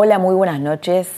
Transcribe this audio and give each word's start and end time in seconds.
Hola, 0.00 0.20
muy 0.20 0.36
buenas 0.36 0.60
noches. 0.60 1.08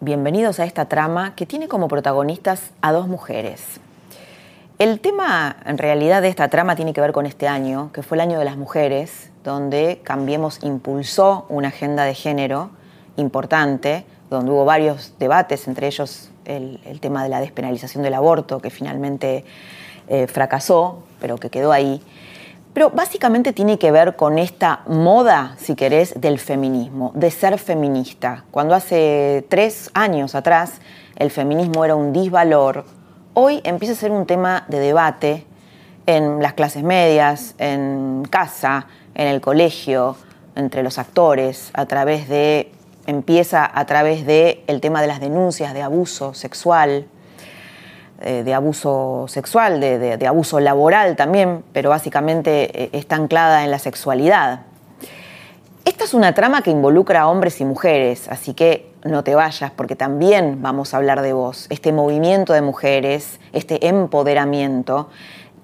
Bienvenidos 0.00 0.60
a 0.60 0.64
esta 0.64 0.84
trama 0.84 1.34
que 1.34 1.44
tiene 1.44 1.66
como 1.66 1.88
protagonistas 1.88 2.70
a 2.80 2.92
dos 2.92 3.08
mujeres. 3.08 3.80
El 4.78 5.00
tema 5.00 5.56
en 5.66 5.76
realidad 5.76 6.22
de 6.22 6.28
esta 6.28 6.46
trama 6.46 6.76
tiene 6.76 6.92
que 6.92 7.00
ver 7.00 7.10
con 7.10 7.26
este 7.26 7.48
año, 7.48 7.90
que 7.92 8.04
fue 8.04 8.16
el 8.16 8.20
año 8.20 8.38
de 8.38 8.44
las 8.44 8.56
mujeres, 8.56 9.32
donde 9.42 10.02
Cambiemos 10.04 10.62
impulsó 10.62 11.46
una 11.48 11.66
agenda 11.66 12.04
de 12.04 12.14
género 12.14 12.70
importante, 13.16 14.04
donde 14.30 14.52
hubo 14.52 14.64
varios 14.64 15.14
debates, 15.18 15.66
entre 15.66 15.88
ellos 15.88 16.30
el, 16.44 16.78
tema 17.00 17.24
de 17.24 17.28
la 17.28 17.40
despenalización 17.40 18.04
del 18.04 18.14
aborto, 18.14 18.60
que 18.60 18.70
finalmente 18.70 19.44
eh, 20.06 20.28
fracasó, 20.28 21.02
pero 21.20 21.38
que 21.38 21.50
quedó 21.50 21.72
ahí. 21.72 22.00
Pero 22.72 22.90
básicamente 22.90 23.52
tiene 23.52 23.78
que 23.78 23.90
ver 23.90 24.16
con 24.16 24.38
esta 24.38 24.80
moda, 24.86 25.56
si 25.58 25.74
querés, 25.74 26.18
del 26.20 26.38
feminismo, 26.38 27.12
de 27.14 27.30
ser 27.30 27.58
feminista. 27.58 28.44
Cuando 28.50 28.74
hace 28.74 29.44
tres 29.48 29.90
años 29.92 30.34
atrás 30.34 30.80
el 31.16 31.30
feminismo 31.30 31.84
era 31.84 31.94
un 31.94 32.12
disvalor, 32.12 32.86
hoy 33.34 33.60
empieza 33.64 33.92
a 33.92 33.96
ser 33.96 34.10
un 34.10 34.24
tema 34.24 34.64
de 34.68 34.78
debate 34.78 35.46
en 36.06 36.40
las 36.40 36.54
clases 36.54 36.82
medias, 36.82 37.54
en 37.58 38.26
casa, 38.30 38.86
en 39.14 39.28
el 39.28 39.40
colegio, 39.40 40.16
entre 40.56 40.82
los 40.82 40.98
actores, 40.98 41.70
a 41.74 41.86
través 41.86 42.28
de 42.28 42.72
empieza 43.06 43.68
a 43.72 43.84
través 43.84 44.26
de 44.26 44.62
el 44.66 44.80
tema 44.80 45.00
de 45.00 45.08
las 45.08 45.20
denuncias 45.20 45.74
de 45.74 45.82
abuso 45.82 46.34
sexual, 46.34 47.06
eh, 48.24 48.42
de 48.44 48.54
abuso 48.54 49.26
sexual, 49.28 49.80
de, 49.80 50.26
abuso 50.26 50.60
laboral 50.60 51.16
también, 51.16 51.64
pero 51.72 51.90
básicamente 51.90 52.84
eh, 52.84 52.90
está 52.92 53.16
anclada 53.16 53.64
en 53.64 53.70
la 53.70 53.78
sexualidad. 53.78 54.60
Esta 55.84 56.04
es 56.04 56.14
una 56.14 56.32
trama 56.32 56.62
que 56.62 56.70
involucra 56.70 57.22
a 57.22 57.28
hombres 57.28 57.60
y 57.60 57.64
mujeres, 57.64 58.28
así 58.28 58.54
que 58.54 58.92
no 59.04 59.24
te 59.24 59.34
vayas 59.34 59.72
porque 59.72 59.96
también 59.96 60.62
vamos 60.62 60.94
a 60.94 60.98
hablar 60.98 61.22
de 61.22 61.32
vos. 61.32 61.66
Este 61.70 61.92
movimiento 61.92 62.52
de 62.52 62.62
mujeres, 62.62 63.40
este 63.52 63.88
empoderamiento, 63.88 65.08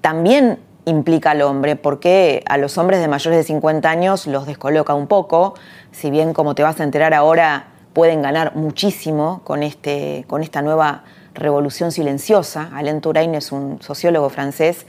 también 0.01 0.59
implica 0.85 1.31
al 1.31 1.41
hombre 1.41 1.75
porque 1.75 2.43
a 2.47 2.57
los 2.57 2.77
hombres 2.77 2.99
de 2.99 3.07
mayores 3.07 3.37
de 3.37 3.43
50 3.43 3.89
años 3.89 4.27
los 4.27 4.45
descoloca 4.45 4.93
un 4.93 5.07
poco, 5.07 5.53
si 5.91 6.09
bien 6.09 6.33
como 6.33 6.55
te 6.55 6.63
vas 6.63 6.79
a 6.79 6.83
enterar 6.83 7.13
ahora 7.13 7.67
pueden 7.93 8.21
ganar 8.21 8.55
muchísimo 8.55 9.41
con, 9.43 9.63
este, 9.63 10.25
con 10.27 10.43
esta 10.43 10.61
nueva 10.61 11.03
revolución 11.39 11.91
silenciosa. 11.91 12.69
Alain 12.73 13.01
Touraine 13.01 13.37
es 13.37 13.51
un 13.51 13.81
sociólogo 13.81 14.29
francés 14.29 14.85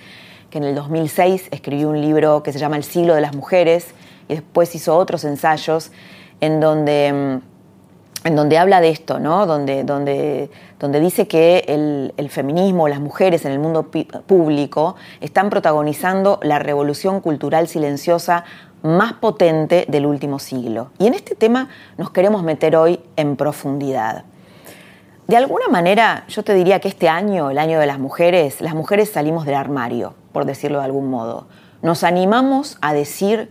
que 0.50 0.58
en 0.58 0.64
el 0.64 0.74
2006 0.74 1.48
escribió 1.50 1.88
un 1.88 2.00
libro 2.00 2.42
que 2.42 2.52
se 2.52 2.58
llama 2.58 2.76
El 2.76 2.84
siglo 2.84 3.14
de 3.14 3.20
las 3.20 3.34
mujeres 3.34 3.86
y 4.28 4.34
después 4.34 4.74
hizo 4.74 4.96
otros 4.96 5.24
ensayos 5.24 5.92
en 6.40 6.60
donde, 6.60 7.12
mm, 7.12 8.26
en 8.26 8.36
donde 8.36 8.58
habla 8.58 8.80
de 8.80 8.90
esto, 8.90 9.18
¿no? 9.18 9.46
donde, 9.46 9.84
donde, 9.84 10.50
donde 10.78 11.00
dice 11.00 11.28
que 11.28 11.64
el, 11.68 12.12
el 12.16 12.28
feminismo, 12.28 12.88
las 12.88 13.00
mujeres 13.00 13.44
en 13.44 13.52
el 13.52 13.58
mundo 13.58 13.90
público 13.90 14.96
están 15.20 15.50
protagonizando 15.50 16.40
la 16.42 16.58
revolución 16.58 17.20
cultural 17.20 17.68
silenciosa 17.68 18.44
más 18.82 19.14
potente 19.14 19.86
del 19.88 20.06
último 20.06 20.38
siglo. 20.38 20.90
Y 20.98 21.06
en 21.06 21.14
este 21.14 21.34
tema 21.34 21.68
nos 21.96 22.10
queremos 22.10 22.42
meter 22.42 22.76
hoy 22.76 23.00
en 23.16 23.36
profundidad. 23.36 24.24
De 25.30 25.36
alguna 25.36 25.68
manera, 25.68 26.24
yo 26.26 26.42
te 26.42 26.54
diría 26.54 26.80
que 26.80 26.88
este 26.88 27.08
año, 27.08 27.50
el 27.50 27.58
año 27.58 27.78
de 27.78 27.86
las 27.86 28.00
mujeres, 28.00 28.60
las 28.60 28.74
mujeres 28.74 29.12
salimos 29.12 29.46
del 29.46 29.54
armario, 29.54 30.14
por 30.32 30.44
decirlo 30.44 30.80
de 30.80 30.86
algún 30.86 31.08
modo. 31.08 31.46
Nos 31.82 32.02
animamos 32.02 32.78
a 32.80 32.92
decir 32.92 33.48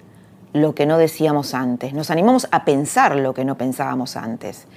lo 0.51 0.75
que 0.75 0.85
no 0.85 0.97
decíamos 0.97 1.53
antes, 1.53 1.93
nos 1.93 2.11
animamos 2.11 2.49
a 2.51 2.65
pensar 2.65 3.15
lo 3.15 3.33
que 3.33 3.45
no 3.45 3.55
pensábamos 3.55 4.17
antes. 4.17 4.67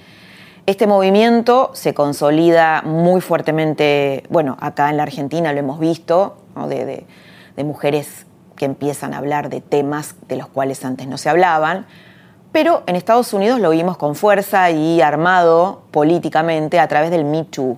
Este 0.65 0.87
movimiento 0.87 1.71
se 1.73 1.93
consolida 1.93 2.83
muy 2.83 3.19
fuertemente, 3.19 4.23
bueno, 4.29 4.55
acá 4.61 4.89
en 4.89 4.95
la 4.95 5.03
Argentina 5.03 5.51
lo 5.51 5.59
hemos 5.59 5.81
visto, 5.81 6.37
de, 6.69 7.05
mujeres 7.65 8.25
que 8.55 8.63
empiezan 8.63 9.13
a 9.13 9.17
hablar 9.17 9.49
de 9.49 9.59
temas 9.59 10.15
de 10.29 10.37
los 10.37 10.47
cuales 10.47 10.85
antes 10.85 11.05
no 11.09 11.17
se 11.17 11.27
hablaban, 11.27 11.85
pero 12.53 12.83
en 12.85 12.95
Estados 12.95 13.33
Unidos 13.33 13.59
lo 13.59 13.71
vimos 13.71 13.97
con 13.97 14.15
fuerza 14.15 14.69
y 14.69 15.01
armado 15.01 15.81
políticamente 15.91 16.79
a 16.79 16.87
través 16.87 17.09
del 17.09 17.25
Me 17.25 17.43
Too, 17.43 17.77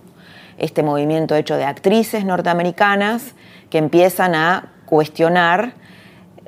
este 0.57 0.83
movimiento 0.83 1.33
hecho 1.33 1.55
de 1.55 1.63
actrices 1.63 2.25
norteamericanas 2.25 3.33
que 3.69 3.77
empiezan 3.77 4.35
a 4.35 4.73
cuestionar 4.85 5.73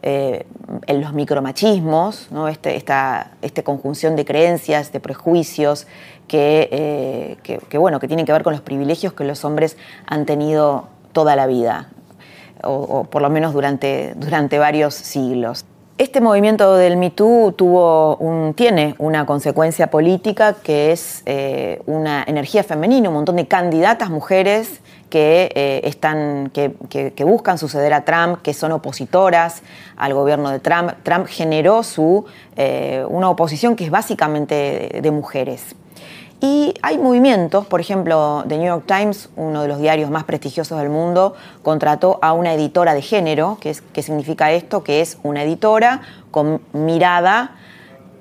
eh, 0.03 0.45
los 0.89 1.13
micromachismos, 1.13 2.27
¿no? 2.29 2.49
este, 2.49 2.75
esta, 2.75 3.31
conjunción 3.63 4.17
de 4.17 4.25
creencias, 4.25 4.91
de 4.91 4.99
prejuicios 4.99 5.87
eh, 6.29 7.37
que, 7.41 7.77
bueno, 7.77 7.99
que 8.01 8.07
tienen 8.07 8.25
que 8.25 8.33
ver 8.33 8.43
con 8.43 8.51
los 8.51 8.61
privilegios 8.61 9.13
que 9.13 9.23
los 9.23 9.45
hombres 9.45 9.77
han 10.05 10.25
tenido 10.25 10.89
toda 11.13 11.37
la 11.37 11.47
vida, 11.47 11.89
o, 12.61 13.05
por 13.05 13.21
lo 13.21 13.29
menos 13.29 13.53
durante, 13.53 14.13
durante 14.17 14.59
varios 14.59 14.95
siglos. 14.95 15.65
Este 15.99 16.21
movimiento 16.21 16.75
del 16.75 16.95
MeToo 16.95 17.53
tuvo 17.53 18.53
tiene 18.55 18.93
una 18.99 19.25
consecuencia 19.25 19.89
política 19.89 20.53
que 20.53 20.91
es 20.91 21.23
eh, 21.25 21.81
una 21.87 22.23
energía 22.27 22.63
femenina, 22.63 23.09
un 23.09 23.15
montón 23.15 23.37
de 23.37 23.47
candidatas 23.47 24.11
mujeres 24.11 24.79
que, 25.09 25.51
eh, 25.55 25.81
están, 25.85 26.51
que, 26.51 27.23
buscan 27.25 27.57
suceder 27.57 27.93
a 27.95 28.05
Trump, 28.05 28.43
que 28.43 28.53
son 28.53 28.73
opositoras 28.73 29.63
al 29.95 30.13
gobierno 30.13 30.51
de 30.51 30.59
Trump. 30.59 30.91
Trump 31.01 31.25
generó 31.25 31.81
su, 31.81 32.25
eh, 32.55 33.03
una 33.09 33.31
oposición 33.31 33.75
que 33.75 33.85
es 33.85 33.89
básicamente 33.89 34.99
de 35.01 35.11
mujeres. 35.11 35.75
Y 36.39 36.75
hay 36.83 36.99
movimientos, 36.99 37.65
por 37.65 37.81
ejemplo, 37.81 38.43
The 38.47 38.57
New 38.57 38.67
York 38.67 38.83
Times, 38.85 39.29
uno 39.35 39.63
de 39.63 39.67
los 39.67 39.79
diarios 39.79 40.11
más 40.11 40.23
prestigiosos 40.23 40.77
del 40.77 40.89
mundo, 40.89 41.33
contrató 41.63 42.19
a 42.21 42.33
una 42.33 42.53
editora 42.53 42.93
de 42.93 43.01
género, 43.01 43.57
que, 43.59 43.71
es, 43.71 43.83
significa 44.01 44.51
esto, 44.51 44.83
que 44.83 45.01
es 45.01 45.17
una 45.23 45.41
editora 45.41 46.01
con 46.29 46.61
mirada 46.73 47.55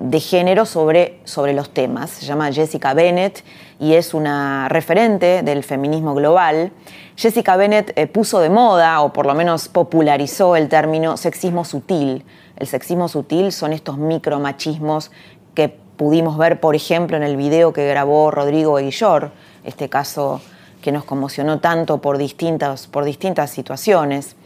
de 0.01 0.21
género 0.21 0.65
sobre, 0.65 1.21
sobre 1.25 1.53
los 1.53 1.71
temas. 1.71 2.11
Se 2.11 2.25
llama 2.25 2.51
Jessica 2.53 2.95
Bennett 2.95 3.45
y 3.79 3.95
es 3.95 4.15
una 4.15 4.69
referente 4.71 5.43
del 5.43 5.63
feminismo 5.63 6.15
global. 6.15 6.73
Jessica 7.17 7.57
Bennett 7.57 7.93
eh, 7.97 8.07
puso 8.07 8.41
de 8.41 8.49
moda, 8.49 9.01
o 9.03 9.13
por 9.13 9.27
lo 9.27 9.35
menos 9.35 9.69
popularizó 9.69 10.57
el 10.57 10.69
término 10.69 11.19
sexismo 11.19 11.67
sutil. 11.67 12.25
El 12.57 12.67
sexismo 12.67 13.09
sutil 13.09 13.53
son 13.53 13.75
estos 13.75 13.99
micromachismos 13.99 15.11
que 15.55 15.86
pudimos 15.97 16.39
ver, 16.39 16.61
por 16.61 16.75
ejemplo, 16.75 17.17
en 17.17 17.23
el 17.23 17.37
video 17.37 17.73
que 17.73 17.89
grabó 17.89 18.31
Rodrigo 18.31 18.77
Aguillor, 18.77 19.33
este 19.65 19.89
caso 19.89 20.41
que 20.83 20.93
nos 20.93 21.05
conmocionó 21.05 21.59
tanto 21.59 21.99
por 21.99 22.19
distintas, 22.19 22.87
por 22.87 23.05
distintas 23.05 23.51
situaciones. 23.51 24.37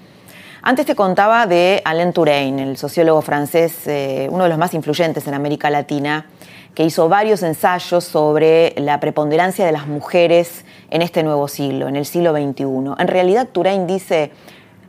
Antes 0.62 0.86
te 0.86 0.94
contaba 0.94 1.46
de 1.46 1.82
Alain 1.84 2.12
Touraine, 2.12 2.62
el 2.62 2.76
sociólogo 2.76 3.22
francés, 3.22 3.86
eh, 3.86 4.28
uno 4.30 4.44
de 4.44 4.50
los 4.50 4.58
más 4.58 4.74
influyentes 4.74 5.26
en 5.26 5.34
América 5.34 5.70
Latina, 5.70 6.26
que 6.74 6.84
hizo 6.84 7.08
varios 7.08 7.42
ensayos 7.42 8.04
sobre 8.04 8.74
la 8.76 9.00
preponderancia 9.00 9.66
de 9.66 9.72
las 9.72 9.86
mujeres 9.86 10.64
en 10.90 11.02
este 11.02 11.22
nuevo 11.22 11.48
siglo, 11.48 11.88
en 11.88 11.96
el 11.96 12.06
siglo 12.06 12.32
XXI. 12.32 12.64
En 12.98 13.08
realidad, 13.08 13.48
Touraine 13.50 13.86
dice, 13.86 14.32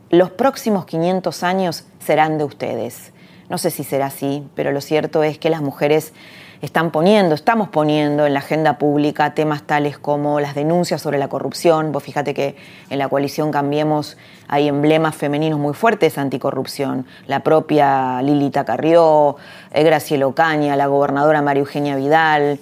los 0.10 0.30
próximos 0.30 0.86
500 0.86 1.44
años 1.44 1.86
serán 2.00 2.38
de 2.38 2.44
ustedes. 2.44 3.14
No 3.50 3.58
sé 3.58 3.72
si 3.72 3.84
será 3.84 4.08
así, 4.08 4.44
pero 4.56 4.72
lo 4.72 4.82
cierto 4.82 5.24
es 5.24 5.38
que 5.38 5.50
las 5.50 5.62
mujeres 5.62 6.14
están 6.62 6.92
poniendo, 6.92 7.34
estamos 7.34 7.70
poniendo 7.70 8.28
en 8.28 8.34
la 8.34 8.40
agenda 8.40 8.78
pública 8.78 9.34
temas 9.34 9.64
tales 9.64 9.98
como 9.98 10.40
las 10.40 10.54
denuncias 10.54 11.02
sobre 11.02 11.18
la 11.18 11.28
corrupción. 11.28 11.92
Vos 11.92 12.04
fíjate 12.04 12.36
que 12.36 12.56
en 12.90 13.00
la 13.00 13.10
coalición 13.10 13.52
Cambiemos 13.52 14.18
hay 14.48 14.68
emblemas 14.68 15.16
femeninos 15.16 15.60
muy 15.60 15.74
fuertes 15.74 16.20
anticorrupción. 16.20 17.08
La 17.26 17.40
propia 17.40 18.22
Lilita 18.22 18.64
Carrió, 18.64 19.38
eh, 19.72 19.84
Graciela 19.84 20.28
Ocaña, 20.28 20.76
la 20.76 20.86
gobernadora 20.86 21.42
María 21.42 21.62
Eugenia 21.62 21.96
Vidal. 21.96 22.60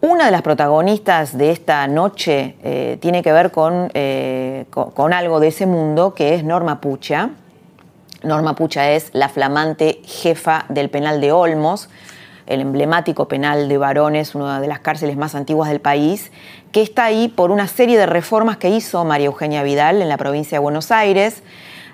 Una 0.00 0.24
de 0.24 0.30
las 0.30 0.42
protagonistas 0.42 1.36
de 1.36 1.50
esta 1.50 1.86
noche 1.86 2.56
eh, 2.64 2.96
tiene 3.00 3.22
que 3.22 3.32
ver 3.32 3.52
eh, 3.94 4.64
con, 4.70 4.90
con, 4.90 5.12
algo 5.12 5.38
de 5.38 5.48
ese 5.48 5.66
mundo, 5.66 6.14
que 6.14 6.34
es 6.34 6.44
Norma 6.44 6.80
Pucha. 6.80 7.30
Norma 8.22 8.54
Pucha 8.54 8.90
es 8.92 9.10
la 9.12 9.28
flamante 9.28 10.00
jefa 10.04 10.64
del 10.68 10.88
penal 10.88 11.20
de 11.20 11.30
Olmos, 11.30 11.88
el 12.46 12.60
emblemático 12.60 13.28
penal 13.28 13.68
de 13.68 13.78
varones, 13.78 14.34
una 14.34 14.60
de 14.60 14.68
las 14.68 14.80
cárceles 14.80 15.16
más 15.16 15.34
antiguas 15.34 15.68
del 15.68 15.80
país, 15.80 16.32
que 16.72 16.82
está 16.82 17.04
ahí 17.04 17.28
por 17.28 17.50
una 17.50 17.68
serie 17.68 17.98
de 17.98 18.06
reformas 18.06 18.56
que 18.56 18.68
hizo 18.68 19.04
María 19.04 19.26
Eugenia 19.26 19.62
Vidal 19.62 20.02
en 20.02 20.08
la 20.08 20.16
provincia 20.16 20.56
de 20.56 20.60
Buenos 20.60 20.90
Aires. 20.90 21.42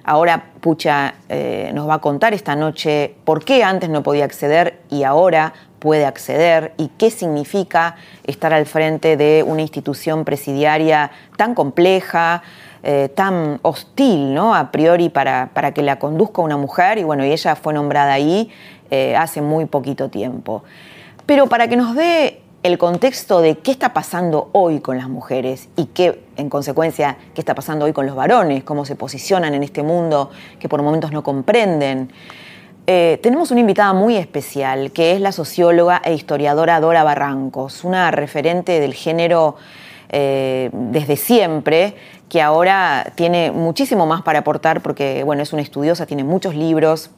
Ahora 0.04 0.44
Pucha 0.60 1.14
eh, 1.28 1.70
nos 1.74 1.88
va 1.88 1.94
a 1.94 1.98
contar 1.98 2.32
esta 2.32 2.56
noche 2.56 3.14
por 3.24 3.44
qué 3.44 3.62
antes 3.62 3.90
no 3.90 4.02
podía 4.02 4.24
acceder 4.24 4.80
y 4.88 5.02
ahora 5.02 5.52
puede 5.78 6.06
acceder 6.06 6.72
y 6.76 6.88
qué 6.88 7.10
significa 7.10 7.96
estar 8.24 8.52
al 8.52 8.66
frente 8.66 9.16
de 9.16 9.44
una 9.46 9.62
institución 9.62 10.24
presidiaria 10.24 11.10
tan 11.36 11.54
compleja, 11.54 12.42
eh, 12.82 13.10
tan 13.14 13.58
hostil, 13.62 14.34
¿no? 14.34 14.54
A 14.54 14.70
priori 14.70 15.08
para, 15.08 15.50
para, 15.52 15.72
que 15.72 15.82
la 15.82 15.98
conduzca 15.98 16.42
una 16.42 16.56
mujer, 16.56 16.98
y 16.98 17.04
bueno, 17.04 17.24
y 17.24 17.32
ella 17.32 17.56
fue 17.56 17.74
nombrada 17.74 18.12
ahí 18.12 18.50
eh, 18.90 19.16
hace 19.16 19.42
muy 19.42 19.66
poquito 19.66 20.08
tiempo. 20.08 20.64
Pero 21.26 21.46
para 21.46 21.68
que 21.68 21.76
nos 21.76 21.94
dé 21.94 22.40
el 22.62 22.76
contexto 22.76 23.40
de 23.40 23.58
qué 23.58 23.70
está 23.70 23.92
pasando 23.92 24.50
hoy 24.52 24.80
con 24.80 24.98
las 24.98 25.08
mujeres 25.08 25.68
y 25.76 25.86
qué, 25.86 26.24
en 26.36 26.50
consecuencia, 26.50 27.16
qué 27.34 27.40
está 27.40 27.54
pasando 27.54 27.84
hoy 27.84 27.92
con 27.92 28.06
los 28.06 28.16
varones, 28.16 28.64
cómo 28.64 28.84
se 28.84 28.96
posicionan 28.96 29.54
en 29.54 29.62
este 29.62 29.82
mundo 29.82 30.30
que 30.58 30.68
por 30.68 30.82
momentos 30.82 31.12
no 31.12 31.22
comprenden. 31.22 32.10
Eh, 32.86 33.20
tenemos 33.22 33.50
una 33.50 33.60
invitada 33.60 33.92
muy 33.92 34.16
especial, 34.16 34.90
que 34.92 35.12
es 35.12 35.20
la 35.20 35.30
socióloga 35.30 36.00
e 36.04 36.14
historiadora 36.14 36.80
Dora 36.80 37.04
Barrancos, 37.04 37.84
una 37.84 38.10
referente 38.10 38.80
del 38.80 38.94
género 38.94 39.56
eh, 40.08 40.70
desde 40.72 41.16
siempre, 41.16 41.94
que 42.28 42.40
ahora 42.40 43.12
tiene 43.14 43.50
muchísimo 43.52 44.06
más 44.06 44.22
para 44.22 44.40
aportar 44.40 44.82
porque, 44.82 45.22
bueno, 45.22 45.42
es 45.42 45.52
una 45.52 45.62
estudiosa, 45.62 46.06
tiene 46.06 46.24
muchos 46.24 46.54
libros 46.54 47.10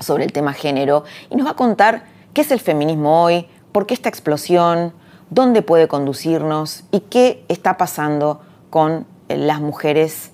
sobre 0.00 0.24
el 0.24 0.32
tema 0.32 0.52
género 0.52 1.04
y 1.30 1.36
nos 1.36 1.46
va 1.46 1.52
a 1.52 1.56
contar 1.56 2.04
qué 2.34 2.40
es 2.40 2.50
el 2.50 2.60
feminismo 2.60 3.22
hoy, 3.22 3.46
por 3.72 3.86
qué 3.86 3.94
esta 3.94 4.08
explosión, 4.08 4.92
dónde 5.30 5.62
puede 5.62 5.88
conducirnos 5.88 6.84
y 6.90 7.00
qué 7.00 7.44
está 7.48 7.76
pasando 7.76 8.40
con 8.70 9.06
las 9.28 9.60
mujeres 9.60 10.32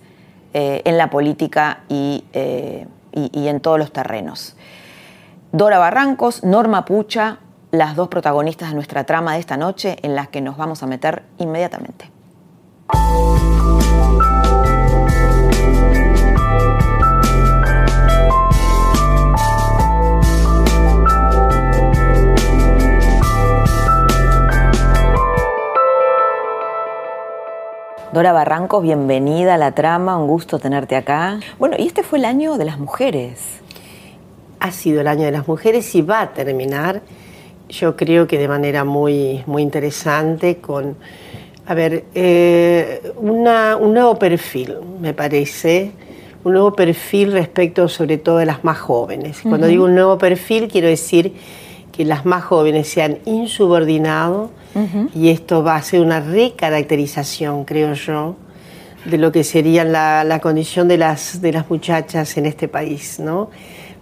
eh, 0.54 0.80
en 0.84 0.96
la 0.96 1.10
política 1.10 1.80
y 1.88 2.24
y, 3.16 3.48
en 3.48 3.60
todos 3.60 3.78
los 3.78 3.92
terrenos. 3.92 4.56
Dora 5.52 5.78
Barrancos, 5.78 6.44
Norma 6.44 6.84
Pucha, 6.84 7.38
las 7.70 7.96
dos 7.96 8.08
protagonistas 8.08 8.68
de 8.68 8.74
nuestra 8.74 9.04
trama 9.04 9.34
de 9.34 9.40
esta 9.40 9.56
noche 9.56 9.96
en 10.02 10.14
las 10.14 10.28
que 10.28 10.40
nos 10.40 10.56
vamos 10.56 10.82
a 10.82 10.86
meter 10.86 11.22
inmediatamente. 11.38 12.10
Dora 28.16 28.32
Barrancos, 28.32 28.82
bienvenida 28.82 29.56
a 29.56 29.58
la 29.58 29.72
trama, 29.72 30.16
un 30.16 30.26
gusto 30.26 30.58
tenerte 30.58 30.96
acá. 30.96 31.38
Bueno, 31.58 31.76
y 31.78 31.86
este 31.86 32.02
fue 32.02 32.18
el 32.18 32.24
año 32.24 32.56
de 32.56 32.64
las 32.64 32.78
mujeres. 32.78 33.60
Ha 34.58 34.70
sido 34.70 35.02
el 35.02 35.06
año 35.06 35.26
de 35.26 35.32
las 35.32 35.46
mujeres 35.46 35.94
y 35.94 36.00
va 36.00 36.22
a 36.22 36.32
terminar, 36.32 37.02
yo 37.68 37.94
creo 37.94 38.26
que 38.26 38.38
de 38.38 38.48
manera 38.48 38.84
muy, 38.84 39.44
muy 39.44 39.60
interesante, 39.60 40.56
con, 40.56 40.96
a 41.66 41.74
ver, 41.74 42.04
eh, 42.14 43.12
un 43.16 43.42
nuevo 43.92 44.18
perfil, 44.18 44.76
me 44.98 45.12
parece, 45.12 45.90
un 46.42 46.54
nuevo 46.54 46.72
perfil 46.72 47.32
respecto 47.32 47.86
sobre 47.86 48.16
todo 48.16 48.38
de 48.38 48.46
las 48.46 48.64
más 48.64 48.78
jóvenes. 48.78 49.42
Cuando 49.42 49.66
digo 49.66 49.84
un 49.84 49.94
nuevo 49.94 50.16
perfil, 50.16 50.68
quiero 50.68 50.88
decir 50.88 51.34
que 51.96 52.04
las 52.04 52.26
más 52.26 52.44
jóvenes 52.44 52.88
se 52.88 53.02
han 53.02 53.19
insubordinado, 53.25 54.50
y 55.14 55.31
esto 55.31 55.64
va 55.64 55.76
a 55.76 55.82
ser 55.82 56.00
una 56.00 56.20
recaracterización, 56.20 57.64
creo 57.64 57.94
yo, 57.94 58.37
de 59.06 59.16
lo 59.16 59.32
que 59.32 59.43
sería 59.43 59.84
la, 59.84 60.38
condición 60.43 60.87
de 60.88 60.98
las, 60.98 61.40
de 61.40 61.52
las 61.52 61.70
muchachas 61.70 62.37
en 62.37 62.44
este 62.44 62.69
país. 62.69 63.19
¿no? 63.19 63.50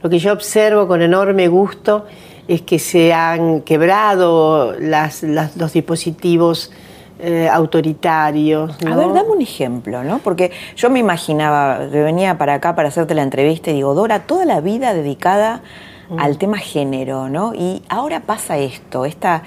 Lo 0.02 0.10
que 0.10 0.18
yo 0.18 0.32
observo 0.32 0.88
con 0.88 1.00
enorme 1.02 1.46
gusto 1.46 2.06
es 2.48 2.62
que 2.62 2.80
se 2.80 3.12
han 3.12 3.60
quebrado 3.60 4.74
los 4.78 5.72
dispositivos 5.72 6.72
eh, 7.20 7.48
autoritarios. 7.48 8.76
A 8.84 8.96
ver, 8.96 9.12
dame 9.12 9.30
un 9.30 9.40
ejemplo, 9.40 10.02
¿no? 10.02 10.18
Porque 10.18 10.50
yo 10.76 10.90
me 10.90 10.98
imaginaba, 10.98 11.78
venía 11.78 12.36
para 12.36 12.54
acá 12.54 12.74
para 12.74 12.88
hacerte 12.88 13.14
la 13.14 13.22
entrevista 13.22 13.70
y 13.70 13.74
digo, 13.74 13.94
Dora, 13.94 14.26
toda 14.26 14.44
la 14.44 14.60
vida 14.60 14.92
dedicada 14.92 15.62
mm. 16.08 16.18
al 16.18 16.38
tema 16.38 16.58
género, 16.58 17.28
¿no? 17.28 17.54
Y 17.54 17.82
ahora 17.88 18.20
pasa 18.20 18.58
esto, 18.58 19.04
esta 19.04 19.42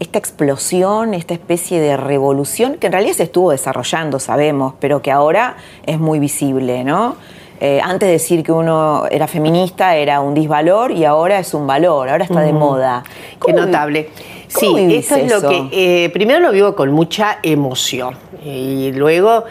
esta 0.00 0.18
explosión, 0.18 1.14
esta 1.14 1.34
especie 1.34 1.80
de 1.80 1.96
revolución 1.96 2.74
que 2.74 2.86
en 2.88 2.92
realidad 2.92 3.14
se 3.14 3.22
estuvo 3.24 3.50
desarrollando, 3.50 4.18
sabemos, 4.18 4.74
pero 4.80 5.02
que 5.02 5.10
ahora 5.10 5.56
es 5.86 5.98
muy 5.98 6.18
visible, 6.18 6.84
¿no? 6.84 7.16
Eh, 7.60 7.80
antes 7.82 8.08
de 8.08 8.14
decir 8.14 8.42
que 8.42 8.52
uno 8.52 9.04
era 9.10 9.28
feminista 9.28 9.96
era 9.96 10.20
un 10.20 10.34
disvalor 10.34 10.90
y 10.90 11.04
ahora 11.04 11.38
es 11.38 11.54
un 11.54 11.66
valor, 11.66 12.08
ahora 12.08 12.24
está 12.24 12.40
de 12.40 12.52
moda. 12.52 13.04
Qué 13.44 13.52
notable. 13.52 14.10
Sí, 14.48 14.96
eso 14.96 15.16
es 15.16 15.32
lo 15.32 15.48
que 15.48 15.68
eh, 15.72 16.10
primero 16.10 16.40
lo 16.40 16.52
vivo 16.52 16.74
con 16.74 16.92
mucha 16.92 17.38
emoción 17.42 18.16
y 18.44 18.92
luego 18.92 19.44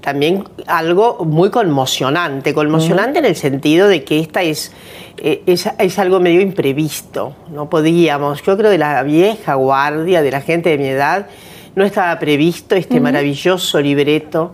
también 0.00 0.44
algo 0.66 1.24
muy 1.24 1.50
conmocionante, 1.50 2.54
conmocionante 2.54 3.18
en 3.18 3.24
el 3.24 3.36
sentido 3.36 3.88
de 3.88 4.04
que 4.04 4.20
esta 4.20 4.42
es, 4.42 4.72
eh, 5.18 5.42
es, 5.46 5.68
es, 5.78 5.98
algo 5.98 6.20
medio 6.20 6.40
imprevisto, 6.40 7.34
no 7.52 7.68
podíamos, 7.68 8.42
yo 8.42 8.56
creo 8.56 8.70
de 8.70 8.78
la 8.78 9.02
vieja 9.02 9.54
guardia, 9.54 10.22
de 10.22 10.30
la 10.30 10.40
gente 10.40 10.70
de 10.70 10.78
mi 10.78 10.88
edad, 10.88 11.26
no 11.74 11.84
estaba 11.84 12.18
previsto 12.18 12.74
este 12.74 13.00
maravilloso 13.00 13.80
libreto 13.80 14.52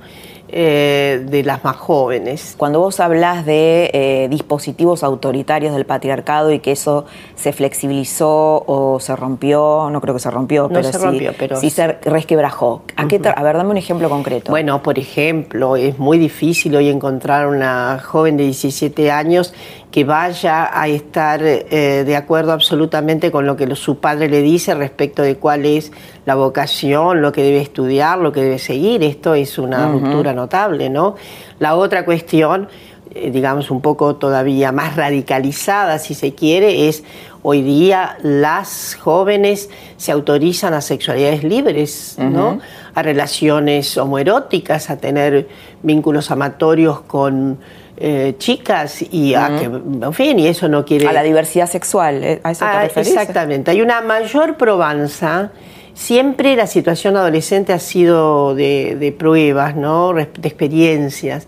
eh, 0.48 1.24
de 1.26 1.42
las 1.42 1.64
más 1.64 1.76
jóvenes. 1.76 2.54
Cuando 2.56 2.78
vos 2.80 3.00
hablas 3.00 3.46
de 3.46 3.90
eh, 3.92 4.28
dispositivos 4.28 5.02
autoritarios 5.02 5.74
del 5.74 5.86
patriarcado 5.86 6.52
y 6.52 6.60
que 6.60 6.72
eso 6.72 7.06
se 7.34 7.52
flexibilizó 7.52 8.62
o 8.66 9.00
se 9.00 9.16
rompió, 9.16 9.88
no 9.90 10.00
creo 10.00 10.14
que 10.14 10.20
se 10.20 10.30
rompió, 10.30 10.68
pero, 10.68 10.84
se 10.84 10.98
sí, 10.98 11.04
rompió, 11.04 11.32
pero 11.38 11.56
sí 11.56 11.70
se 11.70 11.86
resquebrajó. 11.86 12.82
¿A, 12.96 13.02
a 13.02 13.42
ver, 13.42 13.56
dame 13.56 13.70
un 13.70 13.76
ejemplo 13.78 14.08
concreto. 14.08 14.50
Bueno, 14.50 14.82
por 14.82 14.98
ejemplo, 14.98 15.76
es 15.76 15.98
muy 15.98 16.18
difícil 16.18 16.76
hoy 16.76 16.88
encontrar 16.88 17.46
una 17.46 17.98
joven 18.04 18.36
de 18.36 18.44
17 18.44 19.10
años 19.10 19.54
que 19.94 20.02
vaya 20.02 20.68
a 20.76 20.88
estar 20.88 21.40
eh, 21.40 22.02
de 22.04 22.16
acuerdo 22.16 22.50
absolutamente 22.50 23.30
con 23.30 23.46
lo 23.46 23.54
que 23.54 23.76
su 23.76 23.98
padre 23.98 24.28
le 24.28 24.42
dice 24.42 24.74
respecto 24.74 25.22
de 25.22 25.36
cuál 25.36 25.64
es 25.64 25.92
la 26.26 26.34
vocación, 26.34 27.22
lo 27.22 27.30
que 27.30 27.44
debe 27.44 27.60
estudiar, 27.60 28.18
lo 28.18 28.32
que 28.32 28.42
debe 28.42 28.58
seguir. 28.58 29.04
Esto 29.04 29.34
es 29.34 29.56
una 29.56 29.86
ruptura 29.86 30.32
notable, 30.32 30.90
¿no? 30.90 31.14
La 31.60 31.76
otra 31.76 32.04
cuestión, 32.04 32.66
eh, 33.14 33.30
digamos 33.30 33.70
un 33.70 33.80
poco 33.80 34.16
todavía 34.16 34.72
más 34.72 34.96
radicalizada, 34.96 36.00
si 36.00 36.14
se 36.14 36.34
quiere, 36.34 36.88
es 36.88 37.04
hoy 37.42 37.62
día 37.62 38.18
las 38.20 38.98
jóvenes 39.00 39.70
se 39.96 40.10
autorizan 40.10 40.74
a 40.74 40.80
sexualidades 40.80 41.44
libres, 41.44 42.16
¿no? 42.18 42.58
A 42.96 43.02
relaciones 43.04 43.96
homoeróticas, 43.96 44.90
a 44.90 44.96
tener 44.96 45.46
vínculos 45.84 46.32
amatorios 46.32 47.02
con 47.02 47.60
eh, 47.96 48.34
chicas 48.38 49.04
y 49.10 49.34
a 49.34 49.56
que, 49.56 49.64
en 49.64 50.12
fin, 50.12 50.38
y 50.38 50.48
eso 50.48 50.68
no 50.68 50.84
quiere... 50.84 51.06
A 51.06 51.12
la 51.12 51.22
diversidad 51.22 51.68
sexual, 51.68 52.24
¿eh? 52.24 52.40
¿a 52.42 52.50
eso 52.50 52.64
te 52.64 52.70
ah, 52.70 52.84
Exactamente, 52.84 53.70
hay 53.70 53.82
una 53.82 54.00
mayor 54.00 54.56
probanza. 54.56 55.52
Siempre 55.94 56.56
la 56.56 56.66
situación 56.66 57.16
adolescente 57.16 57.72
ha 57.72 57.78
sido 57.78 58.54
de, 58.54 59.14
pruebas, 59.16 59.76
¿no? 59.76 60.12
de 60.12 60.22
experiencias, 60.42 61.46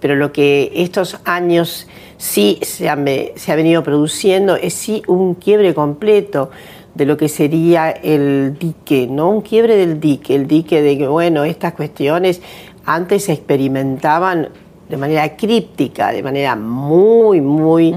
pero 0.00 0.16
lo 0.16 0.32
que 0.32 0.72
estos 0.74 1.18
años 1.24 1.86
sí 2.16 2.58
se, 2.62 3.32
se 3.36 3.52
ha 3.52 3.56
venido 3.56 3.82
produciendo 3.82 4.56
es 4.56 4.74
sí 4.74 5.02
un 5.06 5.34
quiebre 5.34 5.74
completo 5.74 6.50
de 6.94 7.06
lo 7.06 7.16
que 7.16 7.28
sería 7.28 7.90
el 7.90 8.56
dique, 8.58 9.06
¿no? 9.08 9.30
Un 9.30 9.42
quiebre 9.42 9.76
del 9.76 10.00
dique, 10.00 10.34
el 10.34 10.46
dique 10.46 10.80
de 10.80 10.96
que, 10.96 11.08
bueno, 11.08 11.44
estas 11.44 11.74
cuestiones 11.74 12.40
antes 12.86 13.24
se 13.24 13.32
experimentaban 13.32 14.48
de 14.88 14.96
manera 14.96 15.36
críptica, 15.36 16.12
de 16.12 16.22
manera 16.22 16.56
muy, 16.56 17.40
muy 17.40 17.94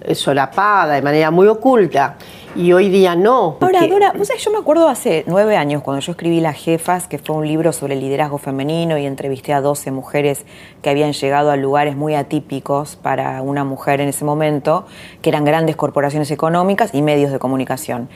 eh, 0.00 0.14
solapada, 0.14 0.94
de 0.94 1.02
manera 1.02 1.30
muy 1.30 1.46
oculta. 1.46 2.16
Y 2.56 2.72
hoy 2.72 2.88
día 2.88 3.14
no. 3.14 3.58
Ahora, 3.60 3.86
Dora, 3.86 4.12
yo 4.12 4.50
me 4.50 4.58
acuerdo 4.58 4.88
hace 4.88 5.22
nueve 5.28 5.56
años 5.56 5.82
cuando 5.82 6.00
yo 6.00 6.12
escribí 6.12 6.40
Las 6.40 6.56
Jefas, 6.56 7.06
que 7.06 7.18
fue 7.18 7.36
un 7.36 7.46
libro 7.46 7.72
sobre 7.72 7.94
el 7.94 8.00
liderazgo 8.00 8.38
femenino 8.38 8.98
y 8.98 9.06
entrevisté 9.06 9.52
a 9.52 9.60
12 9.60 9.92
mujeres 9.92 10.44
que 10.82 10.90
habían 10.90 11.12
llegado 11.12 11.52
a 11.52 11.56
lugares 11.56 11.94
muy 11.94 12.14
atípicos 12.14 12.96
para 12.96 13.40
una 13.42 13.62
mujer 13.64 14.00
en 14.00 14.08
ese 14.08 14.24
momento, 14.24 14.84
que 15.22 15.30
eran 15.30 15.44
grandes 15.44 15.76
corporaciones 15.76 16.30
económicas 16.32 16.92
y 16.92 17.02
medios 17.02 17.30
de 17.30 17.38
comunicación. 17.38 18.08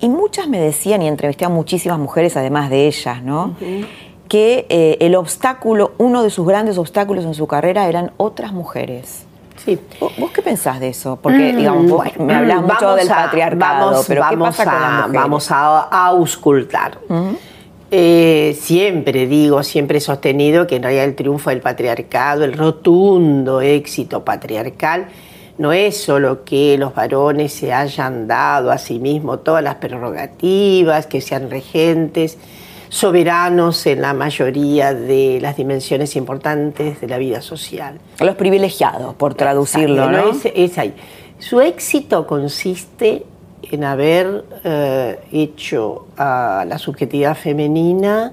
Y 0.00 0.08
muchas 0.08 0.48
me 0.48 0.60
decían, 0.60 1.02
y 1.02 1.08
entrevisté 1.08 1.44
a 1.44 1.48
muchísimas 1.48 1.98
mujeres 1.98 2.36
además 2.36 2.70
de 2.70 2.86
ellas, 2.86 3.22
¿no? 3.22 3.56
Que 4.28 4.66
eh, 4.68 4.98
el 5.00 5.14
obstáculo, 5.14 5.92
uno 5.98 6.22
de 6.22 6.30
sus 6.30 6.46
grandes 6.46 6.78
obstáculos 6.78 7.24
en 7.24 7.34
su 7.34 7.46
carrera 7.46 7.88
eran 7.88 8.12
otras 8.16 8.52
mujeres. 8.52 9.24
Sí. 9.64 9.78
¿Vos, 10.00 10.30
qué 10.32 10.42
pensás 10.42 10.80
de 10.80 10.88
eso? 10.88 11.18
Porque, 11.20 11.52
digamos, 11.54 11.90
vos 11.90 12.06
me 12.18 12.34
hablas 12.34 12.62
mucho 12.62 12.94
del 12.94 13.08
patriarcado, 13.08 14.02
pero 14.06 14.22
¿qué 14.28 14.36
pasa 14.36 14.64
con 14.64 14.72
las 14.72 14.92
mujeres? 14.92 15.12
Vamos 15.12 15.50
a, 15.50 16.06
auscultar. 16.06 16.98
Eh, 17.90 18.56
siempre 18.60 19.26
digo, 19.26 19.62
siempre 19.62 19.98
he 19.98 20.00
sostenido 20.00 20.66
que 20.66 20.76
en 20.76 20.82
realidad 20.82 21.04
el 21.04 21.14
triunfo 21.14 21.50
del 21.50 21.60
patriarcado, 21.60 22.44
el 22.44 22.52
rotundo 22.52 23.62
éxito 23.62 24.24
patriarcal, 24.24 25.06
no 25.56 25.72
es 25.72 25.96
solo 25.96 26.44
que 26.44 26.78
los 26.78 26.94
varones 26.94 27.52
se 27.52 27.72
hayan 27.72 28.28
dado 28.28 28.70
a 28.70 28.78
sí 28.78 28.98
mismos 28.98 29.42
todas 29.42 29.64
las 29.64 29.76
prerrogativas, 29.76 31.06
que 31.06 31.20
sean 31.20 31.50
regentes, 31.50 32.38
soberanos 32.88 33.86
en 33.86 34.00
la 34.00 34.14
mayoría 34.14 34.94
de 34.94 35.38
las 35.40 35.56
dimensiones 35.56 36.16
importantes 36.16 37.00
de 37.00 37.06
la 37.08 37.18
vida 37.18 37.40
social. 37.40 37.98
Los 38.20 38.36
privilegiados, 38.36 39.14
por 39.14 39.34
traducirlo, 39.34 40.10
¿no? 40.10 40.32
Es, 40.54 40.78
ahí. 40.78 40.94
Su 41.38 41.60
éxito 41.60 42.26
consiste 42.26 43.24
en 43.62 43.84
haber 43.84 44.44
eh, 44.64 45.18
hecho 45.32 46.06
a 46.16 46.64
la 46.66 46.78
subjetividad 46.78 47.36
femenina 47.36 48.32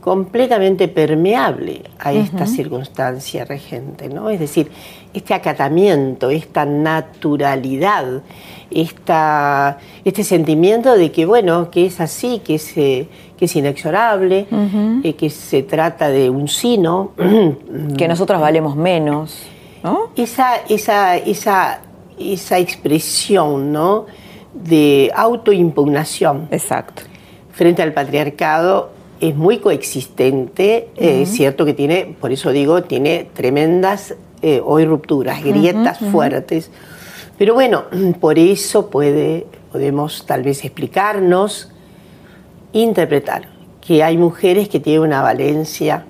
completamente 0.00 0.86
permeable 0.88 1.82
a 1.98 2.12
esta 2.12 2.46
circunstancia 2.46 3.46
regente, 3.46 4.10
¿no? 4.10 4.28
Es 4.28 4.38
decir, 4.38 4.70
este 5.14 5.32
acatamiento, 5.32 6.28
esta 6.30 6.66
naturalidad, 6.66 8.22
esta, 8.70 9.78
este 10.04 10.24
sentimiento 10.24 10.96
de 10.96 11.12
que, 11.12 11.24
bueno, 11.24 11.70
que 11.70 11.86
es 11.86 12.00
así, 12.00 12.40
que 12.44 12.56
es, 12.56 12.76
eh, 12.76 13.08
que 13.38 13.46
es 13.46 13.56
inexorable, 13.56 14.46
eh, 15.02 15.14
que 15.14 15.30
se 15.30 15.62
trata 15.62 16.08
de 16.08 16.28
un 16.28 16.48
sino. 16.48 17.12
que 17.96 18.08
nosotros 18.08 18.40
valemos 18.40 18.76
menos, 18.76 19.38
¿no? 19.82 20.10
Esa, 20.16 20.56
esa, 20.68 21.16
esa, 21.16 21.80
esa 22.18 22.58
expresión, 22.58 23.72
¿no? 23.72 24.06
de 24.54 25.10
autoimpugnación. 25.14 26.48
Exacto. 26.50 27.02
Frente 27.52 27.82
al 27.82 27.92
patriarcado 27.92 28.90
es 29.20 29.36
muy 29.36 29.58
coexistente, 29.58 30.88
es 30.96 31.28
eh, 31.28 31.32
cierto 31.32 31.64
que 31.64 31.74
tiene, 31.74 32.16
por 32.20 32.32
eso 32.32 32.50
digo, 32.50 32.82
tiene 32.82 33.28
tremendas 33.32 34.14
eh, 34.46 34.60
hoy 34.62 34.84
rupturas, 34.84 35.42
grietas 35.42 35.98
fuertes, 35.98 36.70
pero 37.38 37.54
bueno, 37.54 37.84
por 38.20 38.38
eso 38.38 38.90
puede, 38.90 39.46
podemos 39.72 40.26
tal 40.26 40.42
vez 40.42 40.64
explicarnos, 40.64 41.70
interpretar 42.74 43.48
que 43.80 44.02
hay 44.02 44.18
mujeres 44.18 44.68
que 44.68 44.80
tienen 44.80 45.02
una 45.02 45.22
valencia 45.22 46.04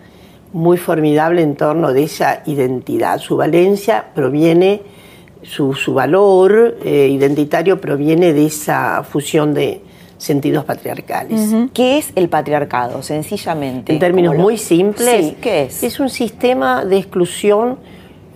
muy 0.52 0.78
formidable 0.78 1.42
en 1.42 1.54
torno 1.54 1.92
de 1.92 2.02
esa 2.02 2.42
identidad. 2.46 3.20
Su 3.20 3.36
valencia 3.36 4.06
proviene 4.14 4.82
su, 5.42 5.94
valor 5.94 6.78
eh, 6.84 7.08
identitario 7.10 7.80
proviene 7.80 8.32
de 8.32 8.46
esa 8.46 9.04
fusión 9.04 9.54
de 9.54 9.80
sentidos 10.18 10.64
patriarcales. 10.64 11.54
¿Qué 11.72 11.98
es 11.98 12.12
el 12.16 12.28
patriarcado, 12.28 13.00
sencillamente? 13.02 13.92
En 13.92 13.98
términos 13.98 14.36
muy 14.36 14.56
simples, 14.56 15.34
¿qué 15.40 15.64
es? 15.64 15.82
Es 15.82 16.00
un 16.00 16.08
sistema 16.08 16.84
de 16.84 16.96
exclusión 16.96 17.78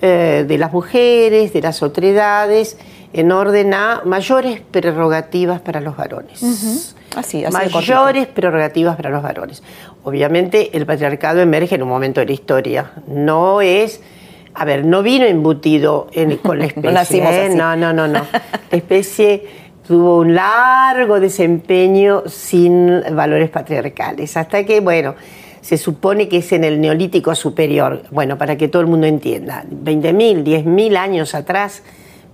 eh, 0.01 0.45
de 0.47 0.59
las 0.59 0.73
mujeres, 0.73 1.53
de 1.53 1.61
las 1.61 1.83
otredades, 1.83 2.79
en 3.13 3.33
orden 3.33 3.75
a 3.75 4.03
mayores 4.05 4.61
prerrogativas 4.61 5.61
para 5.61 5.81
los 5.81 5.97
varones. 5.97 6.95
así, 7.17 7.45
así 7.45 7.53
mayores 7.53 8.27
prerrogativas 8.27 8.97
para 8.97 9.11
los 9.11 9.23
varones. 9.23 9.63
Obviamente 10.05 10.77
el 10.77 10.87
patriarcado 10.87 11.41
emerge 11.41 11.75
en 11.75 11.83
un 11.83 11.89
momento 11.89 12.21
de 12.21 12.27
la 12.27 12.33
historia. 12.33 12.93
No 13.07 13.61
es 13.61 14.01
a 14.59 14.65
ver, 14.65 14.85
no 14.85 15.03
vino 15.03 15.25
embutido 15.25 16.09
con 16.43 16.59
la 16.59 16.65
especie. 17.03 17.47
¿eh? 17.47 17.51
no, 17.51 17.77
no, 17.77 17.93
no, 17.93 18.09
no. 18.09 18.27
La 18.71 18.77
especie 18.77 19.47
tuvo 19.87 20.19
un 20.19 20.35
largo 20.35 21.21
desempeño 21.21 22.25
sin 22.27 23.03
valores 23.13 23.51
patriarcales, 23.51 24.37
hasta 24.37 24.65
que, 24.65 24.81
bueno, 24.81 25.15
se 25.61 25.77
supone 25.77 26.29
que 26.29 26.39
es 26.39 26.53
en 26.53 26.65
el 26.65 26.81
neolítico 26.81 27.35
superior, 27.35 28.03
bueno, 28.11 28.39
para 28.39 28.57
que 28.57 28.69
todo 28.69 28.83
el 28.83 28.89
mundo 28.89 29.07
entienda, 29.07 29.65
20.000, 29.65 30.45
10.000 30.45 30.97
años 30.97 31.35
atrás, 31.35 31.83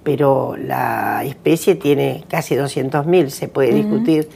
pero 0.02 0.56
la 0.56 1.24
especie 1.24 1.74
tiene 1.76 2.24
casi 2.28 2.54
200.000, 2.54 3.28
se 3.28 3.48
puede 3.48 3.72
discutir 3.72 4.28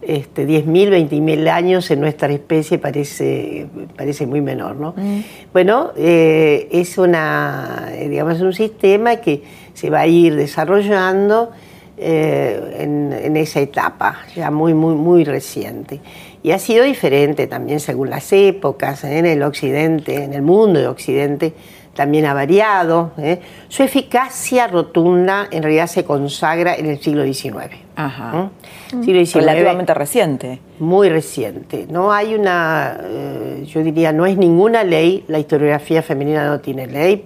este, 0.00 0.46
10.000, 0.46 1.08
20.000 1.10 1.48
años 1.48 1.90
en 1.90 2.00
nuestra 2.00 2.32
especie 2.32 2.78
parece, 2.78 3.66
parece 3.96 4.26
muy 4.26 4.40
menor. 4.40 4.76
¿no? 4.76 4.94
Mm. 4.96 5.20
Bueno, 5.52 5.90
eh, 5.96 6.68
es, 6.70 6.98
una, 6.98 7.90
digamos, 8.08 8.40
un 8.40 8.52
sistema 8.52 9.16
que 9.16 9.42
se 9.74 9.90
va 9.90 10.00
a 10.00 10.06
ir 10.06 10.36
desarrollando 10.36 11.50
eh, 11.96 12.76
en, 12.78 13.36
esa 13.36 13.60
etapa, 13.60 14.20
ya 14.34 14.50
muy, 14.50 14.72
muy, 14.72 14.94
muy 14.94 15.24
reciente. 15.24 16.00
Y 16.42 16.52
ha 16.52 16.58
sido 16.58 16.84
diferente 16.84 17.46
también 17.46 17.80
según 17.80 18.10
las 18.10 18.32
épocas, 18.32 19.04
en 19.04 19.26
el 19.26 19.42
occidente, 19.42 20.22
en 20.22 20.32
el 20.32 20.42
mundo 20.42 20.80
de 20.80 20.86
occidente 20.86 21.54
también 21.98 22.26
ha 22.26 22.32
variado. 22.32 23.10
¿eh? 23.18 23.40
Su 23.66 23.82
eficacia 23.82 24.68
rotunda 24.68 25.48
en 25.50 25.64
realidad 25.64 25.88
se 25.88 26.04
consagra 26.04 26.76
en 26.76 26.86
el 26.86 27.00
siglo 27.00 27.24
XIX. 27.24 27.74
Ajá. 27.96 28.50
¿Mm? 28.92 29.02
Siglo 29.02 29.26
XIX, 29.26 29.34
Relativamente 29.34 29.94
reciente. 29.94 30.60
Muy 30.78 31.08
reciente. 31.08 31.88
No 31.90 32.12
hay 32.12 32.36
una, 32.36 33.00
eh, 33.02 33.64
yo 33.66 33.82
diría, 33.82 34.12
no 34.12 34.26
es 34.26 34.36
ninguna 34.36 34.84
ley, 34.84 35.24
la 35.26 35.40
historiografía 35.40 36.00
femenina 36.02 36.46
no 36.46 36.60
tiene 36.60 36.86
ley, 36.86 37.24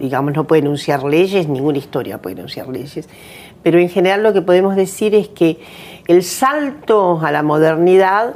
digamos, 0.00 0.34
no 0.34 0.44
puede 0.44 0.62
enunciar 0.62 1.04
leyes, 1.04 1.48
ninguna 1.48 1.78
historia 1.78 2.18
puede 2.18 2.34
enunciar 2.34 2.66
leyes. 2.66 3.08
Pero 3.62 3.78
en 3.78 3.88
general 3.88 4.24
lo 4.24 4.32
que 4.32 4.42
podemos 4.42 4.74
decir 4.74 5.14
es 5.14 5.28
que 5.28 5.60
el 6.10 6.24
salto 6.24 7.20
a 7.22 7.30
la 7.30 7.44
modernidad 7.44 8.34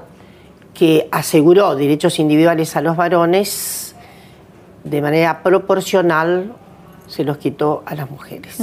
que 0.75 1.09
aseguró 1.11 1.75
derechos 1.75 2.21
individuales 2.21 2.77
a 2.77 2.81
los 2.81 2.97
varones 2.97 3.97
de 4.85 5.03
manera 5.03 5.43
proporcional 5.43 6.55
se 7.09 7.25
los 7.25 7.37
quitó 7.39 7.83
a 7.85 7.97
las 7.97 8.09
mujeres. 8.09 8.59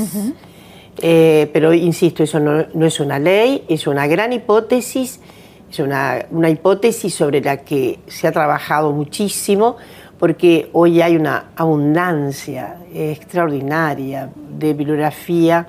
Eh, 1.02 1.50
pero 1.52 1.74
insisto, 1.74 2.24
eso 2.24 2.40
no, 2.40 2.86
es 2.86 3.00
una 3.02 3.20
ley, 3.20 3.66
es 3.68 3.86
una 3.86 4.08
gran 4.08 4.32
hipótesis, 4.32 5.20
es 5.70 5.80
una, 5.80 6.26
una, 6.32 6.50
hipótesis 6.50 7.14
sobre 7.14 7.42
la 7.42 7.58
que 7.58 8.00
se 8.08 8.28
ha 8.28 8.32
trabajado 8.32 8.94
muchísimo, 8.94 9.76
porque 10.20 10.70
hoy 10.72 11.02
hay 11.02 11.18
una 11.18 11.52
abundancia 11.58 12.78
extraordinaria 12.94 14.30
de 14.58 14.74
bibliografía 14.74 15.68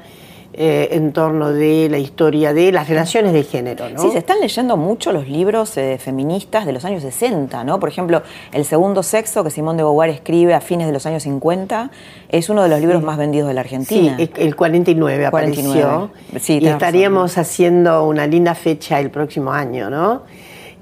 eh, 0.54 0.90
en 0.92 1.14
torno 1.14 1.50
de 1.50 1.88
la 1.88 1.96
historia 1.96 2.52
de 2.52 2.72
las 2.72 2.86
relaciones 2.86 3.32
de 3.32 3.42
género. 3.42 3.88
¿no? 3.88 3.98
Sí, 4.02 4.10
se 4.10 4.18
están 4.18 4.38
leyendo 4.38 4.76
mucho 4.76 5.10
los 5.10 5.26
libros 5.26 5.76
eh, 5.78 5.96
feministas 5.98 6.66
de 6.66 6.72
los 6.72 6.84
años 6.84 7.02
60, 7.02 7.64
¿no? 7.64 7.80
Por 7.80 7.88
ejemplo, 7.88 8.22
El 8.52 8.66
segundo 8.66 9.02
sexo 9.02 9.42
que 9.44 9.50
Simón 9.50 9.78
de 9.78 9.82
Beauvoir 9.82 10.10
escribe 10.10 10.52
a 10.52 10.60
fines 10.60 10.86
de 10.86 10.92
los 10.92 11.06
años 11.06 11.22
50 11.22 11.90
es 12.28 12.50
uno 12.50 12.62
de 12.62 12.68
los 12.68 12.80
libros 12.80 13.02
más 13.02 13.16
vendidos 13.16 13.48
de 13.48 13.54
la 13.54 13.62
Argentina. 13.62 14.16
Sí, 14.18 14.30
el 14.36 14.54
49 14.54 15.24
apareció. 15.26 16.10
Sí, 16.38 16.58
y 16.60 16.66
estaríamos 16.66 17.38
haciendo 17.38 18.06
una 18.06 18.26
linda 18.26 18.54
fecha 18.54 19.00
el 19.00 19.10
próximo 19.10 19.52
año, 19.52 19.88
¿no? 19.88 20.22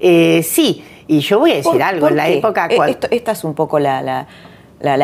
Eh, 0.01 0.43
sí, 0.43 0.83
y 1.07 1.19
yo 1.19 1.39
voy 1.39 1.51
a 1.51 1.55
decir 1.55 1.81
algo, 1.81 2.09
en 2.09 2.17
la 2.17 2.27
época... 2.27 2.67
esta 3.09 3.31
es 3.31 3.43
un 3.45 3.53
poco 3.53 3.79
la 3.79 4.01
la, 4.01 4.27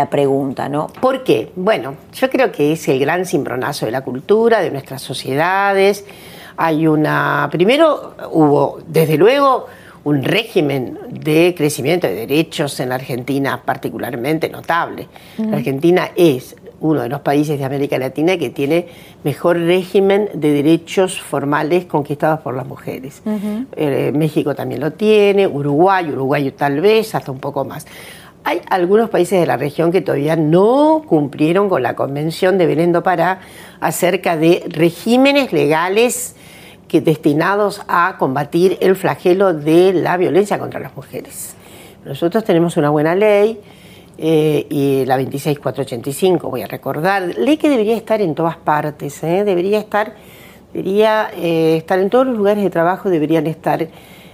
pregunta, 0.10 0.70
¿no? 0.70 0.88
¿Por 0.88 1.24
qué? 1.24 1.52
Bueno, 1.56 1.96
yo 2.14 2.30
creo 2.30 2.52
que 2.52 2.74
es 2.74 2.88
el 2.88 3.00
gran 3.00 3.26
cimbronazo 3.26 3.86
de 3.86 3.92
la 3.92 4.02
cultura, 4.02 4.62
de 4.62 4.72
nuestras 4.72 5.02
sociedades. 5.02 6.06
Hay 6.58 6.88
una. 6.88 7.48
Primero 7.52 8.16
hubo, 8.32 8.80
desde 8.88 9.18
luego, 9.18 9.68
un 10.04 10.24
régimen 10.24 10.98
de 11.10 11.54
crecimiento 11.56 12.08
de 12.08 12.16
derechos 12.16 12.80
en 12.80 12.90
la 12.90 12.96
Argentina 12.96 13.62
particularmente 13.64 14.50
notable. 14.50 15.08
La 15.38 15.58
Argentina 15.58 16.12
es 16.16 16.56
uno 16.80 17.02
de 17.02 17.10
los 17.10 17.22
países 17.22 17.58
de 17.58 17.66
América 17.66 17.98
Latina 17.98 18.38
que 18.38 18.50
tiene 18.50 18.88
mejor 19.24 19.58
régimen 19.58 20.30
de 20.34 20.52
derechos 20.52 21.20
formales 21.20 21.86
conquistados 21.86 22.40
por 22.42 22.56
las 22.56 22.66
mujeres. 22.66 23.22
Eh, 23.76 24.12
México 24.16 24.56
también 24.56 24.82
lo 24.82 24.94
tiene, 24.94 25.48
Uruguay, 25.48 26.10
Uruguay 26.10 26.52
tal 26.52 26.82
vez, 26.82 27.14
hasta 27.16 27.32
un 27.32 27.40
poco 27.40 27.66
más. 27.66 27.86
Hay 28.48 28.62
algunos 28.70 29.10
países 29.10 29.42
de 29.42 29.46
la 29.46 29.58
región 29.58 29.92
que 29.92 30.00
todavía 30.00 30.38
no 30.38 31.04
cumplieron 31.06 31.68
con 31.68 31.84
la 31.84 31.98
Convención 31.98 32.58
de 32.58 32.66
Belén 32.66 32.94
do 32.94 33.04
Pará 33.04 33.42
acerca 33.82 34.38
de 34.38 34.64
regímenes 34.70 35.52
legales 35.52 36.34
que 36.88 37.02
destinados 37.02 37.82
a 37.90 38.16
combatir 38.18 38.78
el 38.80 38.96
flagelo 38.96 39.54
de 39.54 39.92
la 39.92 40.16
violencia 40.16 40.60
contra 40.60 40.80
las 40.80 40.96
mujeres. 40.96 41.58
Nosotros 42.06 42.46
tenemos 42.46 42.78
una 42.78 42.90
buena 42.90 43.16
ley, 43.16 43.60
eh, 44.18 44.66
y 44.70 45.04
la 45.04 45.18
26485, 45.18 46.50
voy 46.50 46.62
a 46.62 46.68
recordar, 46.68 47.24
ley 47.38 47.58
que 47.58 47.68
debería 47.68 47.98
estar 47.98 48.22
en 48.22 48.34
todas 48.34 48.56
partes, 48.56 49.22
¿eh? 49.26 49.44
debería 49.44 49.78
estar 49.78 50.16
Debería 50.74 51.30
eh, 51.36 51.78
estar 51.78 51.98
en 51.98 52.10
todos 52.10 52.28
los 52.28 52.38
lugares 52.38 52.64
de 52.64 52.70
trabajo, 52.70 53.10
deberían 53.10 53.48
estar 53.48 53.88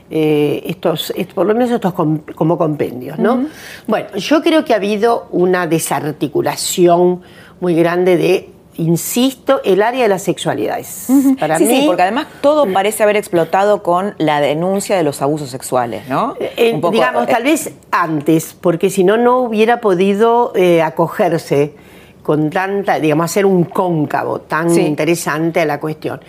eh, 0.09 0.63
estos, 0.65 1.13
por 1.33 1.45
lo 1.45 1.53
menos 1.53 1.71
estos 1.71 1.93
como 1.93 2.57
compendios, 2.57 3.17
¿no? 3.19 3.47
Bueno, 3.87 4.15
yo 4.15 4.41
creo 4.41 4.65
que 4.65 4.73
ha 4.73 4.77
habido 4.77 5.27
una 5.31 5.67
desarticulación 5.67 7.21
muy 7.59 7.75
grande 7.75 8.17
de 8.17 8.53
insisto, 8.75 9.61
el 9.63 9.81
área 9.81 10.03
de 10.03 10.09
las 10.09 10.23
sexualidades. 10.23 11.07
Para 11.39 11.57
sí, 11.57 11.67
sí, 11.67 11.83
porque 11.85 12.01
además 12.01 12.27
todo 12.41 12.71
parece 12.71 13.03
haber 13.03 13.17
explotado 13.17 13.83
con 13.83 14.15
la 14.17 14.41
denuncia 14.41 14.95
de 14.97 15.03
los 15.03 15.21
abusos 15.21 15.49
sexuales, 15.49 16.07
¿no? 16.07 16.35
Eh, 16.39 16.53
eh, 16.57 16.81
digamos, 16.91 17.27
tal 17.27 17.43
vez 17.43 17.71
antes, 17.91 18.55
porque 18.59 18.89
si 18.89 19.03
no, 19.03 19.17
no 19.17 19.39
hubiera 19.39 19.81
podido 19.81 20.53
eh, 20.55 20.81
acogerse 20.81 21.75
con 22.23 22.49
tanta, 22.49 22.99
digamos, 22.99 23.25
hacer 23.25 23.45
un 23.45 23.65
cóncavo 23.65 24.39
tan 24.39 24.73
interesante 24.79 25.61
a 25.61 25.65
la 25.65 25.79
cuestión. 25.79 26.21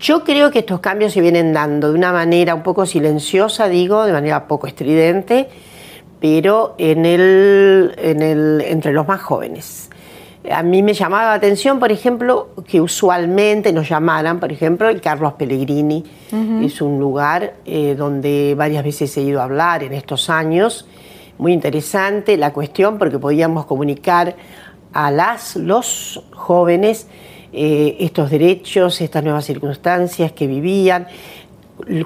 Yo 0.00 0.24
creo 0.24 0.50
que 0.50 0.60
estos 0.60 0.80
cambios 0.80 1.12
se 1.12 1.20
vienen 1.20 1.52
dando 1.52 1.92
de 1.92 1.98
una 1.98 2.10
manera 2.10 2.54
un 2.54 2.62
poco 2.62 2.86
silenciosa, 2.86 3.68
digo, 3.68 4.06
de 4.06 4.14
manera 4.14 4.48
poco 4.48 4.66
estridente, 4.66 5.50
pero 6.18 6.74
en 6.78 7.04
el, 7.04 7.94
en 7.98 8.22
el, 8.22 8.62
entre 8.62 8.94
los 8.94 9.06
más 9.06 9.20
jóvenes. 9.20 9.90
A 10.50 10.62
mí 10.62 10.82
me 10.82 10.94
llamaba 10.94 11.24
la 11.24 11.34
atención, 11.34 11.78
por 11.78 11.92
ejemplo, 11.92 12.48
que 12.66 12.80
usualmente 12.80 13.74
nos 13.74 13.90
llamaran, 13.90 14.40
por 14.40 14.50
ejemplo, 14.50 14.88
el 14.88 15.02
Carlos 15.02 15.34
Pellegrini. 15.34 16.02
Es 16.62 16.80
un 16.80 16.98
lugar 16.98 17.56
eh, 17.66 17.94
donde 17.94 18.54
varias 18.56 18.82
veces 18.82 19.14
he 19.18 19.20
ido 19.20 19.42
a 19.42 19.44
hablar 19.44 19.82
en 19.82 19.92
estos 19.92 20.30
años. 20.30 20.86
Muy 21.36 21.52
interesante 21.52 22.38
la 22.38 22.54
cuestión 22.54 22.96
porque 22.96 23.18
podíamos 23.18 23.66
comunicar 23.66 24.34
a 24.94 25.10
las, 25.10 25.56
los 25.56 26.24
jóvenes 26.32 27.06
eh, 27.52 27.96
estos 28.00 28.30
derechos, 28.30 29.00
estas 29.00 29.22
nuevas 29.24 29.44
circunstancias 29.44 30.32
que 30.32 30.46
vivían. 30.46 31.06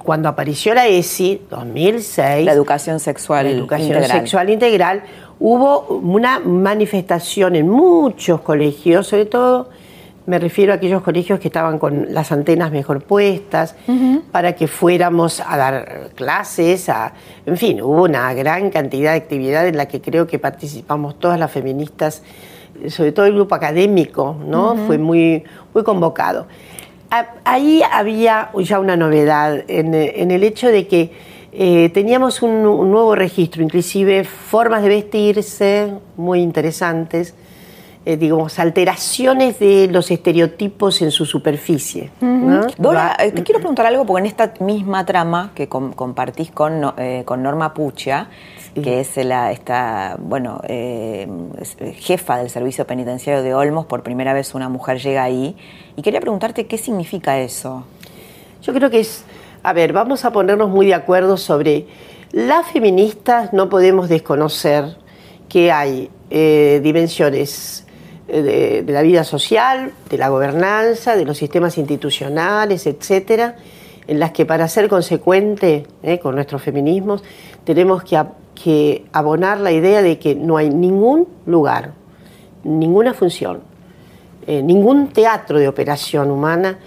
Cuando 0.03 0.29
apareció 0.29 0.73
la 0.73 0.87
ESI, 0.87 1.43
2006. 1.51 2.45
La 2.45 2.53
educación 2.53 3.01
sexual 3.01 3.47
la 3.47 3.51
educación 3.51 4.05
sexual 4.05 4.51
integral 4.51 5.03
hubo 5.41 5.81
una 5.89 6.39
manifestación 6.39 7.57
en 7.57 7.69
muchos 7.69 8.41
colegios, 8.41 9.09
sobre 9.09 9.27
todo 9.27 9.69
me 10.27 10.39
refiero 10.39 10.73
a 10.73 10.77
aquellos 10.77 11.03
colegios 11.03 11.39
que 11.39 11.49
estaban 11.49 11.79
con 11.79 12.15
las 12.15 12.33
antenas 12.33 12.73
mejor 12.73 13.03
puestas, 13.03 13.75
para 14.33 14.55
que 14.55 14.69
fuéramos 14.69 15.41
a 15.41 15.57
dar 15.57 16.11
clases, 16.15 16.89
a, 16.89 17.13
en 17.45 17.57
fin, 17.59 17.83
hubo 17.83 18.05
una 18.05 18.33
gran 18.33 18.71
cantidad 18.71 19.13
de 19.13 19.19
actividad 19.19 19.67
en 19.67 19.77
la 19.77 19.87
que 19.87 20.01
creo 20.01 20.27
que 20.27 20.39
participamos 20.39 21.19
todas 21.19 21.39
las 21.39 21.51
feministas, 21.51 22.23
sobre 22.88 23.12
todo 23.12 23.26
el 23.26 23.35
grupo 23.35 23.54
académico, 23.54 24.37
¿no? 24.47 24.76
Fue 24.87 24.99
muy, 24.99 25.45
muy 25.73 25.85
convocado. 25.85 26.47
Ahí 27.45 27.83
había 27.93 28.50
ya 28.59 28.81
una 28.81 28.97
novedad 28.97 29.64
en 29.69 29.95
el 30.31 30.43
hecho 30.43 30.69
de 30.69 30.87
que 30.87 31.11
eh, 31.57 31.88
teníamos 31.90 32.43
un, 32.43 32.62
nuevo 32.62 33.14
registro, 33.14 33.62
inclusive 33.62 34.25
formas 34.25 34.83
de 34.83 34.88
vestirse 34.88 35.95
muy 36.16 36.40
interesantes, 36.40 37.33
eh, 38.04 38.16
digamos, 38.16 38.59
alteraciones 38.59 39.61
de 39.61 39.87
los 39.88 40.11
estereotipos 40.11 41.00
en 41.00 41.12
su 41.12 41.25
superficie. 41.25 42.11
Dora, 42.76 43.16
eh, 43.21 43.31
te 43.31 43.45
quiero 43.45 43.61
preguntar 43.61 43.87
algo, 43.87 44.04
porque 44.04 44.23
en 44.23 44.26
esta 44.26 44.52
misma 44.59 45.07
trama 45.07 45.52
que 45.54 45.69
compartís 45.69 46.50
con, 46.50 46.93
con 47.25 47.43
Norma 47.45 47.73
Pucha, 47.73 48.26
que 48.75 49.00
es 49.00 49.16
la, 49.16 49.52
esta, 49.52 50.16
bueno, 50.19 50.61
jefa 50.66 52.38
del 52.38 52.50
servicio 52.50 52.87
penitenciario 52.87 53.43
de 53.43 53.54
Olmos, 53.54 53.87
por 53.87 54.02
primera 54.02 54.33
vez 54.33 54.54
una 54.54 54.69
mujer 54.69 54.99
llega 54.99 55.23
ahí, 55.23 55.57
y 55.97 56.02
quería 56.02 56.21
preguntarte 56.21 56.66
qué 56.66 56.78
significa 56.78 57.38
eso. 57.38 57.85
Yo 58.62 58.73
creo 58.73 58.90
que 58.90 59.00
es 59.00 59.25
a 59.64 59.73
ver, 59.73 59.95
vamos 59.95 60.26
a 60.26 60.31
ponernos 60.31 60.69
muy 60.69 60.85
de 60.85 60.93
acuerdo 60.93 61.38
sobre 61.38 61.87
las 62.33 62.71
feministas 62.71 63.54
no 63.54 63.71
podemos 63.71 64.11
desconocer 64.11 64.99
que 65.49 65.73
hay 65.73 66.11
eh, 66.28 66.81
dimensiones 66.83 67.87
eh, 68.28 68.83
de, 68.85 68.93
la 68.93 69.00
vida 69.00 69.25
social, 69.25 69.93
de 70.11 70.19
la 70.19 70.28
gobernanza, 70.28 71.16
de 71.16 71.25
los 71.25 71.38
sistemas 71.38 71.78
institucionales, 71.78 72.87
etcétera, 72.87 73.57
en 74.07 74.20
las 74.20 74.33
que 74.33 74.44
para 74.44 74.68
ser 74.68 74.90
consecuente 74.90 75.87
eh, 76.03 76.18
con 76.18 76.35
nuestros 76.35 76.61
feminismos 76.61 77.22
tenemos 77.64 78.05
que, 78.05 78.22
que 78.55 79.07
abonar 79.12 79.59
la 79.61 79.73
idea 79.73 80.03
de 80.03 80.19
que 80.19 80.35
no 80.35 80.57
hay 80.57 80.71
ningún 80.71 81.29
lugar, 81.47 81.93
ninguna 82.62 83.14
función, 83.14 83.61
ningún 84.47 85.09
teatro 85.09 85.59
de 85.59 85.69
operación 85.69 86.31
humana 86.31 86.79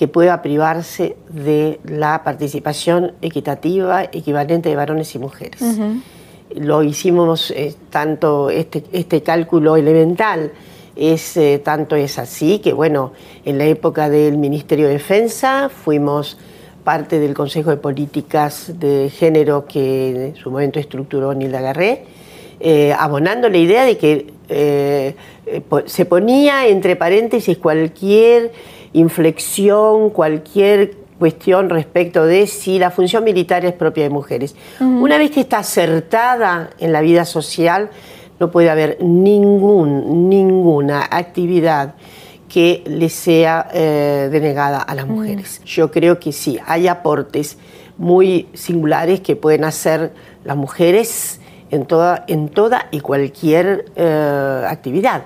que 0.00 0.08
pueda 0.08 0.40
privarse 0.40 1.14
de 1.28 1.78
la 1.84 2.24
participación 2.24 3.12
equitativa 3.20 4.04
equivalente 4.04 4.70
de 4.70 4.74
varones 4.74 5.14
y 5.14 5.18
mujeres. 5.18 5.60
Lo 6.54 6.82
hicimos 6.82 7.50
eh, 7.50 7.74
tanto 7.90 8.48
este, 8.48 8.82
este, 8.92 9.22
cálculo 9.22 9.76
elemental 9.76 10.52
es 10.96 11.36
eh, 11.36 11.60
tanto 11.62 11.96
es 11.96 12.18
así 12.18 12.60
que 12.60 12.72
bueno 12.72 13.12
en 13.44 13.58
la 13.58 13.66
época 13.66 14.08
del 14.08 14.38
Ministerio 14.38 14.86
de 14.86 14.94
Defensa 14.94 15.68
fuimos 15.68 16.38
parte 16.90 17.20
del 17.20 17.34
Consejo 17.34 17.70
de 17.70 17.76
Políticas 17.76 18.72
de 18.80 19.10
Género 19.10 19.64
que 19.64 20.26
en 20.26 20.34
su 20.34 20.50
momento 20.50 20.80
estructuró 20.80 21.32
Nilda 21.32 21.60
Garré, 21.60 22.02
eh, 22.58 22.92
abonando 22.98 23.48
la 23.48 23.58
idea 23.58 23.84
de 23.84 23.96
que 23.96 24.26
se 25.86 26.04
ponía 26.04 26.66
entre 26.66 26.96
paréntesis 26.96 27.58
cualquier 27.58 28.50
inflexión, 28.92 30.10
cualquier 30.10 30.96
cuestión 31.20 31.70
respecto 31.70 32.26
de 32.26 32.48
si 32.48 32.80
la 32.80 32.90
función 32.90 33.22
militar 33.22 33.64
es 33.64 33.72
propia 33.72 34.02
de 34.02 34.10
mujeres. 34.10 34.56
Una 34.80 35.16
vez 35.16 35.30
que 35.30 35.42
está 35.42 35.58
acertada 35.58 36.70
en 36.80 36.92
la 36.92 37.02
vida 37.02 37.24
social, 37.24 37.90
no 38.40 38.50
puede 38.50 38.68
haber 38.68 39.00
ningún, 39.00 40.28
ninguna 40.28 41.06
actividad 41.08 41.94
que 42.50 42.82
le 42.84 43.08
sea 43.08 43.68
eh, 43.72 44.28
denegada 44.30 44.80
a 44.80 44.94
las 44.94 45.06
mujeres. 45.06 45.62
Yo 45.64 45.90
creo 45.90 46.18
que 46.18 46.32
sí, 46.32 46.58
hay 46.66 46.88
aportes 46.88 47.56
muy 47.96 48.48
singulares 48.54 49.20
que 49.20 49.36
pueden 49.36 49.64
hacer 49.64 50.10
las 50.44 50.56
mujeres 50.56 51.40
en 51.70 51.86
toda, 51.86 52.24
en 52.26 52.48
toda 52.48 52.88
y 52.90 53.00
cualquier 53.00 53.86
eh, 53.94 54.64
actividad. 54.66 55.22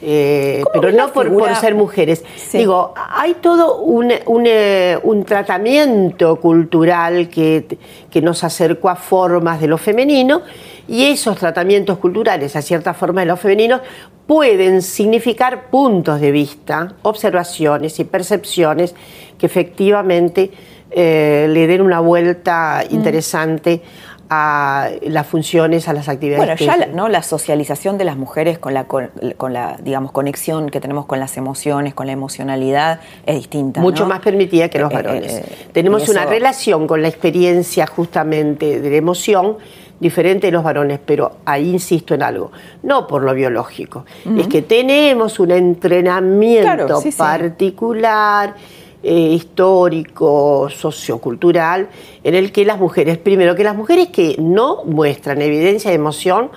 Eh, 0.00 0.62
pero 0.72 0.92
no 0.92 1.12
por, 1.12 1.56
ser 1.56 1.74
mujeres. 1.74 2.24
Digo, 2.52 2.94
hay 2.96 3.34
todo 3.34 3.78
un, 3.80 4.12
un, 4.26 5.24
tratamiento 5.24 6.36
cultural 6.36 7.28
que, 7.28 7.66
que, 8.08 8.22
nos 8.22 8.44
acercó 8.44 8.90
a 8.90 8.94
formas 8.94 9.60
de 9.60 9.66
lo 9.66 9.76
femenino 9.76 10.42
y 10.88 11.04
esos 11.04 11.38
tratamientos 11.38 11.98
culturales 11.98 12.56
a 12.56 12.62
ciertas 12.62 12.96
formas 12.96 13.22
de 13.22 13.26
lo 13.26 13.36
femenino 13.36 13.80
pueden 14.26 14.82
significar 14.82 15.70
puntos 15.70 16.20
de 16.20 16.32
vista, 16.32 16.94
observaciones 17.02 18.00
y 18.00 18.04
percepciones 18.04 18.94
que 19.38 19.46
efectivamente 19.46 20.50
eh, 20.90 21.46
le 21.50 21.66
den 21.66 21.82
una 21.82 22.00
vuelta 22.00 22.82
mm. 22.88 22.94
interesante 22.94 23.82
a 24.30 24.90
las 25.02 25.26
funciones, 25.26 25.88
a 25.88 25.92
las 25.92 26.08
actividades. 26.08 26.44
Bueno, 26.44 26.60
ya 26.60 26.76
la, 26.76 26.86
¿no? 26.86 27.08
la 27.08 27.22
socialización 27.22 27.96
de 27.96 28.04
las 28.04 28.16
mujeres 28.16 28.58
con 28.58 28.74
la, 28.74 28.84
con, 28.84 29.10
la, 29.52 29.78
digamos, 29.82 30.12
conexión 30.12 30.68
que 30.68 30.80
tenemos 30.80 31.06
con 31.06 31.18
las 31.18 31.36
emociones, 31.36 31.94
con 31.94 32.06
la 32.06 32.12
emocionalidad, 32.12 33.00
es 33.24 33.36
distinta. 33.36 33.80
Mucho 33.80 34.06
más 34.06 34.20
permitida 34.20 34.68
que 34.68 34.78
los 34.78 34.90
eh, 34.90 34.94
eh, 34.94 34.96
varones. 35.02 35.32
Eh, 35.34 35.44
tenemos 35.72 36.08
una 36.08 36.26
relación 36.26 36.86
con 36.86 37.00
la 37.00 37.08
experiencia 37.08 37.86
justamente 37.86 38.80
de 38.80 38.90
la 38.90 38.96
emoción 38.96 39.56
diferente 40.00 40.48
de 40.48 40.52
los 40.52 40.62
varones, 40.62 41.00
pero 41.04 41.38
ahí 41.44 41.70
insisto 41.70 42.14
en 42.14 42.22
algo, 42.22 42.52
no 42.82 43.06
por 43.06 43.22
lo 43.22 43.34
biológico, 43.34 44.04
es 44.36 44.46
que 44.46 44.62
tenemos 44.62 45.38
un 45.40 45.50
entrenamiento 45.50 47.02
particular. 47.16 48.54
Eh, 49.00 49.14
histórico, 49.14 50.68
sociocultural, 50.68 51.88
en 52.24 52.34
el 52.34 52.50
que 52.50 52.64
las 52.64 52.80
mujeres, 52.80 53.16
primero 53.16 53.54
que 53.54 53.62
las 53.62 53.76
mujeres 53.76 54.08
que 54.08 54.34
no 54.40 54.82
muestran 54.86 55.40
evidencia 55.40 55.90
de 55.90 55.94
emoción, 55.94 56.50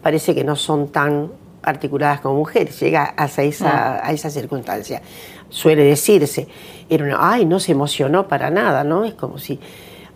parece 0.00 0.32
que 0.32 0.44
no 0.44 0.54
son 0.54 0.92
tan 0.92 1.32
articuladas 1.60 2.20
como 2.20 2.36
mujeres, 2.36 2.78
llega 2.78 3.02
hasta 3.16 3.42
esa, 3.42 3.96
ah. 3.96 4.00
a 4.04 4.12
esa 4.12 4.30
circunstancia. 4.30 5.02
Suele 5.48 5.82
decirse, 5.82 6.46
era 6.88 7.04
una, 7.04 7.32
ay, 7.32 7.44
no 7.44 7.58
se 7.58 7.72
emocionó 7.72 8.28
para 8.28 8.48
nada, 8.48 8.84
¿no? 8.84 9.04
Es 9.04 9.14
como 9.14 9.38
si... 9.38 9.58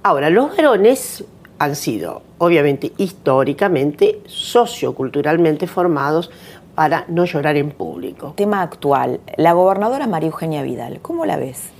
Ahora, 0.04 0.30
los 0.30 0.56
varones 0.56 1.24
han 1.64 1.76
sido, 1.76 2.22
obviamente, 2.38 2.92
históricamente, 2.96 4.20
socioculturalmente 4.26 5.66
formados 5.66 6.30
para 6.74 7.04
no 7.08 7.24
llorar 7.24 7.56
en 7.56 7.70
público. 7.70 8.34
Tema 8.36 8.62
actual, 8.62 9.20
la 9.36 9.52
gobernadora 9.52 10.06
María 10.06 10.28
Eugenia 10.28 10.62
Vidal, 10.62 11.00
¿cómo 11.00 11.26
la 11.26 11.36
ves? 11.36 11.70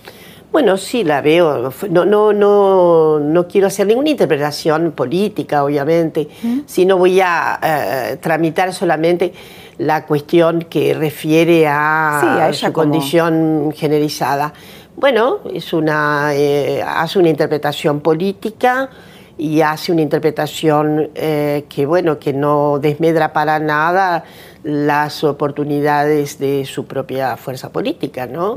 Bueno, 0.52 0.76
sí, 0.76 1.02
la 1.02 1.22
veo. 1.22 1.72
No, 1.88 2.04
no, 2.04 2.34
no, 2.34 3.18
no 3.18 3.48
quiero 3.48 3.68
hacer 3.68 3.86
ninguna 3.86 4.10
interpretación 4.10 4.92
política, 4.92 5.64
obviamente, 5.64 6.28
sino 6.66 6.98
voy 6.98 7.22
a 7.22 7.58
eh, 7.62 8.16
tramitar 8.18 8.74
solamente 8.74 9.32
la 9.78 10.04
cuestión 10.04 10.66
que 10.68 10.92
refiere 10.92 11.66
a, 11.66 12.50
su 12.52 12.70
condición 12.70 13.72
generalizada. 13.74 14.52
bueno, 14.94 15.38
es 15.54 15.72
una, 15.72 16.34
eh, 16.34 16.82
hace 16.86 17.18
una 17.18 17.30
interpretación 17.30 18.00
política 18.00 18.90
y 19.38 19.60
hace 19.60 19.92
una 19.92 20.02
interpretación 20.02 21.10
eh, 21.14 21.64
que, 21.68 21.86
bueno, 21.86 22.18
que 22.18 22.32
no 22.32 22.78
desmedra 22.78 23.32
para 23.32 23.58
nada 23.58 24.24
las 24.62 25.24
oportunidades 25.24 26.38
de 26.38 26.64
su 26.64 26.86
propia 26.86 27.36
fuerza 27.36 27.70
política, 27.70 28.26
¿no? 28.26 28.54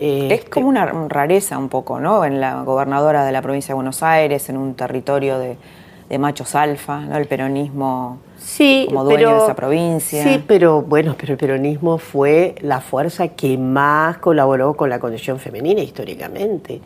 es 0.00 0.32
este, 0.32 0.50
como 0.50 0.68
una 0.68 0.86
rareza 0.86 1.58
un 1.58 1.68
poco, 1.68 2.00
¿no? 2.00 2.24
En 2.24 2.40
la 2.40 2.62
gobernadora 2.62 3.24
de 3.24 3.32
la 3.32 3.42
provincia 3.42 3.72
de 3.72 3.74
Buenos 3.74 4.02
Aires, 4.02 4.48
en 4.48 4.56
un 4.56 4.74
territorio 4.74 5.38
de, 5.38 5.58
machos 6.18 6.54
alfa, 6.54 7.00
¿no? 7.00 7.16
El 7.16 7.26
peronismo 7.26 8.18
sí, 8.38 8.86
como 8.88 9.04
dueño 9.04 9.30
de 9.30 9.44
esa 9.44 9.54
provincia. 9.54 10.24
Sí, 10.24 10.42
pero 10.44 10.82
bueno, 10.82 11.14
pero 11.18 11.34
el 11.34 11.38
peronismo 11.38 11.98
fue 11.98 12.56
la 12.62 12.80
fuerza 12.80 13.28
que 13.28 13.56
más 13.58 14.16
colaboró 14.18 14.74
con 14.74 14.90
la 14.90 14.98
condición 14.98 15.38
femenina 15.38 15.82
históricamente. 15.82 16.80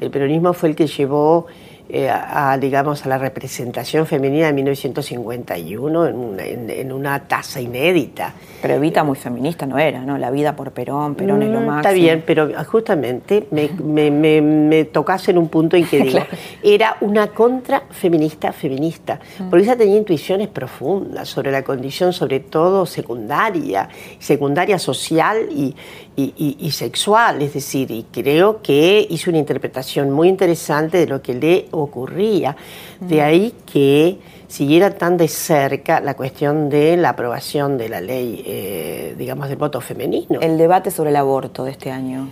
El 0.00 0.10
peronismo 0.10 0.52
fue 0.52 0.68
el 0.68 0.76
que 0.76 0.86
llevó 0.86 1.46
eh, 1.90 2.10
a, 2.10 2.58
digamos, 2.58 3.06
a 3.06 3.08
la 3.08 3.16
representación 3.16 4.06
femenina 4.06 4.48
de 4.48 4.52
1951 4.52 6.06
en 6.06 6.16
una, 6.16 6.44
en, 6.44 6.92
una 6.92 7.26
tasa 7.26 7.62
inédita. 7.62 8.34
Pero 8.60 8.74
Evita 8.74 9.04
muy 9.04 9.16
feminista 9.16 9.64
no 9.64 9.78
era, 9.78 10.02
¿no? 10.02 10.18
La 10.18 10.30
vida 10.30 10.54
por 10.54 10.72
Perón, 10.72 11.14
Perón 11.14 11.42
es 11.42 11.48
lo 11.48 11.60
máximo. 11.60 11.72
Mm, 11.72 11.78
está 11.78 11.92
bien, 11.92 12.24
pero 12.26 12.50
justamente 12.64 13.46
me, 13.52 13.70
me, 14.10 14.40
me, 14.42 14.84
tocas 14.84 15.28
en 15.30 15.38
un 15.38 15.48
punto 15.48 15.76
en 15.76 15.86
que 15.86 16.00
digo, 16.02 16.18
era 16.62 16.98
una 17.00 17.28
contra 17.28 17.84
feminista 17.90 18.52
feminista, 18.52 19.18
mm. 19.38 19.48
porque 19.48 19.64
ella 19.64 19.76
tenía 19.76 19.96
intuiciones 19.96 20.48
profundas 20.48 21.28
sobre 21.28 21.50
la 21.50 21.62
condición, 21.62 22.12
sobre 22.12 22.40
todo 22.40 22.84
secundaria, 22.84 23.88
secundaria 24.18 24.78
social 24.78 25.48
y, 25.50 25.74
y, 26.16 26.70
sexual, 26.72 27.40
es 27.42 27.54
decir, 27.54 27.92
y 27.92 28.04
creo 28.10 28.60
que 28.60 29.06
hizo 29.08 29.30
una 29.30 29.38
interpretación 29.38 30.10
muy 30.10 30.28
interesante 30.28 30.98
de 30.98 31.06
lo 31.06 31.22
que 31.22 31.34
le 31.34 31.68
ocurría. 31.80 32.56
De 33.00 33.22
ahí 33.22 33.54
que 33.70 34.18
siguiera 34.46 34.90
tan 34.90 35.16
de 35.16 35.28
cerca 35.28 36.00
la 36.00 36.14
cuestión 36.14 36.68
de 36.68 36.96
la 36.96 37.10
aprobación 37.10 37.78
de 37.78 37.88
la 37.88 38.00
ley, 38.00 38.42
eh, 38.46 39.14
digamos, 39.18 39.48
del 39.48 39.58
voto 39.58 39.80
femenino. 39.80 40.40
El 40.40 40.58
debate 40.58 40.90
sobre 40.90 41.10
el 41.10 41.16
aborto 41.16 41.64
de 41.64 41.72
este 41.72 41.90
año. 41.90 42.28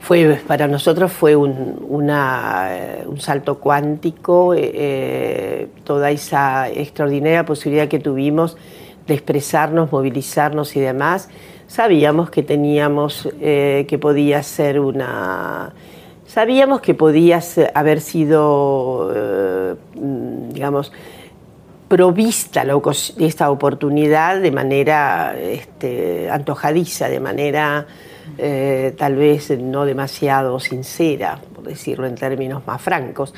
Fue, 0.00 0.40
para 0.46 0.68
nosotros 0.68 1.12
fue 1.12 1.34
un, 1.34 1.84
una, 1.88 2.68
eh, 2.70 3.04
un 3.06 3.20
salto 3.20 3.58
cuántico, 3.58 4.54
eh, 4.56 5.68
toda 5.82 6.10
esa 6.10 6.68
extraordinaria 6.68 7.44
posibilidad 7.44 7.88
que 7.88 7.98
tuvimos 7.98 8.56
de 9.08 9.14
expresarnos, 9.14 9.90
movilizarnos 9.90 10.76
y 10.76 10.80
demás 10.80 11.28
sabíamos 11.68 12.30
que 12.30 12.42
teníamos, 12.42 13.28
eh, 13.40 13.86
que 13.88 13.98
podía 13.98 14.42
ser 14.42 14.80
una... 14.80 15.72
Sabíamos 16.38 16.80
que 16.82 16.94
podía 16.94 17.40
haber 17.74 18.00
sido, 18.00 19.12
eh, 19.12 19.74
digamos, 20.52 20.92
provista 21.88 22.64
esta 23.18 23.50
oportunidad 23.50 24.40
de 24.40 24.52
manera 24.52 25.34
este, 25.36 26.30
antojadiza, 26.30 27.08
de 27.08 27.18
manera 27.18 27.88
eh, 28.38 28.94
tal 28.96 29.16
vez 29.16 29.50
no 29.58 29.84
demasiado 29.84 30.60
sincera, 30.60 31.40
por 31.56 31.64
decirlo 31.64 32.06
en 32.06 32.14
términos 32.14 32.64
más 32.64 32.80
francos. 32.80 33.34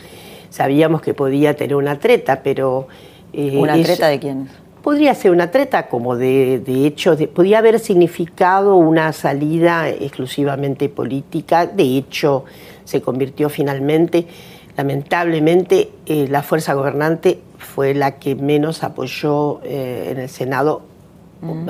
Sabíamos 0.50 1.00
que 1.00 1.14
podía 1.14 1.56
tener 1.56 1.76
una 1.76 1.98
treta, 1.98 2.42
pero... 2.42 2.86
¿Una 3.32 3.82
treta 3.82 4.08
de 4.08 4.18
quién? 4.18 4.50
Podría 4.82 5.14
ser 5.14 5.30
una 5.30 5.50
treta, 5.50 5.88
como 5.88 6.16
de, 6.16 6.62
hecho, 6.86 7.16
podría 7.34 7.58
haber 7.60 7.78
significado 7.78 8.76
una 8.76 9.12
salida 9.14 9.88
exclusivamente 9.88 10.90
política. 10.90 11.66
De 11.66 11.82
hecho, 11.98 12.44
se 12.84 13.00
convirtió 13.00 13.48
finalmente, 13.48 14.26
lamentablemente, 14.76 15.90
eh, 16.06 16.26
la 16.28 16.42
fuerza 16.42 16.74
gobernante 16.74 17.40
fue 17.58 17.94
la 17.94 18.18
que 18.18 18.34
menos 18.34 18.82
apoyó 18.82 19.60
eh, 19.64 20.08
en 20.10 20.18
el 20.18 20.28
Senado. 20.28 20.82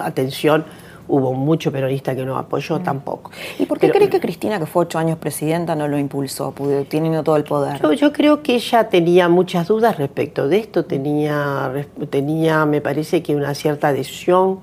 Atención, 0.02 0.64
hubo 1.10 1.34
mucho 1.34 1.70
peronista 1.72 2.14
que 2.14 2.24
no 2.24 2.38
apoyó 2.38 2.78
mm. 2.78 2.82
tampoco. 2.82 3.30
¿Y 3.58 3.66
por 3.66 3.78
qué 3.78 3.90
cree 3.90 4.08
que 4.08 4.20
Cristina, 4.20 4.58
que 4.58 4.66
fue 4.66 4.84
ocho 4.84 4.98
años 4.98 5.18
presidenta, 5.18 5.74
no 5.74 5.88
lo 5.88 5.98
impulsó, 5.98 6.54
teniendo 6.88 7.22
todo 7.22 7.36
el 7.36 7.44
poder? 7.44 7.80
Yo, 7.96 8.12
creo 8.12 8.42
que 8.42 8.54
ella 8.54 8.88
tenía 8.88 9.28
muchas 9.28 9.68
dudas 9.68 9.98
respecto 9.98 10.48
de 10.48 10.58
esto, 10.58 10.84
tenía, 10.84 11.72
tenía, 12.08 12.64
me 12.64 12.80
parece 12.80 13.22
que 13.22 13.34
una 13.34 13.54
cierta 13.54 13.88
adhesión 13.88 14.60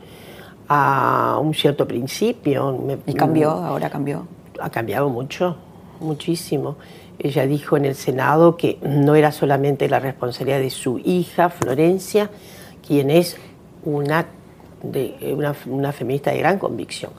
a 0.70 1.40
un 1.42 1.54
cierto 1.54 1.88
principio. 1.88 2.78
¿Y 3.06 3.14
cambió? 3.14 3.52
¿Ahora 3.52 3.90
cambió? 3.90 4.28
Ha 4.60 4.70
cambiado 4.70 5.10
mucho, 5.10 5.56
muchísimo. 6.00 6.78
Ella 7.20 7.48
dijo 7.48 7.78
en 7.78 7.86
el 7.86 7.96
Senado 7.96 8.58
que 8.58 8.78
no 8.82 9.16
era 9.16 9.32
solamente 9.32 9.90
la 9.90 10.00
responsabilidad 10.00 10.60
de 10.60 10.70
su 10.70 11.00
hija, 11.00 11.50
Florencia, 11.50 12.30
quien 12.86 13.10
es 13.10 13.38
una 13.84 14.28
de 14.84 15.16
eh, 15.22 15.34
una, 15.66 15.92
feminista 15.92 16.32
de 16.32 16.38
gran 16.38 16.60
convicción, 16.60 17.12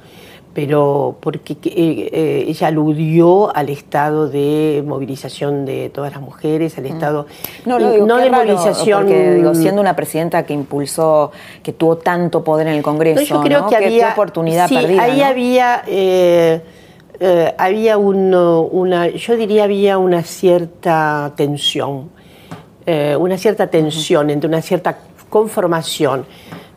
pero 0.54 1.16
porque 1.20 1.54
eh, 1.54 2.10
eh, 2.12 2.44
ella 2.46 2.68
aludió 2.68 3.54
al 3.54 3.68
estado 3.68 4.28
de 4.28 4.82
movilización 4.86 5.64
de 5.64 5.90
todas 5.90 6.12
las 6.12 6.22
mujeres, 6.22 6.78
al 6.78 6.84
mm. 6.84 6.86
estado 6.86 7.26
no, 7.66 7.78
no, 7.78 8.16
de 8.18 8.30
movilización. 8.30 9.02
Porque, 9.02 9.34
digo, 9.34 9.54
siendo 9.54 9.80
una 9.80 9.96
presidenta 9.96 10.44
que 10.44 10.54
impulsó, 10.54 11.32
que 11.62 11.72
tuvo 11.72 11.98
tanto 11.98 12.44
poder 12.44 12.68
en 12.68 12.74
el 12.74 12.82
Congreso, 12.82 13.22
yo 13.22 13.40
creo 13.40 13.66
que 13.66 13.76
había 13.76 14.12
oportunidad 14.12 14.68
perdida. 14.68 15.02
Ahí 15.02 15.22
había 15.22 15.82
había 17.58 17.98
una, 17.98 19.08
yo 19.08 19.36
diría 19.36 19.64
había 19.64 19.98
una 19.98 20.22
cierta 20.22 21.32
tensión, 21.36 22.10
una 22.86 23.36
cierta 23.36 23.66
tensión 23.66 24.30
entre 24.30 24.48
una 24.48 24.62
cierta 24.62 24.98
conformación 25.28 26.24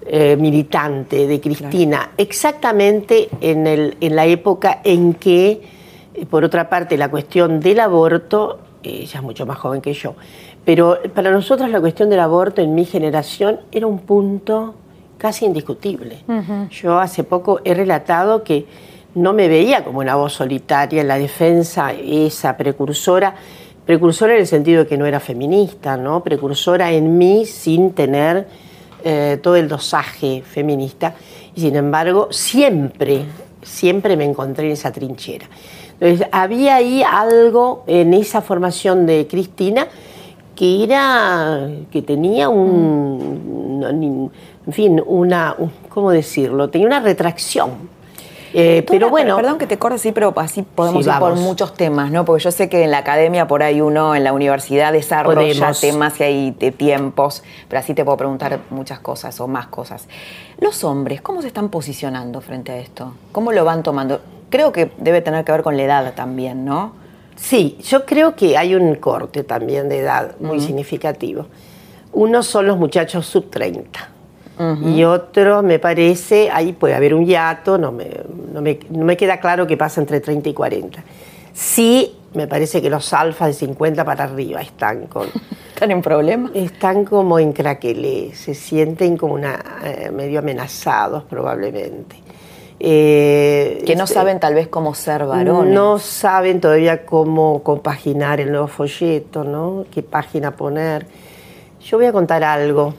eh, 0.04 0.36
militante 0.36 1.28
de 1.28 1.40
Cristina, 1.40 2.10
exactamente 2.18 3.30
en, 3.40 3.68
el, 3.68 3.98
en, 4.02 4.16
la 4.16 4.26
época 4.26 4.82
en 4.84 5.14
que, 5.14 5.62
eh, 6.16 6.26
por 6.26 6.44
otra 6.44 6.70
parte, 6.70 6.98
la 6.98 7.10
cuestión 7.10 7.60
del 7.60 7.80
aborto, 7.80 8.60
ella 8.82 9.20
es 9.20 9.22
mucho 9.22 9.46
más 9.46 9.60
joven 9.60 9.80
que 9.80 9.94
yo, 9.94 10.16
pero 10.66 10.98
para 11.14 11.30
nosotros 11.30 11.70
la 11.70 11.80
cuestión 11.80 12.10
del 12.10 12.20
aborto 12.20 12.64
en 12.64 12.74
mi 12.74 12.84
generación 12.86 13.60
era 13.72 13.86
un 13.86 14.00
punto 14.00 14.74
casi 15.20 15.46
indiscutible. 15.46 16.24
Yo 16.72 17.00
hace 17.00 17.24
poco 17.24 17.62
he 17.64 17.76
relatado 17.76 18.44
que 18.44 18.66
no 19.16 19.34
me 19.34 19.48
veía 19.48 19.84
como 19.84 20.00
una 20.00 20.16
voz 20.16 20.34
solitaria 20.34 21.02
en 21.02 21.08
la 21.08 21.18
defensa, 21.18 21.92
esa 21.94 22.56
precursora, 22.56 23.36
precursora 23.86 24.34
en 24.34 24.40
el 24.40 24.48
sentido 24.48 24.84
de 24.84 24.88
que 24.88 24.98
no 24.98 25.06
era 25.06 25.20
feminista, 25.20 25.98
¿no? 25.98 26.24
Precursora 26.24 26.92
en 26.92 27.18
mí 27.18 27.46
sin 27.46 27.92
tener 27.94 28.48
eh, 29.04 29.40
todo 29.42 29.56
el 29.56 29.68
dosaje 29.68 30.44
feminista 30.46 31.16
y 31.56 31.62
sin 31.62 31.76
embargo 31.76 32.30
siempre, 32.32 33.26
siempre 33.62 34.16
me 34.16 34.24
encontré 34.24 34.68
en 34.68 34.74
esa 34.74 34.92
trinchera. 34.92 35.48
Entonces 36.00 36.28
había 36.32 36.76
ahí 36.76 37.04
algo 37.04 37.84
en 37.88 38.14
esa 38.14 38.42
formación 38.42 39.06
de 39.06 39.28
Cristina 39.28 39.88
que 40.56 40.84
era, 40.84 41.70
que 41.92 42.02
tenía 42.02 42.50
un, 42.50 44.32
en 44.66 44.74
fin, 44.74 45.02
una, 45.06 45.56
¿cómo 45.90 46.12
decirlo? 46.12 46.70
Tenía 46.70 46.88
una 46.88 47.00
retracción 47.00 47.72
eh, 48.54 48.84
pero 48.88 49.10
bueno. 49.10 49.36
Perdón 49.36 49.58
que 49.58 49.68
te 49.68 49.78
corte, 49.78 49.98
sí, 49.98 50.12
pero 50.12 50.34
así 50.38 50.64
podemos 50.64 51.06
ir 51.06 51.14
por 51.20 51.36
muchos 51.36 51.74
temas, 51.74 52.12
¿no? 52.12 52.26
Porque 52.26 52.44
yo 52.44 52.52
sé 52.52 52.70
que 52.70 52.84
en 52.84 52.92
la 52.92 53.00
academia 53.00 53.48
por 53.48 53.64
ahí 53.64 53.82
uno 53.82 54.16
en 54.16 54.24
la 54.24 54.34
universidad 54.34 54.94
desarrolla 54.94 55.72
temas 55.74 56.20
y 56.20 56.24
hay 56.24 56.52
de 56.52 56.72
tiempos, 56.72 57.44
pero 57.68 57.80
así 57.80 57.94
te 57.94 58.04
puedo 58.04 58.18
preguntar 58.18 58.60
muchas 58.70 59.00
cosas 59.00 59.40
o 59.40 59.48
más 59.48 59.68
cosas. 59.68 60.08
Los 60.60 60.84
hombres, 60.84 61.22
¿cómo 61.22 61.42
se 61.42 61.48
están 61.48 61.70
posicionando 61.70 62.42
frente 62.42 62.72
a 62.72 62.78
esto? 62.78 63.14
¿Cómo 63.32 63.52
lo 63.52 63.66
van 63.66 63.84
tomando? 63.84 64.22
Creo 64.50 64.72
que 64.72 64.92
debe 64.98 65.22
tener 65.22 65.46
que 65.46 65.52
ver 65.52 65.64
con 65.64 65.78
la 65.78 65.84
edad 65.84 66.14
también, 66.14 66.66
¿no? 66.66 66.94
Sí, 67.36 67.78
yo 67.82 68.06
creo 68.06 68.36
que 68.36 68.58
hay 68.58 68.76
un 68.76 68.96
corte 68.96 69.44
también 69.44 69.90
de 69.90 70.00
edad 70.00 70.36
muy 70.40 70.60
significativo. 70.60 71.48
Uno 72.14 72.44
son 72.44 72.68
los 72.68 72.78
muchachos 72.78 73.26
sub 73.26 73.50
30 73.50 74.11
y 74.86 75.04
otro, 75.04 75.64
me 75.64 75.80
parece, 75.80 76.50
ahí 76.52 76.74
puede 76.74 76.94
haber 76.94 77.14
un 77.14 77.26
hiato, 77.26 77.78
no 77.78 77.92
me, 77.92 78.10
no 78.54 78.62
me, 78.62 79.18
queda 79.18 79.40
claro 79.40 79.66
qué 79.66 79.78
pasa 79.78 80.02
entre 80.02 80.20
30 80.20 80.50
y 80.50 80.54
40. 80.54 81.04
Sí, 81.54 82.16
me 82.34 82.48
parece 82.48 82.82
que 82.82 82.90
los 82.90 83.14
alfas 83.14 83.48
de 83.48 83.54
50 83.54 84.06
para 84.06 84.26
arriba 84.26 84.62
están 84.62 85.08
con... 85.08 85.28
¿Están 85.74 85.92
en 85.92 86.02
problema? 86.02 86.52
Están 86.54 87.06
como 87.06 87.40
en 87.40 87.54
craquelé, 87.54 88.36
se 88.36 88.54
sienten 88.54 89.18
como 89.18 89.34
una, 89.34 89.60
eh, 89.84 90.12
medio 90.12 90.40
amenazados 90.40 91.24
probablemente. 91.24 92.18
Eh, 92.84 93.84
que 93.86 93.96
no 93.96 94.06
este, 94.06 94.16
saben 94.16 94.40
tal 94.40 94.56
vez 94.56 94.68
cómo 94.68 94.94
ser 94.94 95.26
varones. 95.26 95.74
No 95.74 96.00
saben 96.00 96.60
todavía 96.60 97.06
cómo 97.06 97.62
compaginar 97.64 98.40
el 98.40 98.52
nuevo 98.52 98.68
folleto, 98.68 99.44
¿no? 99.44 99.86
¿Qué 99.92 100.02
página 100.02 100.52
poner? 100.52 101.06
Yo 101.84 101.98
voy 101.98 102.08
a 102.08 102.12
contar 102.12 102.44
algo 102.44 102.94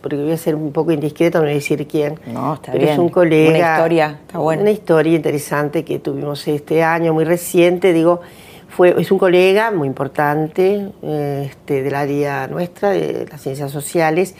porque 0.00 0.16
voy 0.16 0.32
a 0.32 0.36
ser 0.36 0.54
un 0.54 0.72
poco 0.72 0.92
indiscreto, 0.92 1.38
no 1.38 1.44
voy 1.44 1.52
a 1.52 1.54
decir 1.54 1.86
quién. 1.86 2.18
No, 2.26 2.54
está 2.54 2.72
pero 2.72 2.84
bien. 2.84 2.92
es 2.94 2.98
un 2.98 3.08
colega. 3.08 3.50
Una 3.50 3.76
historia, 3.76 4.18
está 4.26 4.38
bueno. 4.38 4.62
Una 4.62 4.70
historia 4.70 5.14
interesante 5.14 5.84
que 5.84 5.98
tuvimos 5.98 6.46
este 6.48 6.82
año, 6.82 7.12
muy 7.12 7.24
reciente, 7.24 7.92
digo, 7.92 8.20
fue, 8.68 8.94
es 9.00 9.10
un 9.10 9.18
colega 9.18 9.70
muy 9.70 9.88
importante 9.88 10.90
eh, 11.02 11.48
este, 11.50 11.82
del 11.82 11.94
área 11.94 12.46
nuestra, 12.46 12.90
de 12.90 13.26
las 13.30 13.40
ciencias 13.40 13.72
sociales, 13.72 14.34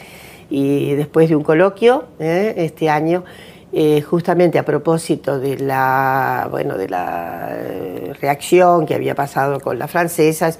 y 0.49 0.93
después 0.93 1.29
de 1.29 1.35
un 1.35 1.43
coloquio 1.43 2.05
eh, 2.19 2.53
este 2.57 2.89
año, 2.89 3.23
eh, 3.71 4.01
justamente 4.01 4.57
a 4.57 4.65
propósito 4.65 5.39
de 5.39 5.59
la, 5.59 6.47
bueno, 6.49 6.75
de 6.77 6.89
la 6.89 7.55
reacción 8.19 8.85
que 8.85 8.95
había 8.95 9.13
pasado 9.13 9.59
con 9.59 9.77
las 9.77 9.91
francesas, 9.91 10.59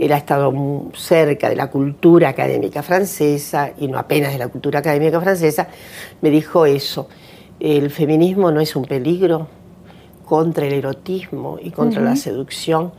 él 0.00 0.12
ha 0.12 0.16
estado 0.16 0.50
muy 0.50 0.92
cerca 0.94 1.50
de 1.50 1.56
la 1.56 1.68
cultura 1.68 2.30
académica 2.30 2.82
francesa 2.82 3.72
y 3.78 3.86
no 3.86 3.98
apenas 3.98 4.32
de 4.32 4.38
la 4.38 4.48
cultura 4.48 4.78
académica 4.78 5.20
francesa, 5.20 5.68
me 6.22 6.30
dijo 6.30 6.64
eso, 6.64 7.08
el 7.60 7.90
feminismo 7.90 8.50
no 8.50 8.60
es 8.60 8.74
un 8.74 8.86
peligro 8.86 9.46
contra 10.24 10.66
el 10.66 10.72
erotismo 10.72 11.58
y 11.60 11.70
contra 11.70 12.00
la 12.00 12.16
seducción. 12.16 12.92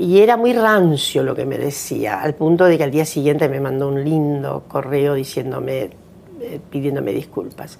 Y 0.00 0.18
era 0.18 0.36
muy 0.36 0.54
rancio 0.54 1.22
lo 1.22 1.36
que 1.36 1.44
me 1.44 1.58
decía, 1.58 2.20
al 2.20 2.34
punto 2.34 2.64
de 2.64 2.76
que 2.76 2.84
al 2.84 2.90
día 2.90 3.04
siguiente 3.04 3.48
me 3.48 3.60
mandó 3.60 3.88
un 3.88 4.02
lindo 4.02 4.64
correo 4.66 5.14
diciéndome, 5.14 5.90
eh, 6.40 6.60
pidiéndome 6.70 7.12
disculpas. 7.12 7.78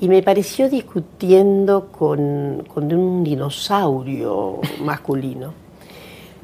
Y 0.00 0.08
me 0.08 0.22
pareció 0.22 0.68
discutiendo 0.68 1.88
con, 1.90 2.64
con 2.72 2.92
un 2.92 3.24
dinosaurio 3.24 4.60
masculino. 4.84 5.63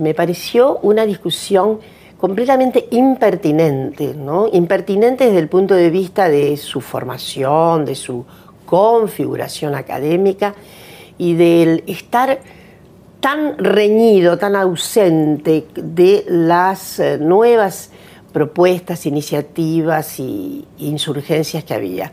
Me 0.00 0.14
pareció 0.14 0.78
una 0.78 1.04
discusión 1.04 1.78
completamente 2.16 2.88
impertinente, 2.90 4.14
¿no? 4.14 4.48
Impertinente 4.50 5.26
desde 5.26 5.40
el 5.40 5.48
punto 5.48 5.74
de 5.74 5.90
vista 5.90 6.30
de 6.30 6.56
su 6.56 6.80
formación, 6.80 7.84
de 7.84 7.94
su 7.94 8.24
configuración 8.64 9.74
académica 9.74 10.54
y 11.18 11.34
del 11.34 11.84
estar 11.86 12.40
tan 13.20 13.58
reñido, 13.58 14.38
tan 14.38 14.56
ausente 14.56 15.66
de 15.74 16.24
las 16.28 16.98
eh, 16.98 17.18
nuevas 17.18 17.90
propuestas, 18.32 19.04
iniciativas 19.04 20.18
y 20.18 20.64
insurgencias 20.78 21.62
que 21.64 21.74
había. 21.74 22.12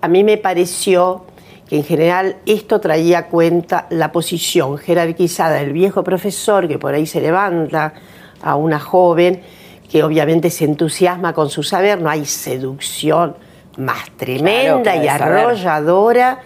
A 0.00 0.06
mí 0.06 0.22
me 0.22 0.36
pareció 0.36 1.24
que 1.68 1.76
en 1.76 1.84
general 1.84 2.36
esto 2.46 2.80
traía 2.80 3.26
cuenta 3.26 3.86
la 3.90 4.12
posición 4.12 4.78
jerarquizada 4.78 5.56
del 5.56 5.72
viejo 5.72 6.04
profesor 6.04 6.68
que 6.68 6.78
por 6.78 6.94
ahí 6.94 7.06
se 7.06 7.20
levanta 7.20 7.94
a 8.42 8.56
una 8.56 8.78
joven 8.78 9.42
que 9.90 10.02
obviamente 10.02 10.50
se 10.50 10.64
entusiasma 10.64 11.32
con 11.32 11.48
su 11.50 11.62
saber, 11.62 12.00
no 12.00 12.10
hay 12.10 12.24
seducción 12.24 13.36
más 13.76 14.10
tremenda 14.16 14.96
y 14.96 15.06
arrolladora 15.06 16.40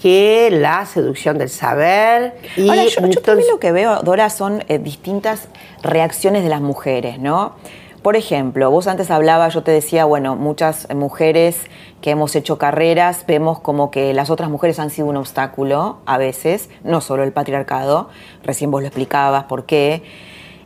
que 0.00 0.48
la 0.52 0.86
seducción 0.86 1.36
del 1.36 1.48
saber. 1.48 2.34
Y 2.56 2.68
Ahora, 2.68 2.84
yo, 2.84 3.06
yo 3.06 3.20
también 3.20 3.48
lo 3.50 3.58
que 3.58 3.72
veo, 3.72 4.02
Dora, 4.02 4.30
son 4.30 4.64
eh, 4.68 4.78
distintas 4.78 5.48
reacciones 5.82 6.44
de 6.44 6.48
las 6.48 6.60
mujeres, 6.60 7.18
¿no? 7.18 7.56
Por 8.02 8.16
ejemplo, 8.16 8.70
vos 8.70 8.86
antes 8.86 9.10
hablabas, 9.10 9.52
yo 9.52 9.62
te 9.62 9.72
decía, 9.72 10.06
bueno, 10.06 10.34
muchas 10.34 10.88
mujeres 10.94 11.58
que 12.00 12.10
hemos 12.10 12.34
hecho 12.34 12.56
carreras, 12.56 13.26
vemos 13.26 13.60
como 13.60 13.90
que 13.90 14.14
las 14.14 14.30
otras 14.30 14.48
mujeres 14.48 14.78
han 14.78 14.88
sido 14.88 15.06
un 15.08 15.18
obstáculo 15.18 15.98
a 16.06 16.16
veces, 16.16 16.70
no 16.82 17.02
solo 17.02 17.24
el 17.24 17.32
patriarcado, 17.32 18.08
recién 18.42 18.70
vos 18.70 18.80
lo 18.80 18.86
explicabas 18.88 19.44
por 19.44 19.66
qué. 19.66 20.02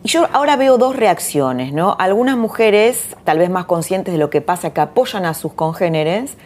Y 0.05 0.09
yo 0.09 0.29
ahora 0.33 0.55
veo 0.55 0.79
dos 0.79 0.94
reacciones, 0.94 1.73
¿no? 1.73 1.97
Algunas 1.99 2.37
mujeres, 2.37 3.16
tal 3.25 3.38
vez 3.38 3.51
más 3.51 3.64
conscientes 3.64 4.12
de 4.12 4.18
lo 4.18 4.31
que 4.31 4.40
pasa, 4.40 4.73
que 4.73 4.81
apoyan 4.83 5.25
a 5.25 5.35
sus 5.35 5.55
congéneres. 5.55 6.37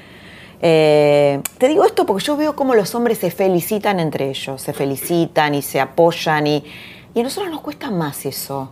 Eh, 0.63 1.41
te 1.59 1.69
digo 1.69 1.85
esto 1.85 2.07
porque 2.07 2.25
yo 2.25 2.37
veo 2.39 2.57
cómo 2.57 2.75
los 2.75 2.95
hombres 2.95 3.19
se 3.19 3.31
felicitan 3.31 4.01
entre 4.01 4.31
ellos, 4.31 4.63
se 4.63 4.73
felicitan 4.73 5.55
y 5.55 5.61
se 5.61 5.81
apoyan 5.81 6.47
y, 6.47 6.65
y 7.19 7.21
a 7.21 7.25
nosotros 7.25 7.51
nos 7.51 7.63
cuesta 7.63 7.91
más 7.91 8.25
eso. 8.27 8.71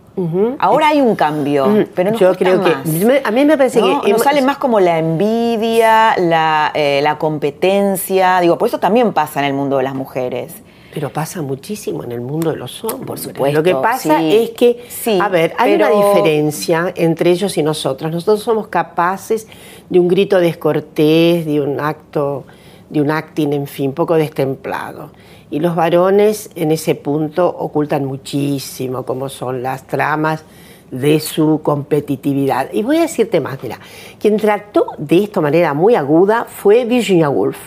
Ahora 0.61 0.87
hay 0.91 1.01
un 1.01 1.17
cambio, 1.17 1.85
pero 1.97 2.13
nos 2.13 2.21
yo 2.21 2.29
cuesta 2.29 2.45
creo 2.45 2.63
que- 2.63 2.71
más. 2.77 2.87
me- 2.87 3.21
a 3.25 3.31
mí 3.33 3.45
me 3.45 3.59
parece 3.59 3.81
¿No? 3.81 4.01
que 4.03 4.13
nos 4.13 4.23
sale 4.23 4.41
más 4.41 4.57
como 4.59 4.79
la 4.79 5.01
envidia, 5.01 6.15
la, 6.17 6.71
eh, 6.73 7.01
la 7.03 7.19
competencia, 7.19 8.39
digo, 8.41 8.57
por 8.57 8.69
eso 8.69 8.79
también 8.79 9.13
pasa 9.13 9.41
en 9.41 9.47
el 9.47 9.53
mundo 9.55 9.79
de 9.79 9.83
las 9.83 9.97
mujeres. 9.97 10.55
Pero 10.95 11.13
pasa 11.13 11.43
muchísimo 11.43 12.05
en 12.05 12.13
el 12.13 12.21
mundo 12.21 12.53
de 12.53 12.57
los 12.57 12.85
hombres. 12.85 13.05
Por 13.05 13.19
supuesto, 13.19 13.59
Lo 13.59 13.63
que 13.65 13.75
pasa 13.75 14.19
sí. 14.21 14.37
es 14.37 14.51
que, 14.51 14.87
Sí, 14.89 15.19
a 15.21 15.29
ver, 15.29 15.53
hay 15.59 15.73
pero- 15.77 15.95
una 15.97 16.07
diferencia 16.07 16.93
entre 16.97 17.33
ellos 17.33 17.59
y 17.59 17.65
nosotros. 17.65 18.13
Nosotros 18.13 18.43
somos 18.45 18.69
capaces 18.69 19.49
de 19.91 19.99
un 19.99 20.07
grito 20.07 20.39
descortés, 20.39 21.45
de 21.47 21.61
un 21.61 21.81
acto, 21.81 22.45
de 22.89 23.01
un 23.01 23.11
acting, 23.11 23.53
en 23.53 23.67
fin, 23.67 23.93
poco 23.93 24.15
destemplado. 24.15 25.11
Y 25.51 25.61
los 25.61 25.77
varones 25.77 26.51
en 26.57 26.73
ese 26.73 26.95
punto 26.95 27.49
ocultan 27.49 28.05
muchísimo 28.05 29.05
cómo 29.05 29.29
son 29.29 29.63
las 29.63 29.87
tramas 29.87 30.43
de 30.91 31.21
su 31.21 31.61
competitividad. 31.63 32.69
Y 32.73 32.83
voy 32.83 32.99
a 32.99 33.03
decirte 33.03 33.41
más, 33.41 33.63
mira, 33.63 33.79
quien 34.19 34.37
trató 34.37 34.87
de 34.99 35.25
esta 35.25 35.41
manera 35.41 35.75
muy 35.75 35.95
aguda 35.95 36.47
fue 36.49 36.85
Virginia 36.85 37.29
Woolf. 37.29 37.59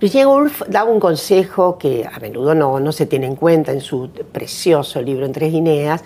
Virginia 0.00 0.28
Woolf 0.28 0.62
daba 0.68 0.90
un 0.90 1.00
consejo 1.00 1.78
que 1.78 2.06
a 2.10 2.18
menudo 2.18 2.54
no, 2.54 2.80
no 2.80 2.92
se 2.92 3.06
tiene 3.06 3.26
en 3.26 3.36
cuenta 3.36 3.72
en 3.72 3.80
su 3.80 4.10
precioso 4.32 5.00
libro 5.00 5.24
En 5.24 5.32
Tres 5.32 5.52
Guineas. 5.52 6.02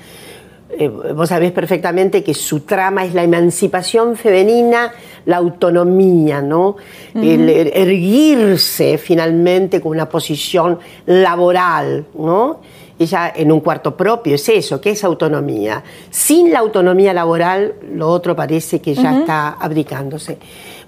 Eh, 0.79 0.89
vos 0.89 1.29
sabés 1.29 1.53
perfectamente 1.53 2.23
que 2.23 2.33
su 2.33 2.61
trama 2.61 3.05
es 3.05 3.13
la 3.13 3.23
emancipación 3.25 4.17
femenina, 4.17 4.93
la 5.27 5.37
autonomía, 5.39 6.41
¿no? 6.41 6.77
El 7.15 7.49
er- 7.49 7.71
erguirse 7.75 8.97
finalmente 8.97 9.81
con 9.81 9.91
una 9.93 10.09
posición 10.09 10.79
laboral, 11.07 12.07
¿no? 12.15 12.61
Ella 12.99 13.33
en 13.35 13.51
un 13.51 13.61
cuarto 13.61 13.97
propio 13.97 14.35
es 14.35 14.49
eso, 14.49 14.81
que 14.81 14.91
es 14.91 15.03
autonomía. 15.05 15.83
Sin 16.11 16.53
la 16.53 16.59
autonomía 16.61 17.13
laboral, 17.15 17.75
lo 17.95 18.09
otro 18.09 18.37
parece 18.37 18.81
que 18.81 18.95
ya 18.95 19.21
está 19.21 19.49
abdicándose. 19.59 20.39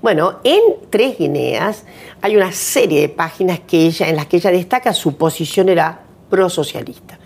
Bueno, 0.03 0.41
en 0.45 0.61
Tres 0.91 1.17
Guineas 1.19 1.85
hay 2.21 2.37
una 2.37 2.53
serie 2.53 3.01
de 3.01 3.09
páginas 3.09 3.61
que 3.61 3.87
ella, 3.87 4.09
en 4.09 4.17
las 4.17 4.27
que 4.27 4.37
ella 4.37 4.51
destaca 4.51 4.93
su 4.93 5.17
posición 5.17 5.69
era 5.71 6.01
prosocialista. 6.29 7.19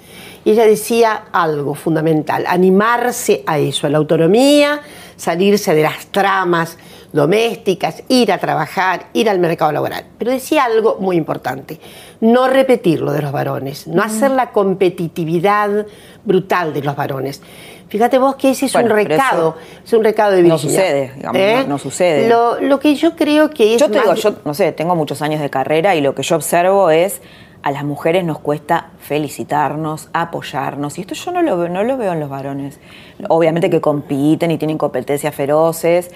Y 0.47 0.53
ella 0.53 0.65
decía 0.65 1.25
algo 1.33 1.75
fundamental, 1.75 2.45
animarse 2.47 3.43
a 3.47 3.59
eso, 3.59 3.89
a 3.89 3.91
la 3.91 3.99
autonomía, 3.99 4.81
salirse 5.17 5.75
de 5.75 5.83
las 5.83 6.07
tramas 6.13 6.79
domésticas, 7.13 8.05
ir 8.09 8.31
a 8.31 8.39
trabajar, 8.39 9.07
ir 9.13 9.29
al 9.29 9.41
mercado 9.41 9.73
laboral. 9.73 10.05
Pero 10.17 10.31
decía 10.31 10.63
algo 10.65 10.99
muy 11.01 11.17
importante, 11.17 11.81
no 12.21 12.47
repetir 12.47 13.01
lo 13.01 13.11
de 13.11 13.23
los 13.23 13.33
varones, 13.33 13.89
no 13.89 14.05
hacer 14.05 14.31
la 14.31 14.53
competitividad 14.53 15.85
brutal 16.25 16.73
de 16.73 16.83
los 16.83 16.95
varones. 16.95 17.43
Fíjate 17.89 18.19
vos 18.19 18.37
que 18.37 18.51
ese 18.51 18.67
es 18.67 18.73
Bueno, 18.73 18.91
un 18.91 18.97
recado, 18.97 19.57
es 19.85 19.93
un 19.93 20.05
recado 20.05 20.31
de 20.33 20.43
no 20.45 20.55
Virginia. 20.55 20.77
sucede, 20.81 21.13
digamos, 21.17 21.41
no- 21.41 21.67
no 21.69 21.79
sucede. 21.79 22.29
Lo, 22.29 22.61
lo 22.61 22.79
que 22.79 22.95
yo 22.95 23.17
creo 23.17 23.51
que 23.51 23.75
es 23.75 23.81
Yo 23.81 23.87
te 23.91 23.99
digo, 23.99 24.13
más- 24.13 24.21
yo 24.23 24.35
no 24.45 24.55
sé, 24.55 24.71
tengo 24.71 24.95
muchos 24.95 25.23
años 25.23 25.41
de 25.41 25.51
carrera 25.51 25.97
y 25.97 26.01
lo 26.01 26.15
que 26.15 26.23
yo 26.23 26.37
observo 26.37 26.91
es 26.91 27.21
a 27.67 27.73
las 27.73 27.83
mujeres 27.83 28.23
nos 28.25 28.39
cuesta 28.39 28.91
felicitarnos, 29.01 30.09
apoyarnos, 30.13 30.99
y 30.99 31.01
esto 31.01 31.15
yo 31.17 31.33
no 31.33 31.43
lo, 31.43 31.57
veo- 31.59 31.69
no 31.69 31.83
lo 31.83 31.97
veo 31.97 32.13
en 32.13 32.21
los 32.21 32.29
varones. 32.31 32.79
Obviamente 33.29 33.69
que 33.71 33.81
compiten 33.81 34.53
y 34.53 34.57
tienen 34.57 34.79
competencias 34.79 35.35
feroces, 35.35 36.13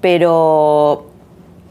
pero 0.00 1.06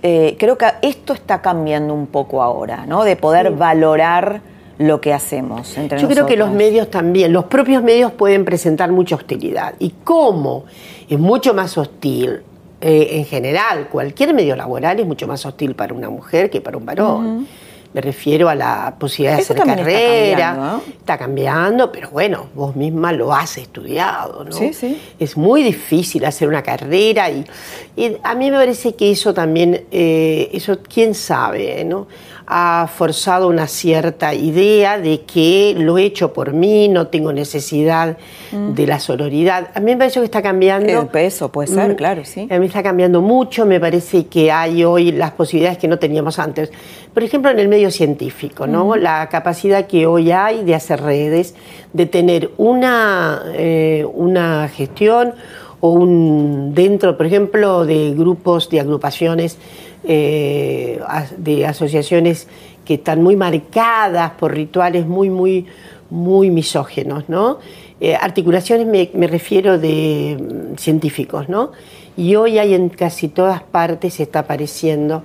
eh, 0.03 0.35
creo 0.37 0.57
que 0.57 0.67
esto 0.81 1.13
está 1.13 1.41
cambiando 1.41 1.93
un 1.93 2.07
poco 2.07 2.43
ahora, 2.43 2.85
¿no? 2.85 3.03
De 3.03 3.15
poder 3.15 3.51
valorar 3.51 4.41
lo 4.77 5.01
que 5.01 5.13
hacemos 5.13 5.77
entre 5.77 5.99
Yo 5.99 6.07
creo 6.07 6.25
que 6.25 6.35
los 6.37 6.51
medios 6.51 6.89
también, 6.91 7.31
los 7.33 7.45
propios 7.45 7.81
medios 7.81 8.11
pueden 8.11 8.43
presentar 8.45 8.91
mucha 8.91 9.15
hostilidad. 9.15 9.75
¿Y 9.79 9.91
cómo? 10.03 10.65
Es 11.09 11.17
mucho 11.19 11.53
más 11.53 11.77
hostil. 11.77 12.41
eh, 12.81 13.17
en 13.19 13.25
general, 13.25 13.87
cualquier 13.89 14.33
medio 14.33 14.55
laboral 14.57 14.99
es 14.99 15.05
mucho 15.07 15.25
más 15.25 15.45
hostil 15.45 15.73
para 15.73 15.93
una 15.93 16.09
mujer 16.09 16.49
que 16.49 16.59
para 16.59 16.75
un 16.75 16.85
varón. 16.85 17.47
Me 17.93 18.01
refiero 18.01 18.49
a 18.49 18.55
la 18.55 18.95
posibilidad 18.97 19.37
de 19.37 19.43
hacer 19.43 19.55
también 19.57 19.79
está 19.79 19.91
carrera. 19.91 20.37
cambiando. 20.55 20.83
Está 20.99 21.17
cambiando, 21.17 21.91
pero 21.91 22.09
bueno, 22.09 22.47
vos 22.55 22.75
misma 22.75 23.11
lo 23.11 23.33
has 23.33 23.57
estudiado, 23.57 24.43
¿no? 24.43 24.51
Sí, 24.51 24.73
sí. 24.73 24.99
Es 25.19 25.37
muy 25.37 25.61
difícil 25.63 26.25
hacer 26.25 26.47
una 26.47 26.63
carrera 26.63 27.29
y, 27.29 27.45
y 27.95 28.17
a 28.23 28.33
mí 28.35 28.49
me 28.49 28.57
parece 28.57 28.95
que 28.95 29.11
eso 29.11 29.33
también, 29.33 29.85
eh, 29.91 30.49
eso 30.53 30.79
quién 30.91 31.13
sabe, 31.13 31.83
¿no? 31.85 32.07
Ha 32.45 32.89
forzado 32.93 33.47
una 33.47 33.67
cierta 33.67 34.33
idea 34.33 34.97
de 34.97 35.21
que 35.21 35.75
lo 35.77 35.97
he 35.97 36.03
hecho 36.03 36.33
por 36.33 36.53
mí, 36.53 36.87
no 36.89 37.07
tengo 37.07 37.31
necesidad 37.31 38.17
de 38.51 38.87
la 38.87 38.99
sororidad. 38.99 39.69
A 39.73 39.79
mí 39.79 39.91
me 39.91 39.97
parece 39.97 40.19
que 40.19 40.25
está 40.25 40.41
cambiando. 40.41 41.01
El 41.01 41.07
peso 41.07 41.51
puede 41.51 41.67
ser, 41.67 41.93
Mm, 41.93 41.95
claro, 41.95 42.25
sí. 42.25 42.47
A 42.51 42.59
mí 42.59 42.65
está 42.67 42.83
cambiando 42.83 43.21
mucho, 43.21 43.65
me 43.65 43.79
parece 43.79 44.27
que 44.27 44.51
hay 44.51 44.83
hoy 44.83 45.11
las 45.11 45.31
posibilidades 45.31 45.77
que 45.77 45.87
no 45.87 45.97
teníamos 45.99 46.37
antes. 46.39 46.71
Por 47.13 47.23
ejemplo, 47.23 47.49
en 47.51 47.59
el 47.59 47.67
medio 47.67 47.91
científico, 47.91 48.67
¿no? 48.67 48.95
La 48.95 49.29
capacidad 49.29 49.87
que 49.87 50.05
hoy 50.05 50.31
hay 50.31 50.63
de 50.63 50.75
hacer 50.75 51.01
redes, 51.01 51.55
de 51.93 52.05
tener 52.05 52.51
una, 52.57 53.41
eh, 53.53 54.05
una 54.13 54.67
gestión 54.67 55.33
o 55.79 55.89
un 55.89 56.73
dentro, 56.73 57.17
por 57.17 57.25
ejemplo, 57.25 57.85
de 57.85 58.13
grupos, 58.13 58.69
de 58.69 58.79
agrupaciones, 58.79 59.57
eh, 60.03 60.99
de 61.37 61.65
asociaciones 61.65 62.47
que 62.85 62.95
están 62.95 63.23
muy 63.23 63.35
marcadas 63.35 64.31
por 64.31 64.53
rituales 64.53 65.05
muy, 65.05 65.29
muy, 65.29 65.65
muy 66.09 66.49
misógenos, 66.49 67.29
¿no? 67.29 67.59
Eh, 68.01 68.15
articulaciones 68.15 68.85
me, 68.85 69.27
refiero 69.27 69.77
de 69.77 70.37
mm, 70.37 70.77
científicos, 70.77 71.47
¿no? 71.47 71.71
Y 72.17 72.35
hoy 72.35 72.59
hay 72.59 72.73
en 72.73 72.89
casi 72.89 73.29
todas 73.29 73.63
partes, 73.63 74.19
está 74.19 74.39
apareciendo 74.39 75.23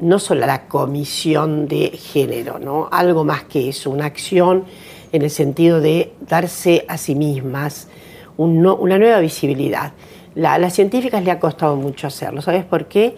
no 0.00 0.18
solo 0.18 0.46
la 0.46 0.66
comisión 0.66 1.68
de 1.68 1.90
género, 1.90 2.58
¿no? 2.58 2.88
Algo 2.90 3.24
más 3.24 3.44
que 3.44 3.68
eso, 3.68 3.90
una 3.90 4.06
acción 4.06 4.64
en 5.12 5.22
el 5.22 5.30
sentido 5.30 5.80
de 5.80 6.12
darse 6.20 6.84
a 6.88 6.98
sí 6.98 7.14
mismas 7.14 7.88
una 8.36 8.98
nueva 8.98 9.18
visibilidad. 9.20 9.92
a 10.44 10.58
las 10.58 10.74
científicas 10.74 11.24
le 11.24 11.30
ha 11.30 11.40
costado 11.40 11.74
mucho 11.76 12.06
hacerlo, 12.06 12.42
¿sabes 12.42 12.64
por 12.64 12.86
qué? 12.86 13.16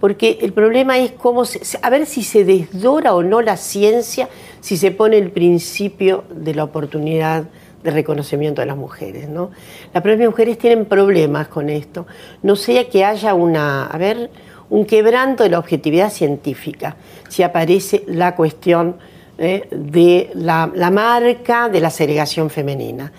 Porque 0.00 0.38
el 0.42 0.52
problema 0.52 0.98
es 0.98 1.12
cómo 1.12 1.42
a 1.82 1.90
ver 1.90 2.06
si 2.06 2.22
se 2.22 2.44
desdora 2.44 3.14
o 3.14 3.22
no 3.22 3.42
la 3.42 3.56
ciencia, 3.56 4.28
si 4.60 4.76
se 4.76 4.90
pone 4.90 5.18
el 5.18 5.30
principio 5.30 6.24
de 6.30 6.54
la 6.54 6.64
oportunidad 6.64 7.46
de 7.82 7.90
reconocimiento 7.90 8.60
de 8.60 8.66
las 8.66 8.76
mujeres. 8.76 9.28
¿no? 9.28 9.50
Las 9.92 10.02
propias 10.02 10.28
mujeres 10.28 10.58
tienen 10.58 10.84
problemas 10.84 11.48
con 11.48 11.68
esto. 11.68 12.06
No 12.42 12.56
sea 12.56 12.88
que 12.88 13.04
haya 13.04 13.34
una, 13.34 13.86
a 13.86 13.98
ver, 13.98 14.30
un 14.70 14.84
quebranto 14.84 15.42
de 15.44 15.50
la 15.50 15.58
objetividad 15.58 16.10
científica, 16.10 16.96
si 17.28 17.42
aparece 17.42 18.04
la 18.06 18.34
cuestión 18.34 18.96
eh, 19.38 19.68
de 19.70 20.30
la, 20.34 20.66
marca 20.90 21.68
de 21.68 21.80
la 21.80 21.90
segregación 21.90 22.50
femenina. 22.50 23.12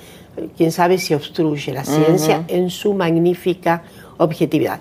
Quién 0.56 0.72
sabe 0.72 0.98
si 0.98 1.14
obstruye 1.14 1.74
la 1.74 1.84
ciencia 1.84 2.44
en 2.48 2.70
su 2.70 2.94
magnífica 2.94 3.84
objetividad. 4.18 4.80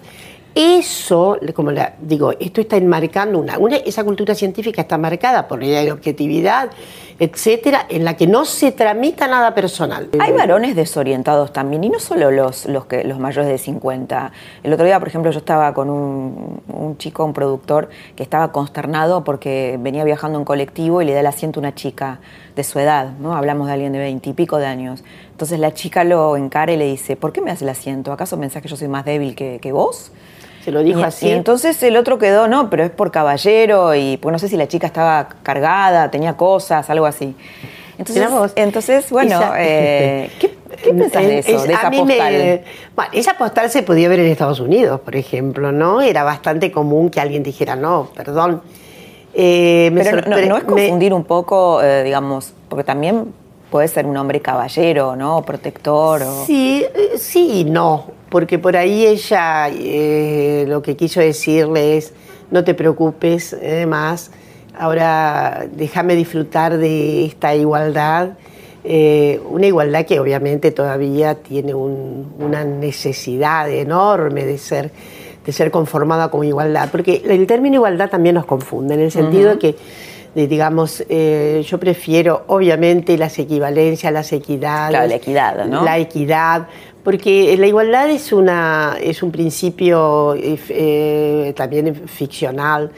Eso, 0.54 1.38
como 1.54 1.70
le 1.70 1.92
digo, 2.00 2.32
esto 2.40 2.61
está 2.61 2.76
enmarcando 2.76 3.38
una, 3.38 3.56
esa 3.76 4.02
cultura 4.02 4.34
científica 4.34 4.82
está 4.82 4.98
marcada 4.98 5.46
por 5.46 5.61
la 5.61 5.66
idea 5.66 5.82
de 5.84 5.92
objetividad, 5.92 6.70
etcétera, 7.20 7.87
en 7.88 8.04
la 8.04 8.16
que 8.16 8.26
no 8.26 8.44
se 8.44 8.72
tramita 8.72 9.26
nada 9.26 9.54
personal. 9.54 10.08
Hay 10.18 10.32
varones 10.32 10.76
desorientados 10.76 11.52
también, 11.52 11.84
y 11.84 11.90
no 11.90 11.98
solo 11.98 12.30
los, 12.30 12.66
los, 12.66 12.87
que, 12.87 13.04
los 13.04 13.18
mayores 13.18 13.48
de 13.50 13.58
50. 13.58 14.32
El 14.62 14.72
otro 14.72 14.87
día, 14.87 14.98
por 14.98 15.08
ejemplo, 15.08 15.30
yo 15.30 15.38
estaba 15.38 15.74
con 15.74 15.90
un, 15.90 16.96
chico, 16.98 17.24
un 17.24 17.34
productor, 17.34 17.88
que 18.16 18.22
estaba 18.22 18.50
consternado 18.52 19.24
porque 19.24 19.78
venía 19.80 20.04
viajando 20.04 20.38
en 20.38 20.44
colectivo 20.44 21.02
y 21.02 21.04
le 21.04 21.12
da 21.12 21.20
el 21.20 21.26
asiento 21.26 21.61
a 21.61 21.62
una 21.62 21.74
chica 21.74 22.20
de 22.56 22.64
su 22.64 22.78
edad, 22.78 23.12
¿no? 23.20 23.34
Hablamos 23.37 23.66
de 23.66 23.74
alguien 23.74 23.92
de 23.92 23.98
veintipico 23.98 24.58
de 24.58 24.66
años. 24.66 25.04
Entonces 25.30 25.58
la 25.58 25.74
chica 25.74 26.04
lo 26.04 26.37
encara 26.37 26.72
y 26.72 26.76
le 26.76 26.87
dice, 26.87 27.16
¿por 27.16 27.32
qué 27.32 27.40
me 27.40 27.50
das 27.50 27.62
el 27.62 27.68
asiento? 27.68 28.12
¿Acaso 28.12 28.38
pensás 28.38 28.62
que 28.62 28.68
yo 28.68 28.76
soy 28.76 28.88
más 28.88 29.04
débil 29.04 29.34
que 29.34 29.72
vos? 29.72 30.12
Lo 30.70 30.83
dijo 30.83 31.02
así. 31.02 31.26
Y 31.26 31.31
entonces 31.31 31.83
el 31.83 31.96
otro 31.96 32.18
quedó, 32.18 32.48
no, 32.48 32.70
pero 32.70 32.85
es 32.85 32.90
por 32.90 33.11
caballero 33.11 33.94
y 33.94 34.16
pues 34.16 34.33
no 34.33 34.38
sé 34.38 34.48
si 34.48 34.57
la 34.57 34.68
chica 34.68 34.87
estaba 34.87 35.28
cargada, 35.42 36.11
tenía 36.11 36.37
cosas, 36.37 36.88
algo 36.90 37.07
así. 37.07 37.35
Entonces, 37.98 38.52
entonces 38.54 39.11
bueno, 39.11 39.40
eh, 39.57 40.31
¿qué, 40.38 40.54
¿qué 40.85 40.94
pensás 40.94 41.22
de 41.26 41.38
eso, 41.40 41.64
de 41.64 41.72
esa 41.72 41.90
postal? 41.90 42.62
bueno, 42.94 43.11
esa 43.12 43.37
postal 43.37 43.70
se 43.70 43.83
podía 43.83 44.09
ver 44.09 44.20
en 44.20 44.26
Estados 44.26 44.61
Unidos, 44.61 45.00
por 45.00 45.16
ejemplo, 45.16 45.72
¿no? 45.72 46.00
Era 46.00 46.22
bastante 46.22 46.70
común 46.70 47.11
que 47.11 47.20
alguien 47.20 47.42
dijera, 47.42 47.74
no, 47.74 48.09
perdón. 48.14 48.62
Eh, 49.35 49.90
pero 49.94 50.22
no, 50.28 50.57
es 50.57 50.64
confundir 50.64 51.12
un 51.12 51.24
poco, 51.24 51.83
eh, 51.83 52.04
digamos, 52.04 52.52
porque 52.68 52.85
también 52.85 53.33
puede 53.70 53.88
ser 53.88 54.07
un 54.07 54.16
hombre 54.16 54.40
caballero, 54.40 55.16
¿no? 55.16 55.42
Protector. 55.42 56.22
O... 56.22 56.44
Sí, 56.46 56.85
sí 57.16 57.61
y 57.61 57.64
no 57.64 58.17
porque 58.30 58.58
por 58.58 58.76
ahí 58.76 59.06
ella 59.06 59.68
eh, 59.70 60.64
lo 60.68 60.82
que 60.82 60.96
quiso 60.96 61.20
decirle 61.20 61.96
es, 61.96 62.12
no 62.50 62.64
te 62.64 62.74
preocupes 62.74 63.56
eh, 63.60 63.86
más, 63.86 64.30
ahora 64.78 65.66
déjame 65.72 66.14
disfrutar 66.14 66.76
de 66.78 67.24
esta 67.24 67.54
igualdad, 67.54 68.30
eh, 68.84 69.40
una 69.48 69.66
igualdad 69.66 70.06
que 70.06 70.20
obviamente 70.20 70.70
todavía 70.70 71.34
tiene 71.34 71.74
una 71.74 72.64
necesidad 72.64 73.70
enorme 73.70 74.44
de 74.44 74.58
ser, 74.58 74.90
de 75.44 75.52
ser 75.52 75.70
conformada 75.70 76.30
como 76.30 76.44
igualdad, 76.44 76.88
porque 76.90 77.22
el 77.26 77.46
término 77.46 77.76
igualdad 77.76 78.08
también 78.08 78.34
nos 78.34 78.46
confunde, 78.46 78.94
en 78.94 79.00
el 79.00 79.10
sentido 79.10 79.50
de 79.50 79.58
que 79.58 79.76
digamos, 80.34 81.04
yo 81.08 81.80
prefiero 81.80 82.44
obviamente 82.46 83.18
las 83.18 83.36
equivalencias, 83.40 84.12
las 84.12 84.32
equidades. 84.32 84.90
Claro, 84.90 85.08
la 85.08 85.14
equidad, 85.16 85.64
¿no? 85.64 85.82
La 85.82 85.98
equidad, 85.98 86.68
porque 87.09 87.57
la 87.57 87.66
igualdad 87.66 88.11
es, 88.11 88.35
una, 88.35 88.99
es 89.01 89.23
un 89.23 89.31
principio 89.31 90.35
eh, 90.37 91.55
también 91.57 92.07
ficcional. 92.07 92.90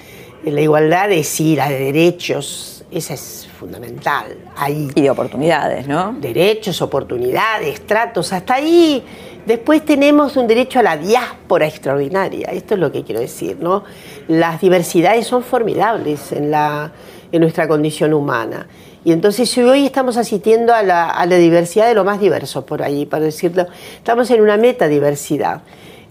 La 0.42 0.60
igualdad 0.60 1.12
es 1.12 1.28
sí, 1.28 1.54
la 1.54 1.68
de 1.68 1.78
derechos, 1.78 2.82
esa 2.90 3.14
es 3.14 3.48
fundamental. 3.56 4.36
Ahí. 4.56 4.90
Y 4.96 5.02
de 5.02 5.10
oportunidades, 5.10 5.86
¿no? 5.86 6.16
Derechos, 6.20 6.82
oportunidades, 6.82 7.86
tratos, 7.86 8.32
hasta 8.32 8.54
ahí. 8.54 9.00
Después 9.46 9.84
tenemos 9.84 10.36
un 10.36 10.48
derecho 10.48 10.80
a 10.80 10.82
la 10.82 10.96
diáspora 10.96 11.68
extraordinaria, 11.68 12.48
esto 12.48 12.74
es 12.74 12.80
lo 12.80 12.90
que 12.90 13.04
quiero 13.04 13.20
decir, 13.20 13.58
¿no? 13.60 13.84
Las 14.26 14.60
diversidades 14.60 15.24
son 15.24 15.44
formidables 15.44 16.32
en, 16.32 16.50
la, 16.50 16.90
en 17.30 17.40
nuestra 17.42 17.68
condición 17.68 18.12
humana. 18.12 18.66
Y 19.02 19.12
entonces 19.12 19.56
hoy 19.56 19.86
estamos 19.86 20.18
asistiendo 20.18 20.74
a 20.74 20.82
la, 20.82 21.26
diversidad 21.26 21.88
de 21.88 21.94
lo 21.94 22.04
más 22.04 22.20
diverso, 22.20 22.66
por 22.66 22.82
ahí, 22.82 23.06
para 23.06 23.24
decirlo. 23.24 23.66
Estamos 23.96 24.30
en 24.30 24.42
una 24.42 24.58
metadiversidad. 24.58 25.62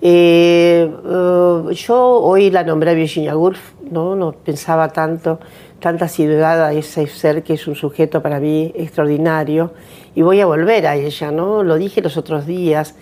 Eh, 0.02 0.90
eh, 1.06 1.76
yo 1.76 1.98
hoy 1.98 2.50
la 2.50 2.64
nombré 2.64 2.96
Virginia 2.96 3.38
Woolf, 3.38 3.60
¿no? 3.92 4.16
no 4.16 4.32
pensaba 4.32 4.88
tanto, 4.90 5.40
tanta 5.80 6.06
asiduidad 6.06 6.64
a 6.64 6.74
ese 6.74 7.06
ser 7.06 7.44
que 7.44 7.54
es 7.54 7.68
un 7.68 7.76
sujeto 7.76 8.24
para 8.24 8.40
mí 8.40 8.72
extraordinario, 8.74 9.72
y 10.16 10.24
voy 10.24 10.42
a 10.42 10.48
volver 10.48 10.88
a 10.88 10.96
ella, 10.96 11.32
¿no? 11.32 11.62
Lo 11.64 11.76
dije 11.76 12.02
los 12.02 12.18
otros 12.18 12.48
días 12.48 12.96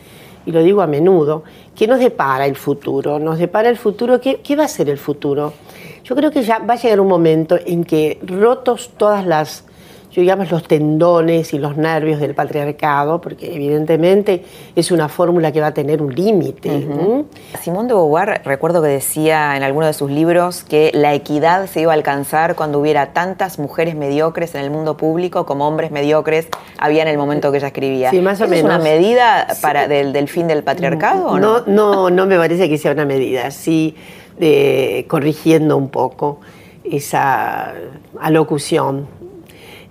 y 0.46 0.52
lo 0.52 0.64
digo 0.64 0.82
a 0.82 0.88
menudo. 0.88 1.44
¿Qué 1.76 1.88
nos 1.88 2.00
depara 2.00 2.46
el 2.46 2.58
futuro? 2.58 3.20
¿Nos 3.20 3.40
depara 3.40 3.70
el 3.70 3.78
futuro? 3.78 4.20
¿Qué, 4.20 4.42
qué 4.44 4.58
va 4.58 4.66
a 4.66 4.68
ser 4.68 4.90
el 4.90 4.98
futuro? 4.98 5.54
Yo 6.04 6.16
creo 6.16 6.30
que 6.30 6.44
ya 6.44 6.60
va 6.60 6.74
a 6.74 6.78
llegar 6.78 7.00
un 7.00 7.08
momento 7.08 7.58
en 7.66 7.86
que 7.86 8.20
rotos 8.26 8.92
todas 8.98 9.26
las 9.26 9.64
digamos, 10.22 10.50
los 10.50 10.64
tendones 10.64 11.54
y 11.54 11.60
los 11.60 11.78
nervios 11.78 12.20
del 12.20 12.34
patriarcado, 12.34 13.22
porque 13.22 13.54
evidentemente 13.54 14.44
es 14.76 14.92
una 14.92 15.10
fórmula 15.10 15.52
que 15.52 15.62
va 15.62 15.68
a 15.68 15.74
tener 15.74 16.02
un 16.02 16.14
límite. 16.14 16.88
Simón 17.62 17.88
de 17.88 17.94
Beauvoir, 17.94 18.42
recuerdo 18.44 18.82
que 18.82 18.88
decía 18.88 19.56
en 19.56 19.62
alguno 19.62 19.86
de 19.86 19.94
sus 19.94 20.10
libros 20.10 20.64
que 20.64 20.90
la 20.96 21.14
equidad 21.14 21.68
se 21.68 21.82
iba 21.82 21.92
a 21.92 21.96
alcanzar 21.96 22.56
cuando 22.56 22.80
hubiera 22.80 23.14
tantas 23.14 23.60
mujeres 23.60 23.96
mediocres 23.96 24.56
en 24.56 24.62
el 24.62 24.72
mundo 24.72 24.98
público 24.98 25.46
como 25.46 25.68
hombres 25.68 25.92
mediocres 25.92 26.48
había 26.80 27.04
en 27.04 27.10
el 27.10 27.18
momento 27.20 27.52
que 27.52 27.60
ella 27.60 27.68
escribía. 27.68 28.10
Sí, 28.10 28.20
más 28.20 28.42
o 28.42 28.48
menos. 28.48 28.58
¿Es 28.58 28.64
una 28.64 28.80
medida 28.80 29.48
para, 29.62 29.88
del, 29.88 30.28
fin 30.28 30.48
del 30.48 30.64
patriarcado 30.64 31.28
o 31.28 31.40
no? 31.40 31.64
No, 31.68 32.10
no, 32.10 32.26
me 32.26 32.38
parece 32.38 32.68
que 32.68 32.80
sea 32.80 32.92
una 32.92 33.06
medida. 33.06 33.52
Sí, 33.52 33.96
corrigiendo 35.08 35.78
un 35.78 35.90
poco 35.90 36.40
esa 36.84 37.74
alocución 38.20 39.08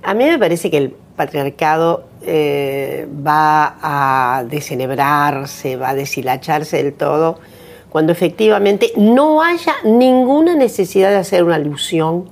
a 0.07 0.15
mí 0.15 0.25
me 0.25 0.39
parece 0.39 0.71
que 0.71 0.77
el 0.77 0.91
patriarcado 1.17 2.05
eh, 2.23 3.09
va 3.27 3.77
a 3.83 4.45
descenebrarse, 4.45 5.77
va 5.77 5.91
a 5.91 5.95
deshilacharse 5.97 6.77
del 6.77 6.93
todo, 6.93 7.41
cuando 7.89 8.13
efectivamente 8.13 8.93
no 8.97 9.43
haya 9.43 9.75
ninguna 9.85 10.55
necesidad 10.55 11.11
de 11.11 11.17
hacer 11.17 11.43
una 11.43 11.57
alusión 11.57 12.31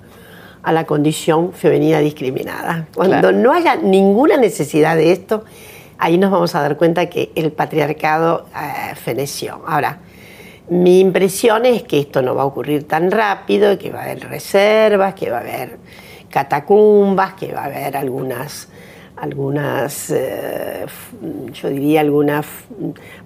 a 0.62 0.72
la 0.72 0.84
condición 0.84 1.52
femenina 1.52 1.98
discriminada. 1.98 2.86
Cuando 2.94 3.32
no 3.32 3.52
haya 3.52 3.74
ninguna 3.74 4.36
necesidad 4.36 4.94
de 4.94 5.10
esto, 5.10 5.44
ahí 5.98 6.16
nos 6.16 6.30
vamos 6.30 6.54
a 6.54 6.62
dar 6.62 6.76
cuenta 6.76 7.06
que 7.06 7.32
el 7.34 7.50
patriarcado 7.50 8.46
eh, 8.54 8.94
feneció. 8.94 9.62
Ahora, 9.66 9.98
mi 10.68 11.00
impresión 11.00 11.66
es 11.66 11.82
que 11.82 11.98
esto 11.98 12.22
no 12.22 12.36
va 12.36 12.42
a 12.42 12.46
ocurrir 12.46 12.86
tan 12.86 13.10
rápido, 13.10 13.76
que 13.78 13.90
va 13.90 14.02
a 14.02 14.04
haber 14.04 14.20
reservas, 14.28 15.14
que 15.14 15.28
va 15.28 15.38
a 15.38 15.40
haber 15.40 15.78
catacumbas, 16.34 17.34
que 17.34 17.52
va 17.52 17.60
a 17.60 17.64
haber 17.66 17.96
algunas, 17.96 18.66
algunas 19.16 20.10
eh, 20.10 20.84
yo 21.52 21.68
diría 21.68 22.00
algunas 22.00 22.44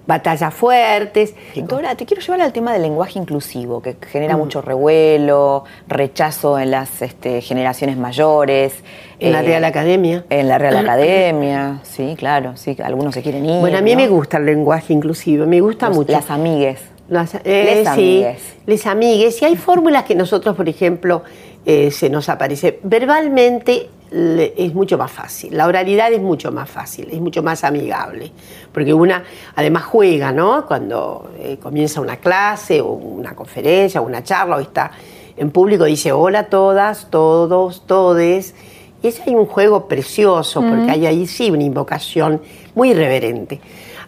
batallas 0.05 0.53
fuertes. 0.53 1.33
Dora, 1.55 1.95
te 1.95 2.05
quiero 2.05 2.21
llevar 2.21 2.41
al 2.41 2.53
tema 2.53 2.71
del 2.71 2.83
lenguaje 2.83 3.17
inclusivo, 3.17 3.81
que 3.81 3.95
genera 4.11 4.37
mm. 4.37 4.39
mucho 4.39 4.61
revuelo, 4.61 5.63
rechazo 5.87 6.59
en 6.59 6.69
las 6.69 7.01
este, 7.01 7.41
generaciones 7.41 7.97
mayores. 7.97 8.75
En 9.17 9.31
la 9.31 9.41
Real 9.41 9.63
eh, 9.63 9.67
Academia. 9.67 10.23
En 10.29 10.47
la 10.47 10.59
Real 10.59 10.77
Academia, 10.85 11.79
sí, 11.81 12.13
claro, 12.15 12.57
sí, 12.57 12.77
algunos 12.83 13.15
se 13.15 13.23
quieren 13.23 13.43
ir. 13.43 13.59
Bueno, 13.59 13.79
a 13.79 13.81
mí 13.81 13.95
me 13.95 14.07
gusta 14.07 14.37
el 14.37 14.45
lenguaje 14.45 14.93
inclusivo, 14.93 15.47
me 15.47 15.61
gusta 15.61 15.89
mucho. 15.89 16.11
Las 16.11 16.29
amigues. 16.29 16.79
Las, 17.07 17.33
eh, 17.33 17.41
les 17.43 17.87
amigues. 17.87 18.55
les 18.67 18.85
amigues. 18.85 19.41
Y 19.41 19.45
hay 19.45 19.55
fórmulas 19.55 20.03
que 20.03 20.13
nosotros, 20.13 20.55
por 20.55 20.69
ejemplo, 20.69 21.23
eh, 21.65 21.91
se 21.91 22.09
nos 22.09 22.29
aparece. 22.29 22.79
Verbalmente 22.83 23.89
es 24.11 24.73
mucho 24.73 24.97
más 24.97 25.11
fácil. 25.11 25.55
La 25.55 25.67
oralidad 25.67 26.11
es 26.11 26.21
mucho 26.21 26.51
más 26.51 26.69
fácil, 26.69 27.09
es 27.11 27.19
mucho 27.19 27.43
más 27.43 27.63
amigable. 27.63 28.31
Porque 28.71 28.93
una 28.93 29.23
además 29.55 29.83
juega, 29.83 30.31
¿no? 30.31 30.65
Cuando 30.65 31.31
eh, 31.37 31.57
comienza 31.61 32.01
una 32.01 32.17
clase 32.17 32.81
o 32.81 32.87
una 32.87 33.35
conferencia 33.35 34.01
o 34.01 34.05
una 34.05 34.23
charla 34.23 34.57
o 34.57 34.59
está 34.59 34.91
en 35.37 35.51
público, 35.51 35.85
dice 35.85 36.11
hola 36.11 36.39
a 36.39 36.43
todas, 36.45 37.09
todos, 37.09 37.85
todes. 37.85 38.55
Y 39.01 39.07
ese 39.07 39.23
hay 39.27 39.35
un 39.35 39.45
juego 39.45 39.87
precioso, 39.87 40.61
porque 40.61 40.91
hay 40.91 41.05
ahí 41.05 41.25
sí 41.25 41.49
una 41.51 41.63
invocación 41.63 42.41
muy 42.75 42.91
irreverente. 42.91 43.61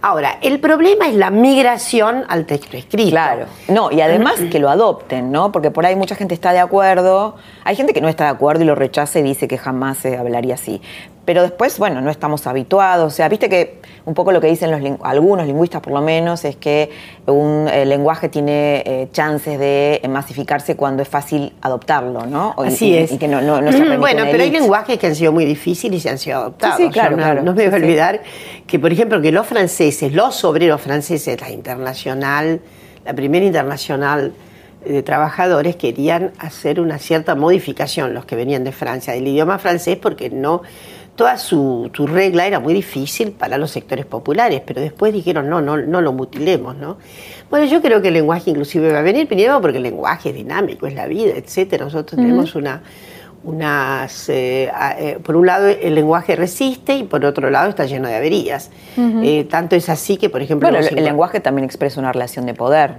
Ahora, 0.04 0.40
el 0.42 0.60
problema 0.60 1.08
es 1.08 1.16
la 1.16 1.30
migración 1.30 2.26
al 2.28 2.46
texto 2.46 2.76
escrito. 2.76 3.12
Claro. 3.12 3.46
No, 3.68 3.92
y 3.92 4.02
además 4.02 4.40
que 4.52 4.58
lo 4.58 4.70
adopten, 4.70 5.32
¿no? 5.32 5.52
Porque 5.52 5.70
por 5.70 5.86
ahí 5.86 5.96
mucha 5.96 6.16
gente 6.16 6.34
está 6.34 6.54
de 6.54 6.60
acuerdo. 6.60 7.36
Hay 7.64 7.76
gente 7.76 7.94
que 7.94 8.02
no 8.02 8.10
está 8.10 8.24
de 8.24 8.32
acuerdo 8.32 8.64
y 8.64 8.66
lo 8.66 8.74
rechaza 8.74 9.20
y 9.20 9.22
dice 9.22 9.48
que 9.48 9.60
jamás 9.60 10.00
se 10.00 10.18
hablaría 10.18 10.56
así 10.56 10.82
pero 11.26 11.44
después, 11.44 11.78
bueno, 11.78 12.02
no 12.02 12.10
estamos 12.10 12.48
habituados. 12.48 13.14
O 13.14 13.16
sea, 13.16 13.30
viste 13.30 13.48
que 13.48 13.80
un 14.06 14.14
poco 14.14 14.32
lo 14.32 14.42
que 14.42 14.48
dicen 14.48 14.72
los, 14.72 15.00
algunos 15.04 15.46
lingüistas, 15.46 15.82
por 15.82 15.94
lo 15.94 16.02
menos, 16.02 16.44
es 16.46 16.56
que 16.56 16.90
un 17.28 17.68
eh, 17.72 17.86
lenguaje 17.86 18.30
tiene 18.30 18.82
eh, 18.86 19.08
chances 19.12 19.60
de 19.60 20.02
masificarse 20.10 20.76
cuando 20.76 21.04
es 21.04 21.08
fácil 21.10 21.54
adoptarlo, 21.62 22.26
¿no? 22.26 22.56
Así 22.58 22.98
es. 22.98 23.12
Y 23.12 23.18
que 23.18 23.28
no, 23.28 23.42
no, 23.42 23.62
no 23.62 23.72
se 23.72 23.98
Bueno, 23.98 24.24
pero 24.32 24.44
hay 24.44 24.52
lenguajes 24.52 24.98
que 24.98 25.08
han 25.08 25.16
sido 25.16 25.32
muy 25.32 25.46
difíciles 25.46 26.00
y 26.00 26.02
se 26.02 26.10
han 26.10 26.18
sido 26.18 26.40
adoptados. 26.40 26.78
Sí, 26.78 26.90
claro, 26.90 27.12
no, 27.12 27.18
claro. 27.18 27.44
No 27.44 27.54
me 27.54 27.70
voy 27.70 27.74
a 27.74 27.84
olvidar 27.84 28.22
que, 28.66 28.80
por 28.80 28.92
ejemplo, 28.92 29.22
que 29.22 29.32
los 29.32 29.46
franceses, 29.46 30.14
los 30.14 30.44
obreros 30.44 30.82
franceses, 30.82 31.40
la 31.40 31.52
internacional, 31.52 32.62
la 33.06 33.14
primera 33.14 33.46
internacional 33.46 34.34
de 34.86 35.04
trabajadores 35.04 35.76
querían 35.76 36.32
hacer 36.40 36.80
una 36.80 36.98
cierta 36.98 37.36
modificación, 37.36 38.14
los 38.14 38.26
que 38.26 38.36
venían 38.36 38.64
de 38.64 38.72
Francia, 38.72 39.14
del 39.14 39.28
idioma 39.28 39.60
francés, 39.60 39.98
porque 40.02 40.30
no 40.30 40.64
toda 41.22 41.38
su, 41.38 41.92
regla 42.08 42.48
era 42.48 42.60
muy 42.60 42.74
difícil 42.74 43.32
para 43.32 43.60
los 43.60 43.70
sectores 43.70 44.08
populares, 44.08 44.64
pero 44.66 44.82
después 44.82 45.14
dijeron, 45.14 45.48
no, 45.52 45.62
no, 45.62 45.78
no 45.78 46.02
lo 46.02 46.14
mutilemos, 46.14 46.76
¿no? 46.78 46.98
Bueno, 47.52 47.68
yo 47.68 47.80
creo 47.80 48.02
que 48.02 48.08
el 48.08 48.16
lenguaje 48.16 48.50
inclusive 48.50 48.92
va 48.92 48.98
a 48.98 49.02
venir, 49.04 49.28
primero 49.28 49.62
porque 49.62 49.78
el 49.78 49.84
lenguaje 49.84 50.30
es 50.30 50.36
dinámico, 50.36 50.88
es 50.88 50.96
la 50.96 51.06
vida, 51.06 51.34
etcétera. 51.36 51.86
Nosotros 51.86 52.20
tenemos 52.20 52.56
una 52.56 52.82
unas 53.44 54.30
eh, 54.30 54.72
eh, 55.00 55.20
por 55.24 55.36
un 55.36 55.46
lado 55.46 55.68
el 55.68 55.94
lenguaje 55.94 56.36
resiste 56.36 56.96
y 56.96 57.04
por 57.04 57.24
otro 57.24 57.52
lado 57.52 57.70
está 57.70 57.86
lleno 57.86 58.08
de 58.08 58.16
averías. 58.16 58.72
Eh, 58.98 59.46
tanto 59.48 59.76
es 59.76 59.90
así 59.90 60.18
que 60.18 60.32
por 60.32 60.42
ejemplo 60.42 60.70
el, 60.70 60.98
el 60.98 61.04
lenguaje 61.04 61.40
también 61.40 61.66
expresa 61.66 62.00
una 62.00 62.12
relación 62.12 62.48
de 62.48 62.56
poder. 62.56 62.96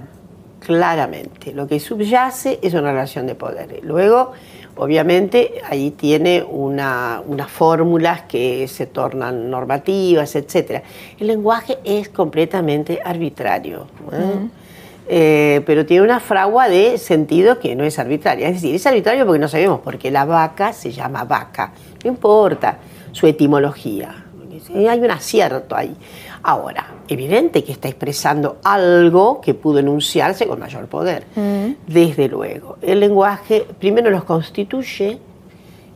Claramente 0.59 1.51
lo 1.51 1.67
que 1.67 1.81
subyace 1.81 2.59
es 2.61 2.73
una 2.73 2.93
relación 2.93 3.27
de 3.27 3.35
poder. 3.35 3.81
Luego 3.83 4.31
Obviamente 4.75 5.61
ahí 5.69 5.91
tiene 5.91 6.43
unas 6.43 7.51
fórmulas 7.51 8.23
que 8.23 8.67
se 8.67 8.87
tornan 8.87 9.49
normativas, 9.51 10.35
etc. 10.35 10.81
El 11.19 11.27
lenguaje 11.27 11.77
es 11.83 12.09
completamente 12.09 12.99
arbitrario, 13.03 13.87
¿eh? 14.11 14.49
Eh, 15.05 15.61
pero 15.65 15.85
tiene 15.85 16.03
una 16.03 16.21
fragua 16.21 16.69
de 16.69 16.97
sentido 16.97 17.59
que 17.59 17.75
no 17.75 17.83
es 17.83 17.99
arbitraria. 17.99 18.47
Es 18.47 18.55
decir, 18.55 18.73
es 18.73 18.87
arbitrario 18.87 19.25
porque 19.25 19.39
no 19.39 19.47
sabemos 19.47 19.81
por 19.81 19.97
qué 19.97 20.09
la 20.09 20.25
vaca 20.25 20.71
se 20.73 20.91
llama 20.91 21.25
vaca, 21.25 21.73
no 22.03 22.09
importa 22.09 22.77
su 23.11 23.27
etimología. 23.27 24.23
Hay 24.73 24.99
un 24.99 25.11
acierto 25.11 25.75
ahí. 25.75 25.95
Ahora, 26.41 26.87
evidente 27.13 27.63
que 27.63 27.71
está 27.71 27.87
expresando 27.87 28.57
algo 28.63 29.41
que 29.41 29.53
pudo 29.53 29.79
enunciarse 29.79 30.47
con 30.47 30.59
mayor 30.59 30.87
poder. 30.87 31.25
Mm. 31.35 31.71
Desde 31.87 32.27
luego. 32.27 32.77
El 32.81 32.99
lenguaje 32.99 33.65
primero 33.79 34.09
los 34.09 34.23
constituye, 34.23 35.19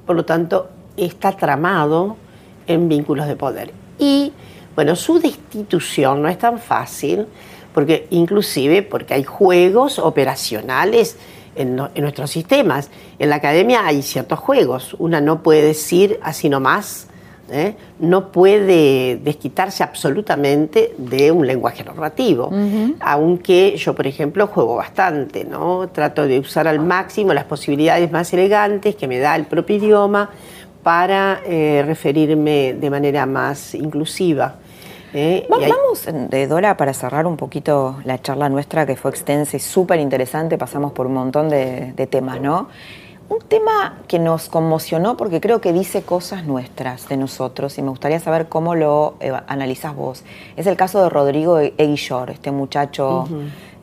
por 0.05 0.15
lo 0.15 0.26
tanto, 0.26 0.70
está 0.95 1.32
tramado 1.34 2.18
en 2.65 2.89
vínculos 2.89 3.28
de 3.28 3.36
poder. 3.36 3.72
Y, 3.99 4.32
bueno, 4.76 4.95
su 4.95 5.20
destitución 5.20 6.22
no 6.22 6.30
es 6.30 6.38
tan 6.38 6.59
fácil, 6.59 7.28
porque 7.74 8.07
inclusive 8.09 8.82
porque 8.82 9.13
hay 9.13 9.24
juegos 9.24 9.99
operacionales 9.99 11.18
en, 11.55 11.80
en, 11.93 12.01
nuestros 12.01 12.32
sistemas. 12.32 12.89
En 13.20 13.30
la 13.30 13.36
academia 13.38 13.86
hay 13.86 14.01
ciertos 14.01 14.39
juegos. 14.39 14.95
Una 14.99 15.22
no 15.22 15.43
puede 15.43 15.61
decir 15.61 16.20
así 16.24 16.49
nomás 16.49 17.07
¿eh? 17.50 17.76
no 18.00 18.32
puede 18.32 19.18
desquitarse 19.18 19.84
absolutamente 19.84 20.93
de 20.98 21.32
un 21.32 21.48
lenguaje 21.48 21.84
narrativo, 21.84 22.52
aunque 23.00 23.76
yo, 23.78 23.95
por 23.95 24.08
ejemplo, 24.08 24.48
juego 24.48 24.76
bastante, 24.76 25.45
¿no? 25.45 25.89
Trato 25.89 26.28
de 26.28 26.39
usar 26.39 26.68
al 26.68 26.80
máximo 26.80 27.34
las 27.34 27.45
posibilidades 27.45 28.12
más 28.12 28.32
elegantes 28.34 28.95
que 28.95 29.08
me 29.08 29.20
da 29.20 29.36
el 29.36 29.45
propio 29.45 29.78
idioma 29.78 30.30
para 30.84 31.41
eh, 31.45 31.84
referirme 31.86 32.74
de 32.74 32.89
manera 32.89 33.26
más 33.26 33.76
inclusiva. 33.76 34.56
¿eh? 35.14 35.45
Vamos, 35.50 36.08
de 36.30 36.48
Dora, 36.48 36.78
para 36.78 36.93
cerrar 36.93 37.26
un 37.26 37.38
poquito 37.38 37.98
la 38.06 38.22
charla 38.22 38.50
nuestra, 38.50 38.86
que 38.86 38.95
fue 38.95 39.12
extensa 39.12 39.58
y 39.58 39.60
súper 39.60 40.00
interesante, 40.00 40.58
pasamos 40.58 40.91
por 40.93 41.08
un 41.08 41.14
montón 41.14 41.50
de, 41.50 41.93
de 41.93 42.08
temas, 42.08 42.39
¿no? 42.39 42.70
Un 43.30 43.39
tema 43.39 43.97
que 44.07 44.19
nos 44.19 44.47
conmocionó 44.47 45.17
porque 45.17 45.41
creo 45.41 45.59
que 45.59 45.73
dice 45.73 46.01
cosas 46.01 46.45
nuestras, 46.45 47.09
de 47.09 47.17
nosotros, 47.17 47.78
y 47.78 47.82
me 47.82 47.89
gustaría 47.89 48.21
saber 48.21 48.47
cómo 48.47 48.73
lo 48.73 49.15
analizás 49.47 49.93
vos. 49.95 50.23
Es 50.55 50.65
el 50.65 50.78
caso 50.78 51.03
de 51.03 51.09
Rodrigo 51.09 51.59
Eguillor, 51.59 52.30
este 52.30 52.51
muchacho 52.51 53.28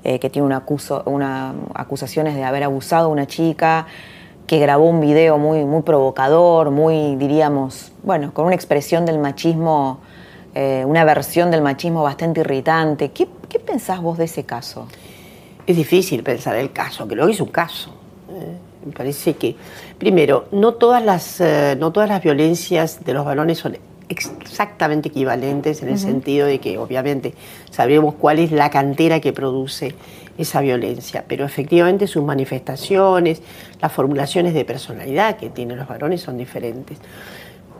eh, 0.03 0.19
que 0.19 0.31
tiene 0.31 0.47
una, 0.47 0.57
acuso, 0.59 1.03
una 1.05 1.55
acusaciones 1.75 2.35
de 2.37 2.45
haber 2.45 2.63
abusado 2.63 3.07
a 3.07 3.09
una 3.09 3.27
chica, 3.27 3.87
que 4.47 4.59
grabó 4.59 4.85
un 4.85 5.01
video 5.01 5.37
muy, 5.37 5.65
muy 5.67 5.83
provocador, 5.83 6.71
muy, 6.71 7.17
diríamos, 7.17 7.93
bueno, 8.03 8.33
con 8.33 8.47
una 8.47 8.55
expresión 8.55 9.05
del 9.05 9.19
machismo, 9.19 10.01
eh, 10.55 10.85
una 10.87 11.05
versión 11.05 11.51
del 11.51 11.61
machismo 11.61 12.03
bastante 12.03 12.41
irritante. 12.41 13.11
¿Qué, 13.13 13.29
¿Qué, 13.49 13.59
pensás 13.59 14.01
vos 14.01 14.17
de 14.17 14.25
ese 14.25 14.45
caso? 14.45 14.87
Es 15.67 15.77
difícil 15.77 16.23
pensar 16.23 16.57
el 16.57 16.73
caso, 16.73 17.07
que 17.07 17.15
lo 17.15 17.29
es 17.29 17.41
un 17.41 17.49
caso. 17.49 17.91
Me 18.85 18.93
parece 18.93 19.35
que, 19.35 19.57
primero, 19.99 20.47
no 20.53 20.75
todas 20.75 21.05
las, 21.05 21.41
eh, 21.41 21.77
no 21.79 21.93
todas 21.93 22.09
las 22.09 22.23
violencias 22.23 23.05
de 23.05 23.15
los 23.15 23.25
varones 23.25 23.59
son 23.59 23.77
exactamente 24.09 25.09
equivalentes 25.09 25.83
en 25.83 25.89
el 25.89 25.99
sentido 25.99 26.47
de 26.47 26.59
que 26.61 26.79
obviamente 26.79 27.35
sabemos 27.71 28.15
cuál 28.15 28.39
es 28.39 28.53
la 28.53 28.71
cantera 28.71 29.21
que 29.21 29.33
produce 29.33 29.95
esa 30.37 30.61
violencia, 30.61 31.25
pero 31.27 31.45
efectivamente 31.45 32.07
sus 32.07 32.23
manifestaciones, 32.23 33.41
las 33.81 33.93
formulaciones 33.93 34.53
de 34.53 34.65
personalidad 34.65 35.37
que 35.37 35.49
tienen 35.49 35.79
los 35.79 35.89
varones 35.89 36.21
son 36.21 36.37
diferentes. 36.37 36.99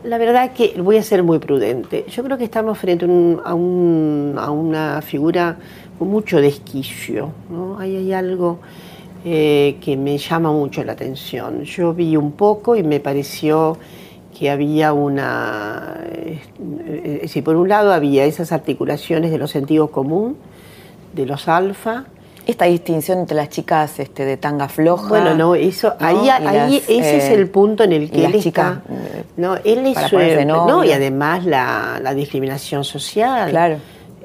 La 0.03 0.17
verdad 0.17 0.51
que 0.53 0.79
voy 0.81 0.97
a 0.97 1.03
ser 1.03 1.23
muy 1.23 1.39
prudente. 1.39 2.05
Yo 2.09 2.23
creo 2.23 2.37
que 2.37 2.43
estamos 2.43 2.77
frente 2.77 3.05
a, 3.43 3.53
una 3.55 5.01
figura 5.01 5.57
con 5.97 6.09
mucho 6.09 6.39
desquicio. 6.39 7.31
¿no? 7.49 7.79
hay 7.79 8.13
algo 8.13 8.59
eh, 9.25 9.77
que 9.81 9.97
me 9.97 10.19
llama 10.19 10.51
mucho 10.51 10.83
la 10.83 10.91
atención. 10.91 11.63
Yo 11.63 11.93
vi 11.93 12.15
un 12.15 12.33
poco 12.33 12.75
y 12.75 12.83
me 12.83 12.99
pareció 12.99 13.77
que 14.37 14.51
había 14.51 14.93
una... 14.93 15.97
Eh, 16.05 17.25
si 17.27 17.41
por 17.41 17.55
un 17.55 17.67
lado 17.67 17.91
había 17.91 18.25
esas 18.25 18.51
articulaciones 18.51 19.31
de 19.31 19.39
los 19.39 19.49
sentidos 19.49 19.89
común, 19.89 20.37
de 21.13 21.25
los 21.25 21.47
alfa, 21.47 22.05
esta 22.45 22.65
distinción 22.65 23.19
entre 23.19 23.35
las 23.35 23.49
chicas 23.49 23.99
este, 23.99 24.25
de 24.25 24.37
tanga 24.37 24.67
floja. 24.67 25.07
Bueno, 25.07 25.33
no, 25.33 25.55
eso, 25.55 25.95
ahí, 25.99 26.29
ahí 26.29 26.83
ese 26.87 27.17
es 27.17 27.23
eh, 27.23 27.33
el 27.33 27.49
punto 27.49 27.83
en 27.83 27.93
el 27.93 28.11
que 28.11 28.25
él 28.25 28.35
está. 28.35 28.83
no, 29.37 29.55
él 29.55 29.87
es. 29.87 30.45
no, 30.45 30.83
y 30.83 30.91
además 30.91 31.45
la, 31.45 31.99
la 31.99 32.13
discriminación 32.13 32.83
social. 32.83 33.49
Claro. 33.49 33.77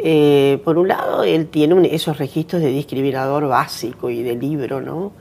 Eh, 0.02 0.58
por 0.64 0.78
un 0.78 0.88
lado, 0.88 1.24
él 1.24 1.48
tiene 1.48 1.94
esos 1.94 2.18
registros 2.18 2.62
de 2.62 2.68
discriminador 2.68 3.46
básico 3.46 4.10
y 4.10 4.22
de 4.22 4.34
libro, 4.34 4.80
¿no? 4.80 5.12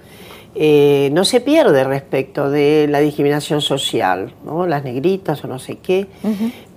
Eh, 0.56 1.10
no 1.14 1.26
se 1.26 1.42
pierde 1.42 1.84
respecto 1.84 2.50
de 2.50 2.88
la 2.90 3.00
discriminación 3.00 3.62
social, 3.62 4.34
¿no? 4.44 4.66
las 4.66 4.84
negritas 4.84 5.44
o 5.44 5.48
no 5.48 5.60
sé 5.60 5.78
qué, 5.78 6.08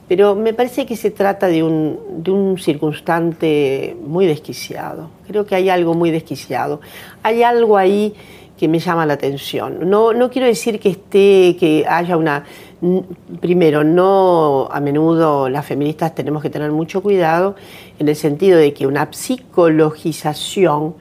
pero 0.08 0.34
me 0.34 0.52
parece 0.52 0.84
que 0.84 0.94
se 0.94 1.10
trata 1.10 1.46
de 1.46 1.62
un, 1.62 1.98
de 2.18 2.30
un 2.30 2.58
circunstante 2.58 3.96
muy 4.04 4.26
desquiciado. 4.26 5.08
Creo 5.26 5.46
que 5.46 5.54
hay 5.54 5.70
algo 5.70 5.94
muy 5.94 6.10
desquiciado. 6.10 6.82
Hay 7.22 7.42
algo 7.42 7.78
ahí 7.78 8.12
que 8.58 8.68
me 8.68 8.78
llama 8.78 9.06
la 9.06 9.14
atención. 9.14 9.88
No, 9.88 10.12
no 10.12 10.30
quiero 10.30 10.46
decir 10.46 10.78
que 10.78 10.90
esté, 10.90 11.56
que 11.58 11.86
haya 11.88 12.16
una 12.16 12.44
primero, 13.40 13.84
no 13.84 14.68
a 14.70 14.80
menudo 14.80 15.48
las 15.48 15.64
feministas 15.64 16.14
tenemos 16.16 16.42
que 16.42 16.50
tener 16.50 16.72
mucho 16.72 17.00
cuidado 17.00 17.54
en 18.02 18.08
el 18.08 18.16
sentido 18.16 18.58
de 18.58 18.74
que 18.74 18.86
una 18.86 19.08
psicologización 19.10 20.94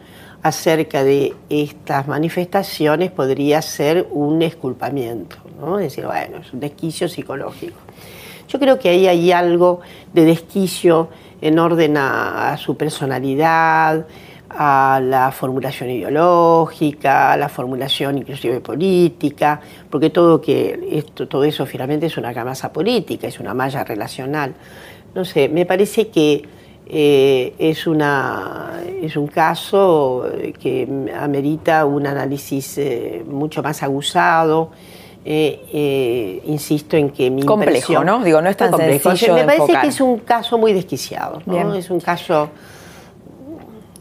acerca 0.44 1.04
de 1.04 1.34
estas 1.50 2.08
manifestaciones 2.08 3.12
podría 3.12 3.62
ser 3.62 4.08
un 4.12 4.42
esculpamiento, 4.44 5.38
¿no? 5.60 5.80
Es 5.80 5.86
decir, 5.86 6.06
bueno, 6.06 6.38
es 6.38 6.54
un 6.54 6.60
desquicio 6.60 7.10
psicológico. 7.10 7.78
Yo 8.48 8.60
creo 8.60 8.78
que 8.78 8.90
ahí 8.90 9.08
hay 9.08 9.32
algo 9.32 9.82
de 10.14 10.26
desquicio 10.26 11.10
en 11.42 11.58
orden 11.58 11.98
a, 11.98 12.56
su 12.58 12.78
personalidad, 12.78 14.06
a 14.50 15.02
la 15.04 15.32
formulación 15.32 15.90
ideológica, 15.90 17.34
a 17.34 17.38
la 17.38 17.50
formulación 17.50 18.20
inclusive 18.20 18.60
política, 18.60 19.60
porque 19.90 20.12
todo, 20.12 20.40
que 20.40 20.88
esto, 20.92 21.28
todo 21.28 21.46
eso 21.46 21.66
finalmente 21.66 22.06
es 22.06 22.18
una 22.18 22.32
camasa 22.32 22.72
política, 22.72 23.28
es 23.28 23.40
una 23.40 23.56
malla 23.56 23.84
relacional. 23.84 24.54
No 25.16 25.26
sé, 25.26 25.50
me 25.50 25.66
parece 25.66 26.10
que 26.10 26.61
eh, 26.94 27.54
es, 27.58 27.88
una, 27.88 28.82
es 29.02 29.16
un 29.16 29.28
caso 29.28 30.26
que 30.60 31.10
amerita 31.18 31.86
un 31.86 32.06
análisis 32.06 32.78
eh, 32.78 33.24
mucho 33.26 33.64
más 33.64 33.82
aguzado. 33.84 34.72
Eh, 35.24 36.42
insisto 36.48 36.98
en 36.98 37.12
que 37.12 37.30
mi 37.30 37.44
complejo, 37.44 38.04
¿no? 38.04 38.24
Digo, 38.24 38.42
no 38.42 38.50
es 38.50 38.58
tan 38.58 38.72
complejo. 38.72 39.12
Me 39.36 39.44
parece 39.44 39.74
que 39.80 39.88
es 39.88 40.02
un 40.02 40.18
caso 40.20 40.58
muy 40.58 40.74
desquiciado, 40.74 41.44
¿no? 41.46 41.76
Es 41.76 41.92
un 41.92 42.00
caso 42.00 42.50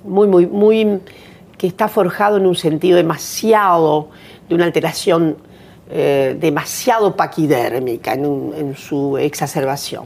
muy, 0.05 0.26
muy, 0.26 0.47
muy, 0.47 1.01
que 1.59 1.66
está 1.66 1.88
forjado 1.88 2.38
en 2.38 2.47
un 2.47 2.57
sentido 2.57 2.97
demasiado, 2.97 4.09
de 4.49 4.55
una 4.55 4.64
alteración 4.64 5.36
eh, 5.91 6.36
demasiado 6.41 7.16
paquidérmica 7.16 8.14
en, 8.14 8.74
su 8.76 9.18
exacerbación. 9.18 10.05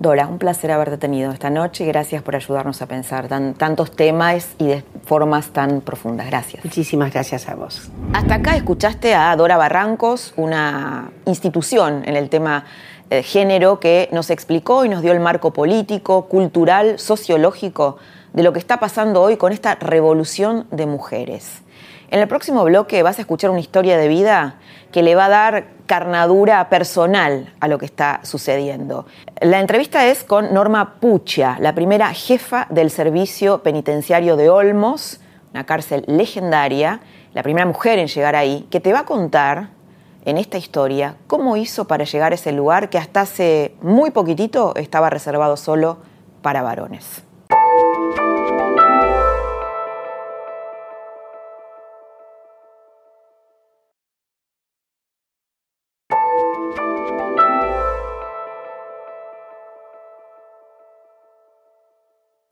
Dora, 0.00 0.28
un 0.28 0.38
placer 0.38 0.70
haberte 0.70 0.96
tenido 0.96 1.32
esta 1.32 1.50
noche 1.50 1.82
y 1.82 1.88
gracias 1.88 2.22
por 2.22 2.36
ayudarnos 2.36 2.80
a 2.82 2.86
pensar 2.86 3.26
tantos 3.26 3.90
temas 3.90 4.54
y 4.58 4.68
de 4.68 4.84
formas 5.04 5.48
tan 5.48 5.80
profundas. 5.80 6.28
Gracias. 6.28 6.64
Muchísimas 6.64 7.12
gracias 7.12 7.48
a 7.48 7.56
vos. 7.56 7.90
Hasta 8.12 8.34
acá 8.36 8.54
escuchaste 8.54 9.14
a 9.14 9.34
Dora 9.34 9.56
Barrancos, 9.56 10.34
una 10.36 11.10
institución 11.26 12.04
en 12.06 12.16
el 12.16 12.28
tema 12.28 12.64
de 13.10 13.24
género 13.24 13.80
que 13.80 14.08
nos 14.12 14.30
explicó 14.30 14.84
y 14.84 14.88
nos 14.88 15.02
dio 15.02 15.10
el 15.10 15.18
marco 15.18 15.52
político, 15.52 16.26
cultural, 16.26 17.00
sociológico 17.00 17.96
de 18.32 18.44
lo 18.44 18.52
que 18.52 18.60
está 18.60 18.78
pasando 18.78 19.20
hoy 19.20 19.36
con 19.36 19.52
esta 19.52 19.74
revolución 19.74 20.68
de 20.70 20.86
mujeres. 20.86 21.62
En 22.10 22.20
el 22.20 22.28
próximo 22.28 22.62
bloque 22.64 23.02
vas 23.02 23.18
a 23.18 23.22
escuchar 23.22 23.50
una 23.50 23.60
historia 23.60 23.98
de 23.98 24.06
vida 24.06 24.56
que 24.92 25.02
le 25.02 25.16
va 25.16 25.24
a 25.24 25.28
dar 25.28 25.77
carnadura 25.88 26.68
personal 26.68 27.52
a 27.58 27.66
lo 27.66 27.78
que 27.78 27.86
está 27.86 28.20
sucediendo. 28.22 29.06
La 29.40 29.58
entrevista 29.58 30.06
es 30.06 30.22
con 30.22 30.54
Norma 30.54 31.00
Pucha, 31.00 31.56
la 31.58 31.74
primera 31.74 32.12
jefa 32.14 32.68
del 32.70 32.90
servicio 32.90 33.64
penitenciario 33.64 34.36
de 34.36 34.50
Olmos, 34.50 35.18
una 35.52 35.64
cárcel 35.64 36.04
legendaria, 36.06 37.00
la 37.34 37.42
primera 37.42 37.66
mujer 37.66 37.98
en 37.98 38.06
llegar 38.06 38.36
ahí, 38.36 38.68
que 38.70 38.78
te 38.78 38.92
va 38.92 39.00
a 39.00 39.04
contar 39.04 39.70
en 40.24 40.36
esta 40.36 40.58
historia 40.58 41.16
cómo 41.26 41.56
hizo 41.56 41.86
para 41.86 42.04
llegar 42.04 42.32
a 42.32 42.34
ese 42.34 42.52
lugar 42.52 42.90
que 42.90 42.98
hasta 42.98 43.22
hace 43.22 43.74
muy 43.80 44.10
poquitito 44.10 44.74
estaba 44.76 45.08
reservado 45.08 45.56
solo 45.56 45.98
para 46.42 46.62
varones. 46.62 47.27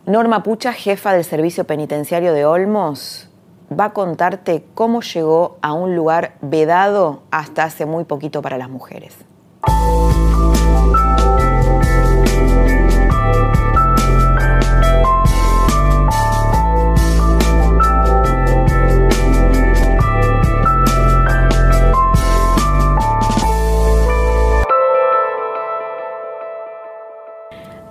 Norma 0.06 0.44
Pucha, 0.44 0.72
jefa 0.72 1.14
del 1.14 1.24
Servicio 1.24 1.64
Penitenciario 1.64 2.32
de 2.32 2.44
Olmos, 2.44 3.28
va 3.68 3.86
a 3.86 3.92
contarte 3.92 4.64
cómo 4.76 5.00
llegó 5.00 5.58
a 5.62 5.72
un 5.72 5.96
lugar 5.96 6.36
vedado 6.42 7.22
hasta 7.32 7.64
hace 7.64 7.86
muy 7.86 8.04
poquito 8.04 8.40
para 8.40 8.56
las 8.56 8.70
mujeres. 8.70 9.16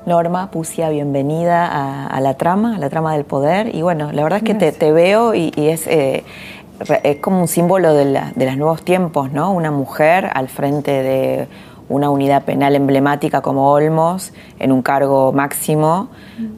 Norma 0.06 0.52
Pucia, 0.52 0.90
bienvenida 0.90 2.06
a, 2.06 2.22
la 2.22 2.36
trama, 2.36 2.76
a 2.76 2.80
la 2.80 2.90
trama 2.90 3.14
del 3.14 3.26
poder. 3.26 3.74
Y 3.74 3.82
bueno, 3.82 4.12
la 4.12 4.24
verdad 4.24 4.38
es 4.38 4.44
que 4.44 4.72
te, 4.72 4.92
veo 4.92 5.34
y, 5.34 5.52
es, 5.58 5.88
eh, 5.88 6.24
es, 7.04 7.18
como 7.18 7.42
un 7.42 7.48
símbolo 7.48 7.94
de, 7.94 8.06
los 8.36 8.58
nuevos 8.58 8.84
tiempos, 8.84 9.32
¿no? 9.32 9.52
Una 9.52 9.72
mujer 9.72 10.30
al 10.34 10.48
frente 10.48 10.92
de 10.92 11.48
una 11.90 12.12
unidad 12.12 12.44
penal 12.44 12.76
emblemática 12.76 13.42
como 13.42 13.72
Olmos, 13.72 14.32
en 14.60 14.72
un 14.72 14.84
cargo 14.84 15.32
máximo. 15.32 16.10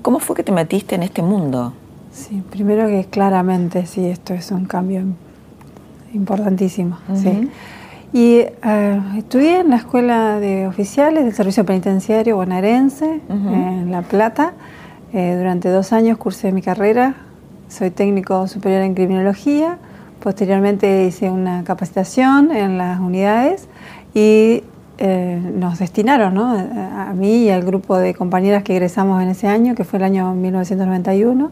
¿Cómo 0.02 0.20
fue 0.20 0.36
que 0.36 0.44
te 0.44 0.52
metiste 0.52 0.96
en 0.96 1.04
este 1.04 1.22
mundo? 1.22 1.72
Sí, 2.12 2.44
primero 2.50 2.88
que 2.88 3.06
claramente 3.06 3.86
sí, 3.86 4.06
esto 4.08 4.34
es 4.34 4.52
un 4.52 4.66
cambio 4.66 5.04
importantísimo. 6.14 6.98
sí. 7.16 7.50
Y 8.18 8.40
eh, 8.40 9.02
estudié 9.16 9.60
en 9.60 9.70
la 9.70 9.76
Escuela 9.76 10.40
de 10.40 10.66
Oficiales 10.66 11.24
del 11.24 11.36
Servicio 11.36 11.64
Penitenciario 11.68 12.36
Bonaerense, 12.36 13.22
en 13.30 13.92
La 13.92 14.02
Plata. 14.02 14.54
Eh, 15.14 15.36
durante 15.38 15.70
dos 15.70 15.94
años 15.94 16.18
cursé 16.18 16.52
mi 16.52 16.64
carrera. 16.64 17.14
Soy 17.70 17.92
técnico 17.92 18.48
superior 18.48 18.82
en 18.82 18.96
criminología. 18.96 19.78
Posteriormente 20.20 21.06
hice 21.06 21.30
una 21.30 21.64
capacitación 21.64 22.50
en 22.50 22.80
las 22.80 23.00
unidades 23.00 23.68
y 24.16 24.64
eh, 24.98 25.40
nos 25.54 25.78
destinaron, 25.78 26.34
¿no? 26.34 26.54
a 26.54 27.14
mí 27.14 27.44
y 27.44 27.50
al 27.52 27.64
grupo 27.64 27.98
de 27.98 28.16
compañeras 28.16 28.64
que 28.64 28.74
egresamos 28.74 29.22
en 29.22 29.30
ese 29.30 29.48
año, 29.48 29.76
que 29.76 29.84
fue 29.84 29.98
el 29.98 30.06
año 30.06 30.34
1991 30.34 31.52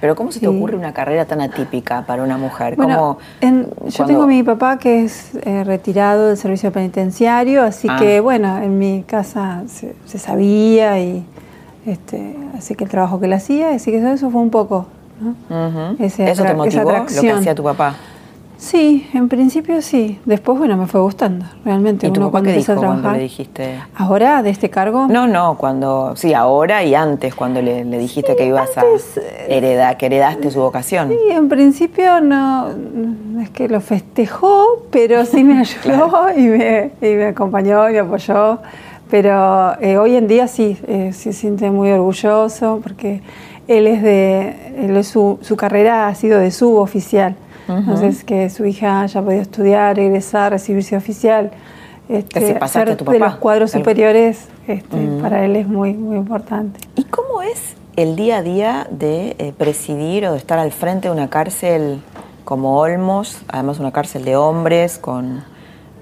pero 0.00 0.14
¿cómo 0.14 0.32
se 0.32 0.40
te 0.40 0.48
ocurre 0.48 0.76
una 0.76 0.92
carrera 0.92 1.24
tan 1.24 1.40
atípica 1.40 2.02
para 2.06 2.22
una 2.22 2.36
mujer? 2.36 2.76
Bueno, 2.76 3.18
yo 3.40 4.04
tengo 4.04 4.22
a 4.22 4.26
mi 4.26 4.42
papá 4.42 4.78
que 4.78 5.04
es 5.04 5.34
eh, 5.42 5.64
retirado 5.64 6.28
del 6.28 6.36
servicio 6.36 6.72
penitenciario, 6.72 7.62
así 7.62 7.88
ah. 7.90 7.96
que 7.98 8.20
bueno, 8.20 8.58
en 8.58 8.78
mi 8.78 9.04
casa 9.06 9.62
se, 9.66 10.18
sabía 10.18 11.00
y 11.00 11.24
este, 11.86 12.36
así 12.56 12.74
que 12.74 12.84
el 12.84 12.90
trabajo 12.90 13.20
que 13.20 13.26
él 13.26 13.32
hacía, 13.32 13.70
así 13.70 13.90
que 13.90 13.98
eso 13.98 14.30
fue 14.30 14.40
un 14.40 14.50
poco, 14.50 14.86
¿no? 15.20 15.96
¿Eso 15.98 16.42
te 16.44 16.54
motivó 16.54 16.92
lo 16.92 17.06
que 17.06 17.30
hacía 17.30 17.54
tu 17.54 17.62
papá? 17.62 17.94
Sí, 18.58 19.06
en 19.12 19.28
principio 19.28 19.82
sí. 19.82 20.18
Después, 20.24 20.58
bueno, 20.58 20.76
me 20.76 20.86
fue 20.86 21.00
gustando, 21.00 21.44
realmente. 21.64 22.06
¿Y 22.06 22.10
tu 22.10 22.20
papá 22.20 22.42
qué 22.42 22.52
dijo 22.52 22.74
cuando 22.74 23.12
le 23.12 23.18
dijiste? 23.18 23.78
¿Ahora, 23.94 24.42
de 24.42 24.50
este 24.50 24.70
cargo? 24.70 25.06
No, 25.08 25.28
no, 25.28 25.56
cuando, 25.58 26.16
sí, 26.16 26.32
ahora 26.32 26.82
y 26.82 26.94
antes, 26.94 27.34
cuando 27.34 27.60
le, 27.60 27.84
dijiste 27.84 28.34
que 28.34 28.46
ibas 28.46 28.76
a 28.78 28.82
eh, 28.82 29.46
heredar, 29.48 29.96
que 29.98 30.06
heredaste 30.06 30.50
su 30.50 30.60
vocación. 30.60 31.10
Sí, 31.10 31.18
en 31.30 31.48
principio 31.48 32.20
no, 32.20 32.70
es 33.42 33.50
que 33.50 33.68
lo 33.68 33.80
festejó, 33.80 34.86
pero 34.90 35.24
sí 35.26 35.44
me 35.44 35.60
ayudó 35.60 36.30
y, 36.34 36.42
me, 36.42 36.92
y, 37.02 37.14
me, 37.14 37.26
acompañó 37.26 37.88
y 37.90 37.92
me 37.92 37.98
apoyó. 38.00 38.58
Pero 39.10 39.80
eh, 39.80 39.98
hoy 39.98 40.16
en 40.16 40.26
día 40.26 40.48
sí, 40.48 40.78
eh, 40.88 41.12
se 41.12 41.32
siente 41.32 41.70
muy 41.70 41.92
orgulloso 41.92 42.80
porque 42.82 43.20
él 43.68 43.86
es 43.86 44.02
de, 44.02 44.84
él 44.84 44.96
es 44.96 45.08
su, 45.08 45.38
su 45.42 45.56
carrera 45.56 46.08
ha 46.08 46.14
sido 46.14 46.40
de 46.40 46.50
suboficial. 46.50 47.36
Entonces, 47.68 48.24
que 48.24 48.48
su 48.50 48.64
hija 48.64 49.02
haya 49.02 49.22
podido 49.22 49.42
estudiar, 49.42 49.98
egresar, 49.98 50.52
recibirse 50.52 50.96
oficial, 50.96 51.50
este, 52.08 52.58
ser 52.68 52.96
de 52.96 53.18
los 53.18 53.36
cuadros 53.36 53.72
superiores, 53.72 54.48
este, 54.68 54.96
para 55.20 55.44
él 55.44 55.56
es 55.56 55.66
muy, 55.66 55.94
muy 55.94 56.16
importante. 56.16 56.80
¿Y 56.94 57.04
cómo 57.04 57.42
es 57.42 57.74
el 57.96 58.14
día 58.14 58.38
a 58.38 58.42
día 58.42 58.86
de 58.90 59.34
eh, 59.38 59.52
presidir 59.56 60.26
o 60.26 60.32
de 60.32 60.38
estar 60.38 60.58
al 60.58 60.70
frente 60.70 61.08
de 61.08 61.14
una 61.14 61.28
cárcel 61.28 62.00
como 62.44 62.78
Olmos, 62.78 63.38
además 63.48 63.80
una 63.80 63.90
cárcel 63.90 64.24
de 64.24 64.36
hombres 64.36 64.98
con 64.98 65.42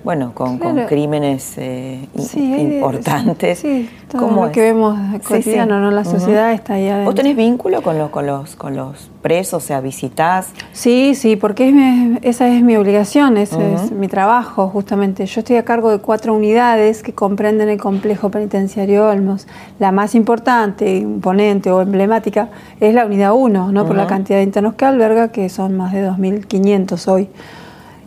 bueno, 0.05 0.33
con, 0.35 0.59
crímenes 0.87 1.55
eh, 1.57 1.99
importantes. 2.15 3.59
Sí, 3.59 3.89
todo 4.13 4.31
lo 4.31 4.53
que 4.53 4.61
vemos 4.61 4.99
cotidiano, 5.27 5.81
¿no? 5.81 5.91
La 5.91 6.05
sociedad 6.05 6.53
está 6.53 6.75
ahí 6.75 6.89
adentro. 6.89 7.07
¿Vos 7.07 7.15
tenés 7.15 7.35
vínculo 7.35 7.81
con 7.81 7.97
los, 7.97 8.11
con 8.11 8.27
los, 8.27 8.55
con 8.55 8.77
los 8.77 9.11
presos? 9.23 9.65
O 9.65 9.67
sea, 9.67 9.81
visitás. 9.81 10.51
Sí, 10.75 11.15
sí, 11.15 11.37
porque 11.37 12.19
esa 12.21 12.49
es 12.49 12.63
mi 12.63 12.77
obligación, 12.77 13.39
ese 13.39 13.75
es 13.75 13.93
mi 13.93 14.09
trabajo, 14.09 14.69
justamente. 14.69 15.25
Yo 15.25 15.41
estoy 15.41 15.57
a 15.57 15.65
cargo 15.65 15.91
de 15.91 15.99
cuatro 15.99 16.35
unidades 16.35 17.03
que 17.03 17.15
comprenden 17.15 17.71
el 17.71 17.79
complejo 17.79 18.31
penitenciario 18.31 19.09
Olmos. 19.09 19.47
La 19.79 19.91
más 19.91 20.15
importante, 20.15 20.97
imponente 20.97 21.71
o 21.71 21.81
emblemática 21.81 22.51
es 22.79 22.93
la 22.93 23.07
unidad 23.07 23.33
1, 23.33 23.73
¿no? 23.73 23.87
Por 23.87 23.97
la 23.97 24.07
cantidad 24.07 24.37
de 24.37 24.45
internos 24.45 24.75
que 24.75 24.85
alberga, 24.85 25.29
que 25.29 25.49
son 25.49 25.79
más 25.79 25.95
de 25.95 26.07
2.500 26.07 27.09
hoy. 27.09 27.31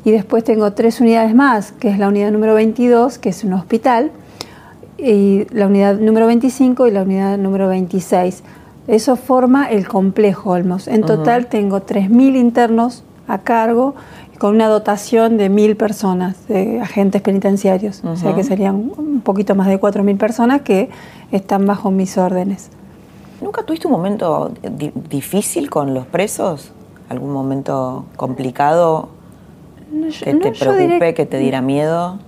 Y 0.07 0.11
después 0.11 0.45
tengo 0.45 0.71
tres 0.71 1.01
unidades 1.01 1.35
más, 1.35 1.73
que 1.73 1.89
es 1.89 1.99
la 1.99 2.07
unidad 2.07 2.31
número 2.31 2.53
22, 2.53 3.17
que 3.17 3.27
es 3.27 3.43
un 3.43 3.51
hospital, 3.51 4.09
y 4.97 5.45
la 5.53 5.67
unidad 5.67 5.99
número 5.99 6.27
25 6.27 6.87
y 6.87 6.91
la 6.91 7.01
unidad 7.01 7.37
número 7.37 7.67
26. 7.67 8.41
Eso 8.87 9.17
forma 9.17 9.69
el 9.69 9.85
complejo 9.85 10.51
Olmos. 10.51 10.87
En 10.87 11.01
total 11.01 11.47
tengo 11.47 11.81
3.000 11.81 12.37
internos 12.37 13.03
a 13.27 13.39
cargo 13.39 13.95
con 14.39 14.55
una 14.55 14.69
dotación 14.69 15.35
de 15.35 15.51
1.000 15.51 15.75
personas, 15.75 16.47
de 16.47 16.79
agentes 16.79 17.21
penitenciarios. 17.21 18.01
O 18.05 18.15
sea 18.15 18.33
que 18.33 18.45
serían 18.45 18.93
un 18.97 19.19
poquito 19.19 19.55
más 19.55 19.67
de 19.67 19.77
4.000 19.77 20.17
personas 20.17 20.61
que 20.61 20.89
están 21.33 21.65
bajo 21.65 21.91
mis 21.91 22.17
órdenes. 22.17 22.69
¿Nunca 23.41 23.63
tuviste 23.63 23.87
un 23.87 23.91
momento 23.91 24.53
difícil 25.09 25.69
con 25.69 25.93
los 25.93 26.05
presos? 26.05 26.71
¿Algún 27.09 27.33
momento 27.33 28.05
complicado 28.15 29.16
que 30.23 30.33
te 30.35 30.51
preocupe, 30.51 31.13
que 31.13 31.25
te 31.25 31.37
diera 31.37 31.61
miedo? 31.61 32.19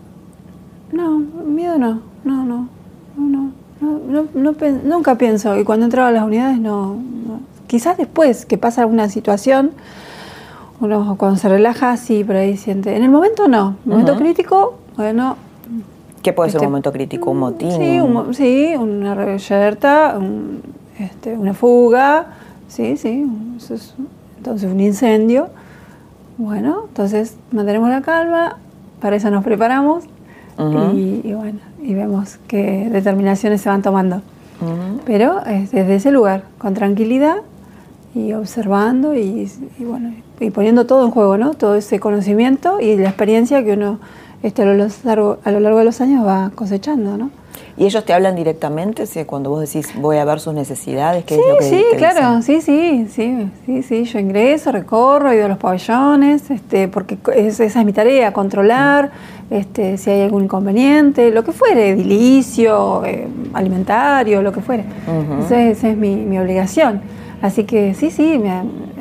No, 0.91 1.19
miedo 1.19 1.77
no, 1.77 2.01
no, 2.23 2.43
no, 2.45 2.67
no, 3.17 3.51
no, 3.81 4.27
no, 4.33 4.55
nunca 4.83 5.15
pienso. 5.17 5.57
Y 5.57 5.63
cuando 5.63 5.85
entraba 5.85 6.09
a 6.09 6.11
las 6.11 6.23
unidades, 6.23 6.59
no, 6.59 6.97
Quizás 7.67 7.97
después 7.97 8.47
que 8.47 8.57
pasa 8.57 8.81
alguna 8.81 9.09
situación, 9.09 9.71
uno 10.81 11.15
cuando 11.19 11.37
se 11.37 11.47
relaja, 11.49 11.95
sí, 11.97 12.23
pero 12.25 12.39
ahí 12.39 12.57
siente. 12.57 12.95
En 12.95 13.03
el 13.03 13.11
momento 13.11 13.47
no. 13.47 13.75
En 13.85 13.91
el 13.91 13.99
momento 13.99 14.15
crítico, 14.17 14.79
bueno. 14.97 15.37
¿Qué 16.23 16.33
puede 16.33 16.49
ser 16.49 16.61
un 16.61 16.63
este, 16.63 16.67
momento 16.67 16.91
crítico? 16.91 17.29
¿Un 17.29 17.37
motín? 17.37 17.71
Sí, 17.71 17.99
sí 18.33 18.75
una 18.75 19.13
reyerta, 19.13 20.19
este, 20.97 21.37
una 21.37 21.53
fuga, 21.53 22.29
sí, 22.67 22.97
sí. 22.97 23.27
Entonces, 24.37 24.71
un 24.71 24.79
incendio. 24.79 25.49
Bueno, 26.39 26.85
entonces 26.87 27.35
mantenemos 27.51 27.89
la 27.89 28.01
calma, 28.01 28.59
para 29.01 29.17
eso 29.17 29.29
nos 29.29 29.43
preparamos 29.43 30.05
y, 30.93 31.33
bueno, 31.33 31.59
y 31.81 31.93
vemos 31.93 32.39
qué 32.47 32.87
determinaciones 32.89 33.59
se 33.59 33.67
van 33.67 33.81
tomando. 33.81 34.21
Pero 35.05 35.41
desde 35.45 35.95
ese 35.95 36.11
lugar, 36.11 36.45
con 36.57 36.73
tranquilidad 36.73 37.41
y 38.15 38.31
observando 38.31 39.15
y, 39.15 39.51
bueno, 39.79 40.13
y 40.39 40.49
poniendo 40.51 40.85
todo 40.85 41.03
en 41.03 41.11
juego, 41.11 41.37
¿no? 41.37 41.55
Todo 41.55 41.75
ese 41.75 41.99
conocimiento 41.99 42.79
y 42.79 42.95
la 42.95 43.09
experiencia 43.09 43.61
que 43.65 43.73
uno 43.73 43.99
este, 44.43 44.61
a, 44.61 44.65
lo 44.65 44.87
largo, 45.03 45.37
a 45.43 45.51
lo 45.51 45.59
largo 45.59 45.79
de 45.79 45.85
los 45.85 46.01
años 46.01 46.25
va 46.25 46.51
cosechando, 46.55 47.17
¿no? 47.17 47.31
¿Y 47.77 47.85
ellos 47.85 48.03
te 48.03 48.13
hablan 48.13 48.35
directamente? 48.35 49.05
cuando 49.25 49.49
vos 49.49 49.61
decís 49.61 49.89
voy 49.99 50.17
a 50.17 50.25
ver 50.25 50.39
sus 50.39 50.53
necesidades, 50.53 51.23
¿qué 51.23 51.35
sí, 51.35 51.41
es 51.41 51.47
lo 51.47 51.57
que 51.57 51.63
Sí, 51.63 51.83
claro, 51.97 52.41
sí, 52.41 52.61
sí, 52.61 53.07
sí, 53.09 53.49
sí, 53.65 53.83
sí. 53.83 54.03
Yo 54.03 54.19
ingreso, 54.19 54.71
recorro, 54.71 55.31
he 55.31 55.37
ido 55.37 55.45
a 55.45 55.49
los 55.49 55.57
pabellones, 55.57 56.51
este, 56.51 56.87
porque 56.89 57.17
esa 57.35 57.63
es 57.63 57.85
mi 57.85 57.93
tarea, 57.93 58.33
controlar 58.33 59.11
este, 59.49 59.97
si 59.97 60.09
hay 60.09 60.21
algún 60.21 60.43
inconveniente, 60.43 61.31
lo 61.31 61.43
que 61.43 61.51
fuere, 61.53 61.91
edilicio, 61.91 63.03
eh, 63.05 63.27
alimentario, 63.53 64.41
lo 64.41 64.51
que 64.51 64.61
fuere. 64.61 64.83
esa, 65.45 65.89
es 65.89 65.97
mi, 65.97 66.37
obligación. 66.37 67.01
Así 67.41 67.63
que 67.63 67.93
sí, 67.93 68.11
sí, 68.11 68.41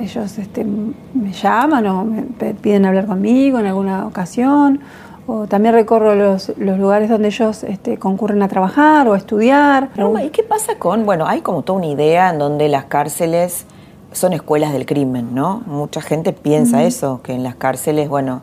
ellos 0.00 0.38
este, 0.38 0.64
me 0.64 1.32
llaman 1.32 1.86
o 1.88 2.04
me 2.04 2.22
piden 2.54 2.86
hablar 2.86 3.06
conmigo 3.06 3.58
en 3.58 3.66
alguna 3.66 4.06
ocasión 4.06 4.80
o 5.30 5.46
también 5.46 5.74
recorro 5.74 6.14
los, 6.14 6.56
lugares 6.56 7.10
donde 7.10 7.28
ellos 7.28 7.62
este, 7.62 7.98
concurren 7.98 8.42
a 8.42 8.48
trabajar 8.48 9.06
o 9.08 9.12
a 9.12 9.18
estudiar. 9.18 9.90
¿Y 10.24 10.30
qué 10.30 10.42
pasa 10.42 10.76
con, 10.78 11.04
bueno, 11.04 11.26
hay 11.28 11.42
como 11.42 11.62
toda 11.62 11.80
una 11.80 11.86
idea 11.86 12.30
en 12.30 12.38
donde 12.38 12.70
las 12.70 12.86
cárceles 12.86 13.66
son 14.10 14.32
escuelas 14.32 14.72
del 14.72 14.86
crimen, 14.86 15.34
¿no? 15.34 15.62
Mucha 15.66 16.00
gente 16.00 16.32
piensa 16.32 16.82
eso, 16.82 17.20
que 17.22 17.34
en 17.34 17.42
las 17.42 17.56
cárceles, 17.56 18.08
bueno, 18.08 18.40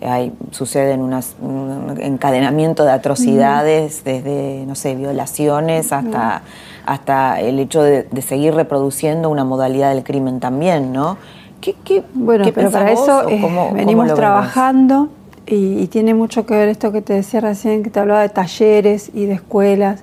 hay, 0.00 0.32
suceden 0.52 1.00
unas, 1.00 1.34
un 1.42 1.96
encadenamiento 2.00 2.84
de 2.84 2.92
atrocidades, 2.92 4.04
desde, 4.04 4.64
no 4.68 4.76
sé, 4.76 4.94
violaciones 4.94 5.92
hasta, 5.92 6.42
hasta 6.86 7.40
el 7.40 7.58
hecho 7.58 7.82
de, 7.82 8.06
seguir 8.22 8.54
reproduciendo 8.54 9.30
una 9.30 9.42
modalidad 9.42 9.92
del 9.92 10.04
crimen 10.04 10.38
también, 10.38 10.92
¿no? 10.92 11.16
¿Qué, 11.60 11.74
qué, 11.84 12.04
bueno, 12.14 12.44
pero 12.54 12.70
para 12.70 12.92
eso 12.92 13.28
eh, 13.28 13.42
venimos 13.74 14.14
trabajando 14.14 15.08
y, 15.46 15.86
tiene 15.88 16.14
mucho 16.14 16.46
que 16.46 16.54
ver 16.54 16.68
esto 16.68 16.92
que 16.92 17.02
te 17.02 17.14
decía 17.14 17.40
recién, 17.40 17.82
que 17.82 17.90
te 17.90 18.00
hablaba 18.00 18.22
de 18.22 18.28
talleres 18.28 19.10
y 19.14 19.26
de 19.26 19.34
escuelas. 19.34 20.02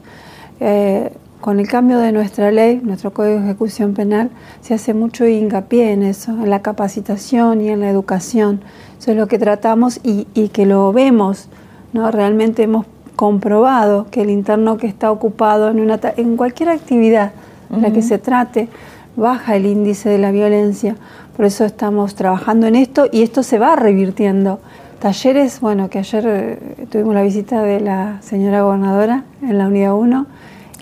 Eh, 0.60 1.12
con 1.42 1.60
el 1.60 1.68
cambio 1.68 2.00
de 2.00 2.12
nuestra 2.12 2.52
ley, 2.52 2.82
nuestro 2.84 3.14
Código 3.14 3.40
de 3.40 3.46
Ejecución 3.46 3.94
Penal, 3.94 4.32
se 4.62 4.74
hace 4.74 4.94
mucho 4.94 5.26
hincapié 5.26 5.92
en 5.92 6.04
eso, 6.04 6.32
en 6.32 6.50
la 6.50 6.62
capacitación 6.62 7.62
y 7.62 7.70
en 7.70 7.82
la 7.82 7.90
educación. 7.90 8.62
Eso 9.00 9.12
es 9.12 9.18
lo 9.18 9.28
que 9.28 9.38
tratamos 9.38 10.00
y, 10.04 10.26
que 10.50 10.66
lo 10.66 10.92
vemos, 10.92 11.48
¿no? 11.94 12.10
Realmente 12.12 12.64
hemos 12.64 12.86
comprobado 13.16 14.08
que 14.10 14.22
el 14.22 14.30
interno 14.30 14.78
que 14.78 14.88
está 14.88 15.12
ocupado 15.12 15.70
en, 15.70 15.80
una, 15.80 16.00
en 16.18 16.38
cualquier 16.38 16.70
actividad 16.70 17.32
en 17.72 17.82
la 17.82 17.92
que 17.92 18.02
se 18.02 18.18
trate, 18.18 18.70
baja 19.16 19.56
el 19.56 19.66
índice 19.66 20.10
de 20.10 20.18
la 20.18 20.32
violencia. 20.32 20.96
Por 21.36 21.46
eso 21.46 21.66
estamos 21.66 22.16
trabajando 22.16 22.66
en 22.68 22.76
esto 22.76 23.08
y 23.12 23.22
esto 23.22 23.44
se 23.44 23.60
va 23.60 23.76
revirtiendo. 23.76 24.60
Talleres, 25.08 25.62
bueno, 25.62 25.89
que 25.89 25.99
ayer 25.99 26.26
eh, 26.28 26.86
tuvimos 26.91 27.16
la 27.16 27.22
visita 27.22 27.62
de 27.62 27.80
la 27.80 28.22
señora 28.22 28.64
gobernadora 28.64 29.24
en 29.41 29.58
la 29.58 29.68
unidad 29.68 29.93
1. 29.93 30.26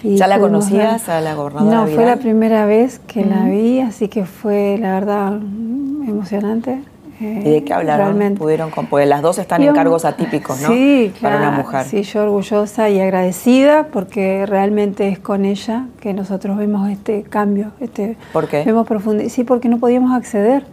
Y 0.01 0.15
¿Ya 0.15 0.26
la 0.26 0.39
conocías 0.39 1.07
a, 1.09 1.21
la 1.21 1.36
gobernadora? 1.36 1.82
No, 1.82 1.86
fue 1.86 2.07
la 2.07 2.15
primera 2.15 2.65
vez 2.65 2.97
que 3.05 3.23
la 3.23 3.43
vi, 3.43 3.82
así 3.82 4.07
que 4.07 4.26
fue, 4.26 4.80
la 4.82 4.95
verdad, 4.95 5.34
emocionante. 5.36 6.80
¿Y 7.19 7.51
de 7.51 7.63
qué 7.63 7.71
hablaron? 7.71 8.07
Realmente. 8.07 8.39
Pudieron, 8.39 8.71
porque 8.71 9.05
las 9.05 9.21
dos 9.21 9.38
están 9.38 9.61
en 9.61 9.76
cargos 9.76 10.05
atípicos, 10.05 10.59
¿no? 10.59 10.69
Sí, 10.69 11.13
claro, 11.19 11.38
Para 11.38 11.49
una 11.49 11.57
mujer. 11.59 11.86
Sí, 11.86 12.01
yo 12.01 12.23
orgullosa 12.23 12.89
y 12.89 12.99
agradecida 12.99 13.89
porque 13.93 14.47
realmente 14.47 15.07
es 15.07 15.19
con 15.19 15.45
ella 15.45 15.86
que 16.01 16.15
nosotros 16.15 16.57
vemos 16.57 16.89
este 16.89 17.21
cambio. 17.21 17.73
Este, 17.80 18.17
¿Por 18.34 18.47
qué? 18.47 18.63
Vemos 18.63 18.88
Sí, 19.30 19.43
porque 19.43 19.69
no 19.69 19.78
podíamos 19.78 20.17
acceder. 20.17 20.65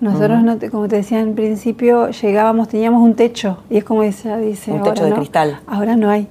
Nosotros, 0.00 0.42
no 0.42 0.58
como 0.70 0.88
te 0.88 0.96
decía 0.96 1.20
en 1.20 1.34
principio, 1.34 2.10
llegábamos, 2.10 2.68
teníamos 2.68 3.02
un 3.02 3.14
techo, 3.14 3.58
y 3.70 3.78
es 3.78 3.84
como 3.84 4.02
ella 4.02 4.36
dice. 4.36 4.72
Un 4.72 4.82
techo 4.82 5.04
de 5.04 5.12
cristal. 5.12 5.60
Ahora 5.66 5.96
no 5.96 6.10
hay. 6.10 6.28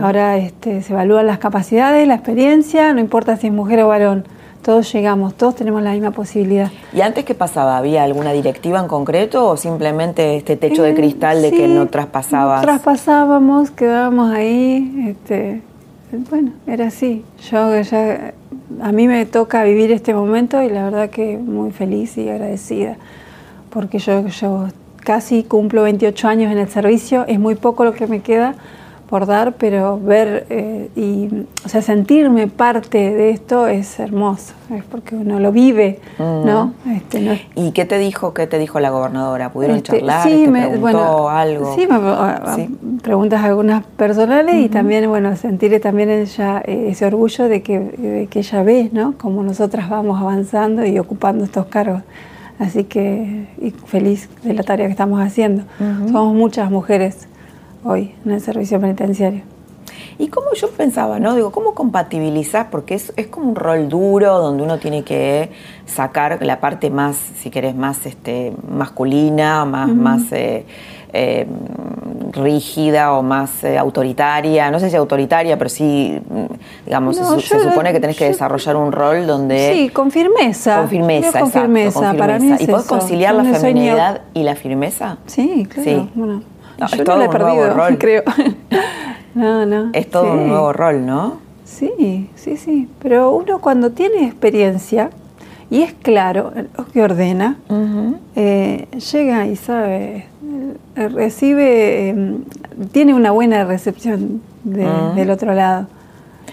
Ahora 0.00 0.36
este, 0.36 0.82
se 0.82 0.92
evalúan 0.92 1.26
las 1.26 1.38
capacidades, 1.38 2.06
la 2.08 2.14
experiencia, 2.14 2.92
no 2.92 3.00
importa 3.00 3.36
si 3.36 3.48
es 3.48 3.52
mujer 3.52 3.82
o 3.82 3.88
varón. 3.88 4.24
Todos 4.62 4.92
llegamos, 4.92 5.34
todos 5.34 5.54
tenemos 5.54 5.80
la 5.82 5.92
misma 5.92 6.10
posibilidad. 6.10 6.72
¿Y 6.92 7.00
antes 7.00 7.24
qué 7.24 7.34
pasaba? 7.34 7.76
¿Había 7.76 8.02
alguna 8.02 8.32
directiva 8.32 8.80
en 8.80 8.88
concreto 8.88 9.48
o 9.48 9.56
simplemente 9.56 10.36
este 10.36 10.56
techo 10.56 10.82
de 10.82 10.90
eh, 10.90 10.94
cristal 10.94 11.40
de 11.40 11.52
que 11.52 11.68
no 11.68 11.86
traspasabas? 11.86 12.62
traspasábamos, 12.62 13.70
quedábamos 13.70 14.32
ahí. 14.32 15.06
Este, 15.08 15.62
bueno, 16.12 16.52
era 16.66 16.86
así. 16.86 17.24
Yo 17.50 17.80
ya 17.80 18.34
a 18.80 18.92
mí 18.92 19.08
me 19.08 19.26
toca 19.26 19.64
vivir 19.64 19.92
este 19.92 20.14
momento 20.14 20.62
y 20.62 20.68
la 20.68 20.84
verdad 20.84 21.10
que 21.10 21.36
muy 21.36 21.70
feliz 21.72 22.16
y 22.18 22.28
agradecida, 22.28 22.96
porque 23.70 23.98
yo, 23.98 24.26
yo 24.28 24.68
casi 25.00 25.44
cumplo 25.44 25.82
28 25.82 26.28
años 26.28 26.52
en 26.52 26.58
el 26.58 26.68
servicio, 26.68 27.24
es 27.26 27.38
muy 27.38 27.54
poco 27.54 27.84
lo 27.84 27.92
que 27.92 28.06
me 28.06 28.20
queda 28.20 28.54
por 29.08 29.26
dar, 29.26 29.54
pero 29.54 30.00
ver 30.00 30.46
eh, 30.50 30.90
y 30.96 31.28
o 31.64 31.68
sea, 31.68 31.80
sentirme 31.80 32.48
parte 32.48 32.98
de 32.98 33.30
esto 33.30 33.68
es 33.68 34.00
hermoso, 34.00 34.54
es 34.74 34.82
porque 34.84 35.14
uno 35.14 35.38
lo 35.38 35.52
vive, 35.52 36.00
¿no? 36.18 36.74
Este, 36.90 37.46
¿Y 37.54 37.70
qué 37.70 37.84
te 37.84 37.98
dijo, 37.98 38.34
qué 38.34 38.46
te 38.46 38.58
dijo 38.58 38.80
la 38.80 38.90
gobernadora? 38.90 39.52
¿Pudieron 39.52 39.76
este, 39.76 39.98
charlar? 39.98 40.28
Sí, 40.28 40.44
¿Te 40.44 40.50
me, 40.50 40.68
preguntó 40.68 41.28
algo? 41.28 41.74
Sí, 41.74 41.86
me, 41.86 42.98
preguntas 43.00 43.44
algunas 43.44 43.84
personales 43.84 44.56
y 44.56 44.68
también, 44.68 45.08
bueno, 45.08 45.36
sentir 45.36 45.80
también 45.80 46.10
ella 46.10 46.62
eh, 46.64 46.88
ese 46.90 47.06
orgullo 47.06 47.48
de 47.48 47.62
que, 47.62 48.28
que 48.30 48.38
ella 48.40 48.62
ve, 48.62 48.90
¿no? 48.92 49.16
Como 49.18 49.42
nosotras 49.42 49.88
vamos 49.88 50.20
avanzando 50.20 50.84
y 50.84 50.98
ocupando 50.98 51.44
estos 51.44 51.66
cargos. 51.66 52.02
Así 52.58 52.84
que 52.84 53.46
y 53.60 53.70
feliz 53.70 54.30
de 54.42 54.54
la 54.54 54.62
tarea 54.62 54.86
que 54.86 54.92
estamos 54.92 55.20
haciendo. 55.20 55.64
Somos 56.10 56.34
muchas 56.34 56.70
mujeres 56.70 57.28
hoy 57.86 58.14
en 58.24 58.32
el 58.32 58.40
servicio 58.40 58.80
penitenciario. 58.80 59.42
Y 60.18 60.28
como 60.28 60.52
yo 60.54 60.70
pensaba, 60.70 61.18
¿no? 61.18 61.34
Digo, 61.34 61.52
¿cómo 61.52 61.74
compatibilizar? 61.74 62.70
Porque 62.70 62.94
es, 62.94 63.12
como 63.30 63.50
un 63.50 63.54
rol 63.54 63.88
duro 63.88 64.38
donde 64.38 64.62
uno 64.62 64.78
tiene 64.78 65.04
que 65.04 65.50
sacar 65.84 66.38
la 66.42 66.58
parte 66.58 66.88
más, 66.88 67.16
si 67.16 67.50
querés, 67.50 67.74
más 67.74 68.06
este, 68.06 68.54
masculina, 68.66 69.66
más, 69.66 69.88
más 69.90 70.22
eh, 70.32 70.64
eh, 71.12 71.46
rígida 72.32 73.12
o 73.12 73.22
más 73.22 73.62
eh, 73.62 73.76
autoritaria. 73.76 74.70
No 74.70 74.80
sé 74.80 74.88
si 74.88 74.96
autoritaria, 74.96 75.58
pero 75.58 75.68
sí, 75.68 76.18
digamos, 76.86 77.16
se, 77.16 77.60
supone 77.60 77.92
que 77.92 78.00
tenés 78.00 78.16
que 78.16 78.26
desarrollar 78.26 78.76
un 78.76 78.92
rol 78.92 79.26
donde... 79.26 79.74
Sí, 79.74 79.88
con 79.90 80.10
firmeza. 80.10 80.78
Con 80.78 80.88
firmeza, 80.88 81.40
con 81.40 81.50
firmeza. 81.50 82.14
Para 82.14 82.38
mí 82.38 82.54
¿Y 82.58 82.66
podés 82.66 82.86
conciliar 82.86 83.34
la 83.34 83.44
feminidad 83.44 84.22
y 84.32 84.44
la 84.44 84.56
firmeza? 84.56 85.18
Sí, 85.26 85.68
claro. 85.70 85.90
Sí. 85.90 86.10
Bueno 86.14 86.55
es 86.78 87.04
todo 87.04 87.28
un 87.28 87.38
nuevo 87.38 87.66
rol. 87.70 87.98
creo. 87.98 88.22
no, 89.34 89.66
no. 89.66 89.90
Es 89.92 90.10
todo 90.10 90.32
un 90.32 90.48
nuevo 90.48 90.72
rol, 90.72 91.04
¿no? 91.04 91.38
Sí, 91.64 92.30
sí, 92.36 92.56
sí. 92.56 92.88
Pero 93.00 93.32
uno 93.32 93.60
cuando 93.60 93.90
tiene 93.90 94.24
experiencia 94.26 95.10
y 95.68 95.82
es 95.82 95.94
claro 95.94 96.52
lo 96.76 96.86
que 96.86 97.02
ordena, 97.02 97.56
eh, 98.36 98.86
llega 99.12 99.46
y 99.46 99.56
sabe, 99.56 100.26
eh, 100.94 101.08
recibe, 101.08 102.08
em, 102.10 102.44
tiene 102.92 103.14
una 103.14 103.32
buena 103.32 103.64
recepción 103.64 104.42
del 104.62 105.30
otro 105.30 105.54
lado. 105.54 105.88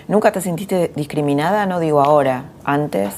¿Nunca 0.08 0.32
te 0.32 0.42
sentiste 0.42 0.92
discriminada? 0.96 1.66
No 1.66 1.80
digo 1.80 2.02
ahora, 2.02 2.46
antes. 2.64 3.14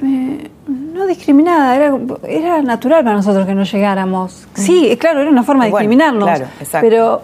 Eh, 0.00 0.50
no 0.68 1.06
discriminada, 1.06 1.74
era, 1.74 1.98
era, 2.28 2.62
natural 2.62 3.02
para 3.02 3.16
nosotros 3.16 3.46
que 3.46 3.54
no 3.54 3.64
llegáramos. 3.64 4.46
Sí, 4.54 4.96
claro, 4.98 5.20
era 5.20 5.30
una 5.30 5.42
forma 5.42 5.64
de 5.64 5.70
discriminarnos. 5.70 6.24
Claro, 6.24 6.44
exacto. 6.60 6.86
Pero 6.88 7.22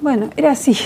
bueno, 0.00 0.30
era 0.36 0.52
así. 0.52 0.76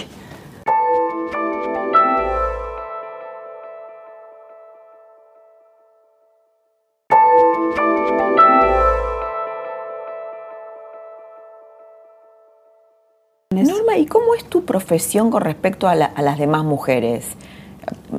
Norma, 13.51 13.97
¿y 13.97 14.07
cómo 14.07 14.35
es 14.35 14.45
tu 14.45 14.65
profesión 14.65 15.31
con 15.31 15.43
respecto 15.43 15.89
a, 15.89 15.95
la, 15.95 16.07
a 16.07 16.23
las 16.23 16.39
demás 16.39 16.65
mujeres? 16.65 17.37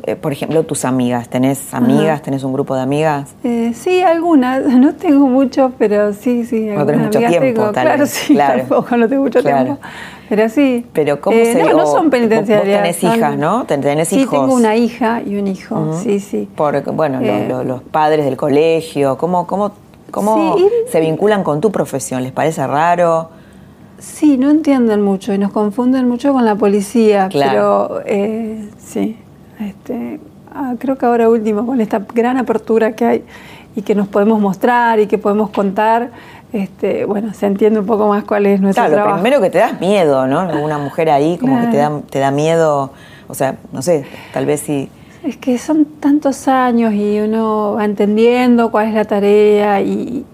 Eh, 0.06 0.16
por 0.16 0.32
ejemplo, 0.32 0.64
tus 0.64 0.84
amigas, 0.86 1.30
¿tenés 1.30 1.74
amigas? 1.74 2.22
¿Tenés 2.22 2.44
un 2.44 2.52
grupo 2.52 2.76
de 2.76 2.82
amigas? 2.82 3.36
Eh, 3.44 3.74
sí, 3.74 4.02
algunas, 4.02 4.62
no 4.66 4.94
tengo 4.96 5.28
mucho, 5.28 5.72
pero 5.78 6.14
sí, 6.14 6.46
sí. 6.46 6.62
No 6.62 6.86
tenés 6.86 7.06
mucho 7.06 7.20
tiempo, 7.20 7.72
Claro, 7.72 8.06
sí, 8.06 8.36
tampoco 8.38 8.98
no 8.98 9.08
tengo 9.08 9.24
mucho 9.24 9.42
tiempo. 9.42 9.78
Pero 10.28 10.50
sí. 10.50 10.86
Pero 10.94 11.22
¿cómo 11.22 11.38
eh, 11.38 11.54
se 11.54 11.64
No, 11.64 11.74
no 11.74 11.86
son 11.86 12.10
penitenciarias. 12.10 12.82
Vos 12.82 12.98
tenés 13.00 13.18
hijas, 13.18 13.38
¿no? 13.38 13.66
Tenés 13.66 14.12
hijos. 14.14 14.24
Sí, 14.24 14.30
tengo 14.30 14.54
una 14.56 14.76
hija 14.76 15.22
y 15.22 15.38
un 15.38 15.48
hijo, 15.48 15.98
sí, 16.02 16.20
sí. 16.20 16.50
Por, 16.56 16.82
bueno, 16.94 17.22
los 17.64 17.84
padres 17.84 18.26
del 18.26 18.36
colegio, 18.36 19.18
¿cómo, 19.18 19.48
cómo, 19.48 19.72
cómo 20.12 20.58
se 20.90 21.00
vinculan 21.00 21.44
con 21.44 21.62
tu 21.62 21.72
profesión? 21.72 22.24
¿Les 22.24 22.32
parece 22.32 22.66
raro? 22.68 23.30
Sí, 24.00 24.38
no 24.38 24.50
entienden 24.50 25.02
mucho 25.02 25.34
y 25.34 25.38
nos 25.38 25.52
confunden 25.54 26.10
mucho 26.10 26.34
con 26.34 26.44
la 26.44 26.56
policía, 26.56 27.30
pero 27.32 28.02
eh, 28.06 28.68
sí, 28.78 29.18
este, 29.66 30.20
ah, 30.54 30.76
creo 30.80 30.98
que 30.98 31.06
ahora 31.06 31.30
último, 31.30 31.66
con 31.66 31.82
esta 31.82 32.00
gran 32.14 32.38
apertura 32.38 32.94
que 32.94 33.06
hay 33.06 33.24
y 33.76 33.82
que 33.82 33.96
nos 33.96 34.08
podemos 34.08 34.40
mostrar 34.40 35.00
y 35.00 35.08
que 35.08 35.18
podemos 35.18 35.50
contar, 35.50 36.12
este, 36.52 37.06
bueno, 37.06 37.34
se 37.34 37.48
entiende 37.48 37.80
un 37.80 37.86
poco 37.86 38.08
más 38.08 38.24
cuál 38.24 38.46
es 38.46 38.62
nuestro 38.62 38.84
claro, 38.84 38.96
trabajo. 38.96 39.16
primero 39.22 39.42
que 39.42 39.50
te 39.50 39.58
das 39.58 39.80
miedo, 39.80 40.28
¿no? 40.28 40.48
Una 40.64 40.78
mujer 40.78 41.10
ahí 41.10 41.38
como 41.38 41.60
que 41.60 41.68
te 41.68 41.78
da, 41.78 42.02
te 42.10 42.20
da 42.20 42.30
miedo, 42.30 42.92
o 43.28 43.34
sea, 43.34 43.56
no 43.72 43.82
sé, 43.82 44.06
tal 44.34 44.46
vez 44.46 44.62
si... 44.62 44.90
Es 45.24 45.38
que 45.38 45.58
son 45.58 45.86
tantos 45.86 46.48
años 46.50 46.94
y 46.94 47.20
uno 47.22 47.76
va 47.78 47.86
entendiendo 47.86 48.70
cuál 48.72 48.90
es 48.90 48.94
la 48.94 49.06
tarea 49.06 49.82
y, 49.82 50.26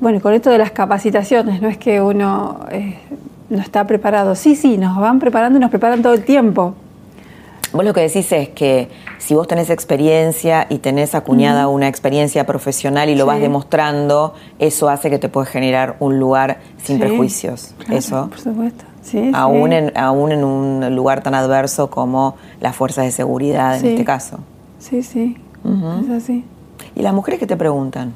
bueno, 0.00 0.20
con 0.20 0.32
esto 0.32 0.50
de 0.50 0.58
las 0.58 0.70
capacitaciones, 0.70 1.60
no 1.60 1.68
es 1.68 1.76
que 1.76 2.00
uno 2.00 2.60
eh, 2.70 2.98
no 3.50 3.58
está 3.58 3.86
preparado. 3.86 4.34
Sí, 4.34 4.56
sí, 4.56 4.78
nos 4.78 4.96
van 4.96 5.18
preparando 5.18 5.58
y 5.58 5.60
nos 5.60 5.70
preparan 5.70 6.02
todo 6.02 6.14
el 6.14 6.24
tiempo. 6.24 6.74
Vos 7.72 7.84
lo 7.84 7.92
que 7.92 8.00
decís 8.00 8.30
es 8.32 8.48
que 8.48 8.88
si 9.18 9.34
vos 9.34 9.46
tenés 9.46 9.68
experiencia 9.68 10.66
y 10.70 10.78
tenés 10.78 11.14
acuñada 11.14 11.68
una 11.68 11.86
experiencia 11.88 12.46
profesional 12.46 13.10
y 13.10 13.14
lo 13.14 13.26
vas 13.26 13.40
demostrando, 13.40 14.34
eso 14.58 14.88
hace 14.88 15.10
que 15.10 15.18
te 15.18 15.28
puedas 15.28 15.50
generar 15.50 15.96
un 16.00 16.18
lugar 16.18 16.60
sin 16.82 16.98
prejuicios. 16.98 17.74
eso. 17.90 18.28
Por 18.28 18.40
supuesto. 18.40 18.84
aún, 19.34 19.72
En, 19.72 19.96
aún 19.96 20.32
en 20.32 20.44
un 20.44 20.94
lugar 20.94 21.22
tan 21.22 21.34
adverso 21.34 21.90
como 21.90 22.36
las 22.60 22.74
fuerzas 22.74 23.04
de 23.04 23.10
seguridad 23.10 23.78
en 23.78 23.86
este 23.86 24.04
caso. 24.04 24.38
Sí, 24.78 25.02
sí. 25.02 25.36
Es 26.04 26.10
así. 26.10 26.44
¿Y 26.94 27.02
las 27.02 27.12
mujeres 27.12 27.38
qué 27.38 27.46
te 27.46 27.56
preguntan? 27.56 28.12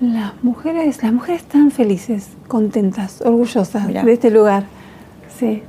Las 0.00 0.32
mujeres, 0.42 1.02
las 1.02 1.12
mujeres 1.12 1.42
están 1.42 1.70
felices, 1.70 2.28
contentas, 2.48 3.20
orgullosas 3.20 3.86
de 3.86 4.12
este 4.12 4.30
lugar. 4.30 4.64
Sí, 5.38 5.62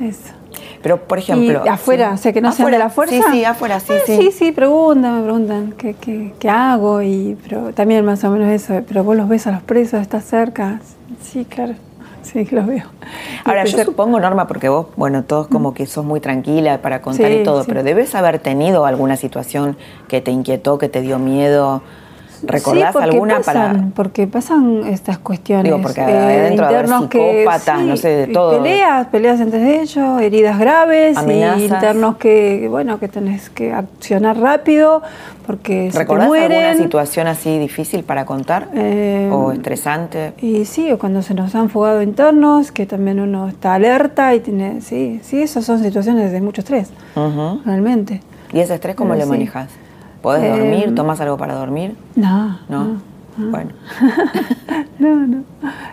eso. 0.00 0.41
Pero, 0.82 0.98
por 1.04 1.18
ejemplo... 1.18 1.62
Y 1.64 1.68
afuera, 1.68 2.12
o 2.12 2.16
sea, 2.16 2.32
que 2.32 2.40
no 2.40 2.52
sean 2.52 2.70
de 2.70 2.78
la 2.78 2.90
fuerza. 2.90 3.14
Sí, 3.14 3.22
sí, 3.30 3.44
afuera, 3.44 3.80
sí, 3.80 3.92
sí. 4.04 4.16
Sí, 4.16 4.32
sí, 4.32 4.52
preguntan, 4.52 5.16
me 5.16 5.22
preguntan 5.22 5.74
qué, 5.78 5.94
qué, 5.94 6.34
qué, 6.38 6.48
hago, 6.48 7.02
y, 7.02 7.36
pero 7.42 7.72
también 7.72 8.04
más 8.04 8.24
o 8.24 8.30
menos 8.30 8.50
eso, 8.50 8.82
pero 8.86 9.04
vos 9.04 9.16
los 9.16 9.28
ves 9.28 9.46
a 9.46 9.52
los 9.52 9.62
presos, 9.62 10.00
estás 10.00 10.24
cerca. 10.24 10.80
Sí, 11.22 11.44
claro. 11.44 11.74
Sí, 12.22 12.46
los 12.50 12.66
veo. 12.66 12.84
Ahora, 13.44 13.64
yo 13.66 13.84
supongo, 13.84 14.18
Norma, 14.20 14.46
porque 14.46 14.68
vos, 14.68 14.86
bueno, 14.96 15.24
todos 15.24 15.48
como 15.48 15.74
que 15.74 15.86
sos 15.86 16.04
muy 16.04 16.20
tranquila 16.20 16.80
para 16.80 17.02
contar 17.02 17.30
y 17.32 17.42
todo, 17.42 17.64
pero 17.64 17.82
debes 17.82 18.14
haber 18.14 18.38
tenido 18.38 18.86
alguna 18.86 19.16
situación 19.16 19.76
que 20.08 20.20
te 20.20 20.30
inquietó, 20.30 20.78
que 20.78 20.88
te 20.88 21.00
dio 21.00 21.18
miedo, 21.18 21.82
¿Recordás 22.42 22.96
alguna 22.96 23.40
para.? 23.40 23.86
Porque 23.94 24.26
pasan 24.26 24.84
estas 24.86 25.18
cuestiones. 25.18 25.64
Digo, 25.64 25.80
porque 25.80 26.02
eh, 26.06 26.48
internos 26.52 27.02
psicópatas, 27.02 27.78
que, 27.78 27.84
no 27.84 27.96
sé, 27.96 28.08
de 28.08 28.26
todo. 28.28 28.62
Peleas, 28.62 29.06
peleas 29.08 29.40
entre 29.40 29.80
ellos, 29.80 30.20
heridas 30.20 30.58
graves, 30.58 31.16
y 31.26 31.62
internos 31.64 32.16
que, 32.16 32.66
bueno, 32.68 32.98
que 32.98 33.08
tenés 33.08 33.50
que 33.50 33.72
accionar 33.72 34.38
rápido 34.38 35.02
porque 35.46 35.90
se 35.90 35.98
¿Recordás 35.98 36.28
mueren. 36.28 36.52
alguna 36.52 36.82
situación 36.82 37.26
así 37.26 37.58
difícil 37.58 38.04
para 38.04 38.24
contar? 38.24 38.68
Eh, 38.74 39.28
¿O 39.32 39.52
estresante? 39.52 40.32
Y 40.40 40.64
sí, 40.64 40.90
o 40.92 40.98
cuando 40.98 41.22
se 41.22 41.34
nos 41.34 41.54
han 41.54 41.68
fugado 41.68 42.02
internos, 42.02 42.72
que 42.72 42.86
también 42.86 43.20
uno 43.20 43.48
está 43.48 43.74
alerta 43.74 44.34
y 44.34 44.40
tiene. 44.40 44.80
Sí, 44.80 45.20
sí, 45.22 45.42
esas 45.42 45.64
son 45.64 45.82
situaciones 45.82 46.32
de 46.32 46.40
mucho 46.40 46.60
estrés, 46.60 46.90
realmente. 47.64 48.20
¿Y 48.52 48.60
ese 48.60 48.74
estrés 48.74 48.94
cómo 48.94 49.14
lo 49.14 49.26
manejas? 49.26 49.68
¿Podés 50.22 50.56
dormir? 50.56 50.84
Em, 50.84 50.94
¿Tomas 50.94 51.20
algo 51.20 51.36
para 51.36 51.54
dormir? 51.54 51.96
No. 52.14 52.58
¿No? 52.68 52.96
Bueno. 53.36 53.70
no, 54.98 55.26
no. 55.26 55.42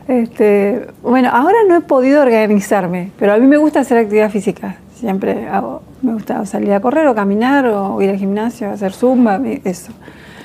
Este, 0.08 0.88
bueno, 1.02 1.30
ahora 1.32 1.58
no 1.68 1.78
he 1.78 1.82
podido 1.82 2.22
organizarme, 2.22 3.12
pero 3.18 3.34
a 3.34 3.38
mí 3.38 3.48
me 3.48 3.58
gusta 3.58 3.80
hacer 3.80 3.98
actividad 3.98 4.30
física. 4.30 4.76
Siempre 4.94 5.48
hago, 5.48 5.82
me 6.02 6.14
gusta 6.14 6.46
salir 6.46 6.74
a 6.74 6.82
correr 6.82 7.08
o 7.08 7.16
caminar 7.16 7.66
o 7.68 8.02
ir 8.02 8.10
al 8.10 8.18
gimnasio, 8.18 8.70
hacer 8.70 8.92
zumba, 8.92 9.40
eso. 9.64 9.94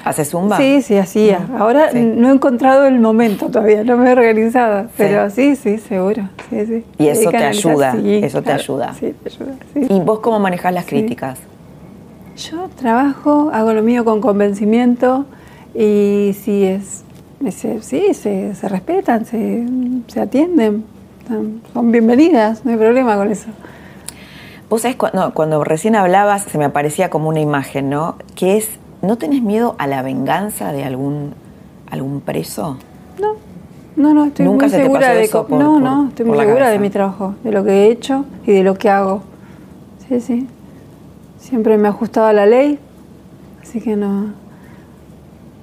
¿Haces 0.05 0.31
zumba? 0.31 0.59
Sí, 0.59 0.83
sí, 0.83 0.97
hacía. 0.97 1.41
Ahora 1.59 1.91
no 1.93 2.29
he 2.29 2.33
encontrado 2.33 2.87
el 2.87 3.01
momento 3.01 3.47
todavía, 3.47 3.83
no 3.85 3.97
me 3.97 4.11
he 4.11 4.13
organizado, 4.13 4.89
pero 4.97 5.31
sí, 5.31 5.57
sí, 5.57 5.79
seguro. 5.79 6.29
Sí, 6.51 6.67
sí. 6.67 6.85
Y 6.99 7.09
eso 7.09 7.31
te 7.31 7.39
ayuda, 7.39 7.97
eso 7.97 8.43
te 8.43 8.53
ayuda. 8.53 8.95
Sí, 8.95 9.15
te 9.23 9.31
ayuda. 9.31 9.55
¿Y 9.75 10.01
vos 10.01 10.21
cómo 10.21 10.39
manejas 10.39 10.73
las 10.73 10.85
críticas? 10.85 11.39
Yo 12.37 12.69
trabajo, 12.77 13.51
hago 13.53 13.73
lo 13.73 13.83
mío 13.83 14.05
con 14.05 14.21
convencimiento 14.21 15.25
y 15.73 16.35
si 16.43 16.65
es, 16.65 17.05
sí, 17.81 18.13
se, 18.13 18.55
se 18.55 18.69
respetan, 18.69 19.25
se, 19.25 19.65
se, 20.09 20.21
atienden, 20.21 20.85
son 21.73 21.93
bienvenidas, 21.93 22.65
no 22.65 22.73
hay 22.73 22.77
problema 22.77 23.17
con 23.17 23.31
eso. 23.31 23.47
Vos 24.69 24.83
sabés, 24.83 24.97
cuando, 24.97 25.33
cuando 25.33 25.63
recién 25.63 25.95
hablabas 25.95 26.43
se 26.43 26.59
me 26.59 26.65
aparecía 26.65 27.09
como 27.09 27.29
una 27.29 27.41
imagen, 27.41 27.89
¿no? 27.89 28.17
Que 28.35 28.57
es, 28.57 28.69
¿no 29.01 29.17
tenés 29.17 29.43
miedo 29.43 29.77
a 29.79 29.87
la 29.87 30.03
venganza 30.03 30.73
de 30.73 30.83
algún, 30.83 31.35
algún 31.89 32.21
preso? 32.21 32.79
No, 33.21 33.35
no, 33.95 34.13
no, 34.13 34.25
estoy 34.25 34.49
muy 34.49 34.69
segura 34.71 35.13
de 35.13 35.23
eso 35.23 35.47
no, 35.51 35.79
no, 35.79 36.09
estoy 36.09 36.27
muy 36.27 36.37
segura 36.37 36.69
de 36.69 36.81
mi 36.81 36.91
trabajo, 36.91 37.37
de 37.45 37.53
lo 37.53 37.63
que 37.63 37.71
he 37.71 37.91
hecho 37.93 38.25
y 38.45 38.51
de 38.51 38.65
lo 38.65 38.75
que 38.75 38.91
hago. 38.91 39.23
Sí, 40.09 40.21
sí. 40.21 40.49
Siempre 41.45 41.77
me 41.77 41.89
ha 41.89 41.91
ajustado 41.91 42.27
a 42.27 42.33
la 42.33 42.47
ley, 42.47 42.79
así 43.63 43.79
que 43.79 43.97
no, 43.97 44.33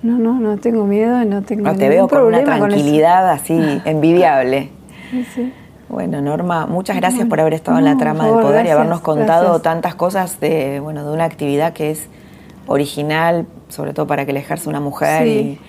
no, 0.04 0.20
no, 0.20 0.40
no 0.40 0.58
tengo 0.58 0.86
miedo, 0.86 1.26
no 1.26 1.42
tengo 1.42 1.64
no, 1.64 1.76
te 1.76 1.90
veo 1.90 2.08
con 2.08 2.22
una 2.22 2.44
tranquilidad 2.44 3.28
así 3.32 3.60
envidiable. 3.86 4.70
Sí, 5.34 5.52
Bueno, 5.90 6.22
Norma, 6.22 6.68
muchas 6.68 6.98
gracias 6.98 7.28
por 7.28 7.40
haber 7.40 7.56
estado 7.56 7.80
en 7.80 7.86
la 7.86 7.98
trama 7.98 8.28
del 8.28 8.36
poder 8.36 8.68
y 8.68 8.70
habernos 8.70 9.02
contado 9.02 9.60
tantas 9.62 9.96
cosas 9.96 10.40
de, 10.40 10.80
bueno, 10.80 11.04
de 11.04 11.12
una 11.12 11.24
actividad 11.24 11.74
que 11.74 11.90
es 11.90 12.06
original, 12.68 13.48
sobre 13.70 13.94
todo 13.94 14.06
para 14.06 14.28
que 14.28 14.34
la 14.34 14.40
ejerza 14.40 14.70
una 14.70 14.82
mujer 14.82 15.26
y, 15.26 15.60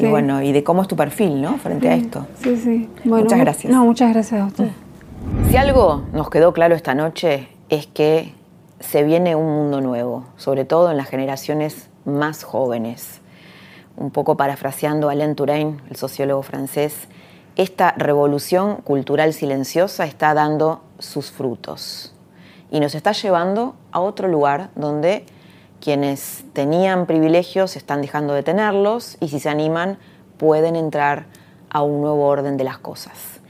bueno, 0.00 0.42
y 0.42 0.52
de 0.52 0.62
cómo 0.62 0.82
es 0.82 0.88
tu 0.88 0.96
perfil, 0.96 1.40
¿no? 1.40 1.56
Frente 1.56 1.88
a 1.88 1.94
esto. 1.94 2.26
Sí, 2.42 2.58
sí. 2.58 2.90
muchas 3.04 3.38
gracias. 3.38 3.72
No, 3.72 3.86
muchas 3.86 4.12
gracias 4.12 4.38
a 4.38 4.44
usted. 4.44 4.68
Si 5.48 5.56
algo 5.56 6.02
nos 6.12 6.28
quedó 6.28 6.52
claro 6.52 6.74
esta 6.74 6.94
noche 6.94 7.48
es 7.70 7.86
que 7.86 8.34
se 8.82 9.02
viene 9.04 9.36
un 9.36 9.46
mundo 9.46 9.80
nuevo, 9.80 10.26
sobre 10.36 10.64
todo 10.64 10.90
en 10.90 10.96
las 10.96 11.08
generaciones 11.08 11.88
más 12.04 12.44
jóvenes. 12.44 13.20
Un 13.96 14.10
poco 14.10 14.36
parafraseando 14.36 15.08
Alain 15.08 15.34
Touraine, 15.34 15.80
el 15.88 15.96
sociólogo 15.96 16.42
francés, 16.42 17.08
esta 17.56 17.92
revolución 17.92 18.76
cultural 18.76 19.32
silenciosa 19.34 20.04
está 20.04 20.34
dando 20.34 20.82
sus 20.98 21.30
frutos 21.30 22.14
y 22.70 22.80
nos 22.80 22.94
está 22.94 23.12
llevando 23.12 23.76
a 23.92 24.00
otro 24.00 24.26
lugar 24.28 24.70
donde 24.74 25.26
quienes 25.80 26.44
tenían 26.54 27.06
privilegios 27.06 27.76
están 27.76 28.00
dejando 28.00 28.32
de 28.32 28.42
tenerlos 28.42 29.18
y 29.20 29.28
si 29.28 29.38
se 29.38 29.50
animan 29.50 29.98
pueden 30.38 30.76
entrar 30.76 31.26
a 31.68 31.82
un 31.82 32.00
nuevo 32.00 32.26
orden 32.26 32.56
de 32.56 32.64
las 32.64 32.78
cosas. 32.78 33.40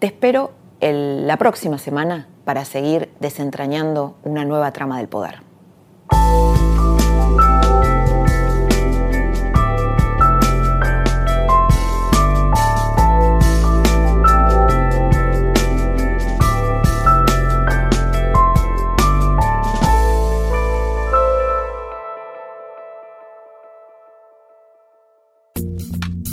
Te 0.00 0.08
espero 0.08 0.50
la 0.80 1.36
próxima 1.36 1.78
semana 1.78 2.28
para 2.48 2.64
seguir 2.64 3.10
desentrañando 3.20 4.16
una 4.22 4.42
nueva 4.46 4.72
trama 4.72 4.96
del 4.96 5.06
poder. 5.06 5.42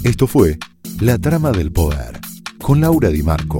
Esto 0.05 0.27
fue 0.27 0.57
La 1.01 1.17
Trama 1.17 1.51
del 1.51 1.73
Poder 1.73 2.21
con 2.61 2.79
Laura 2.79 3.09
Di 3.09 3.21
Marco 3.21 3.59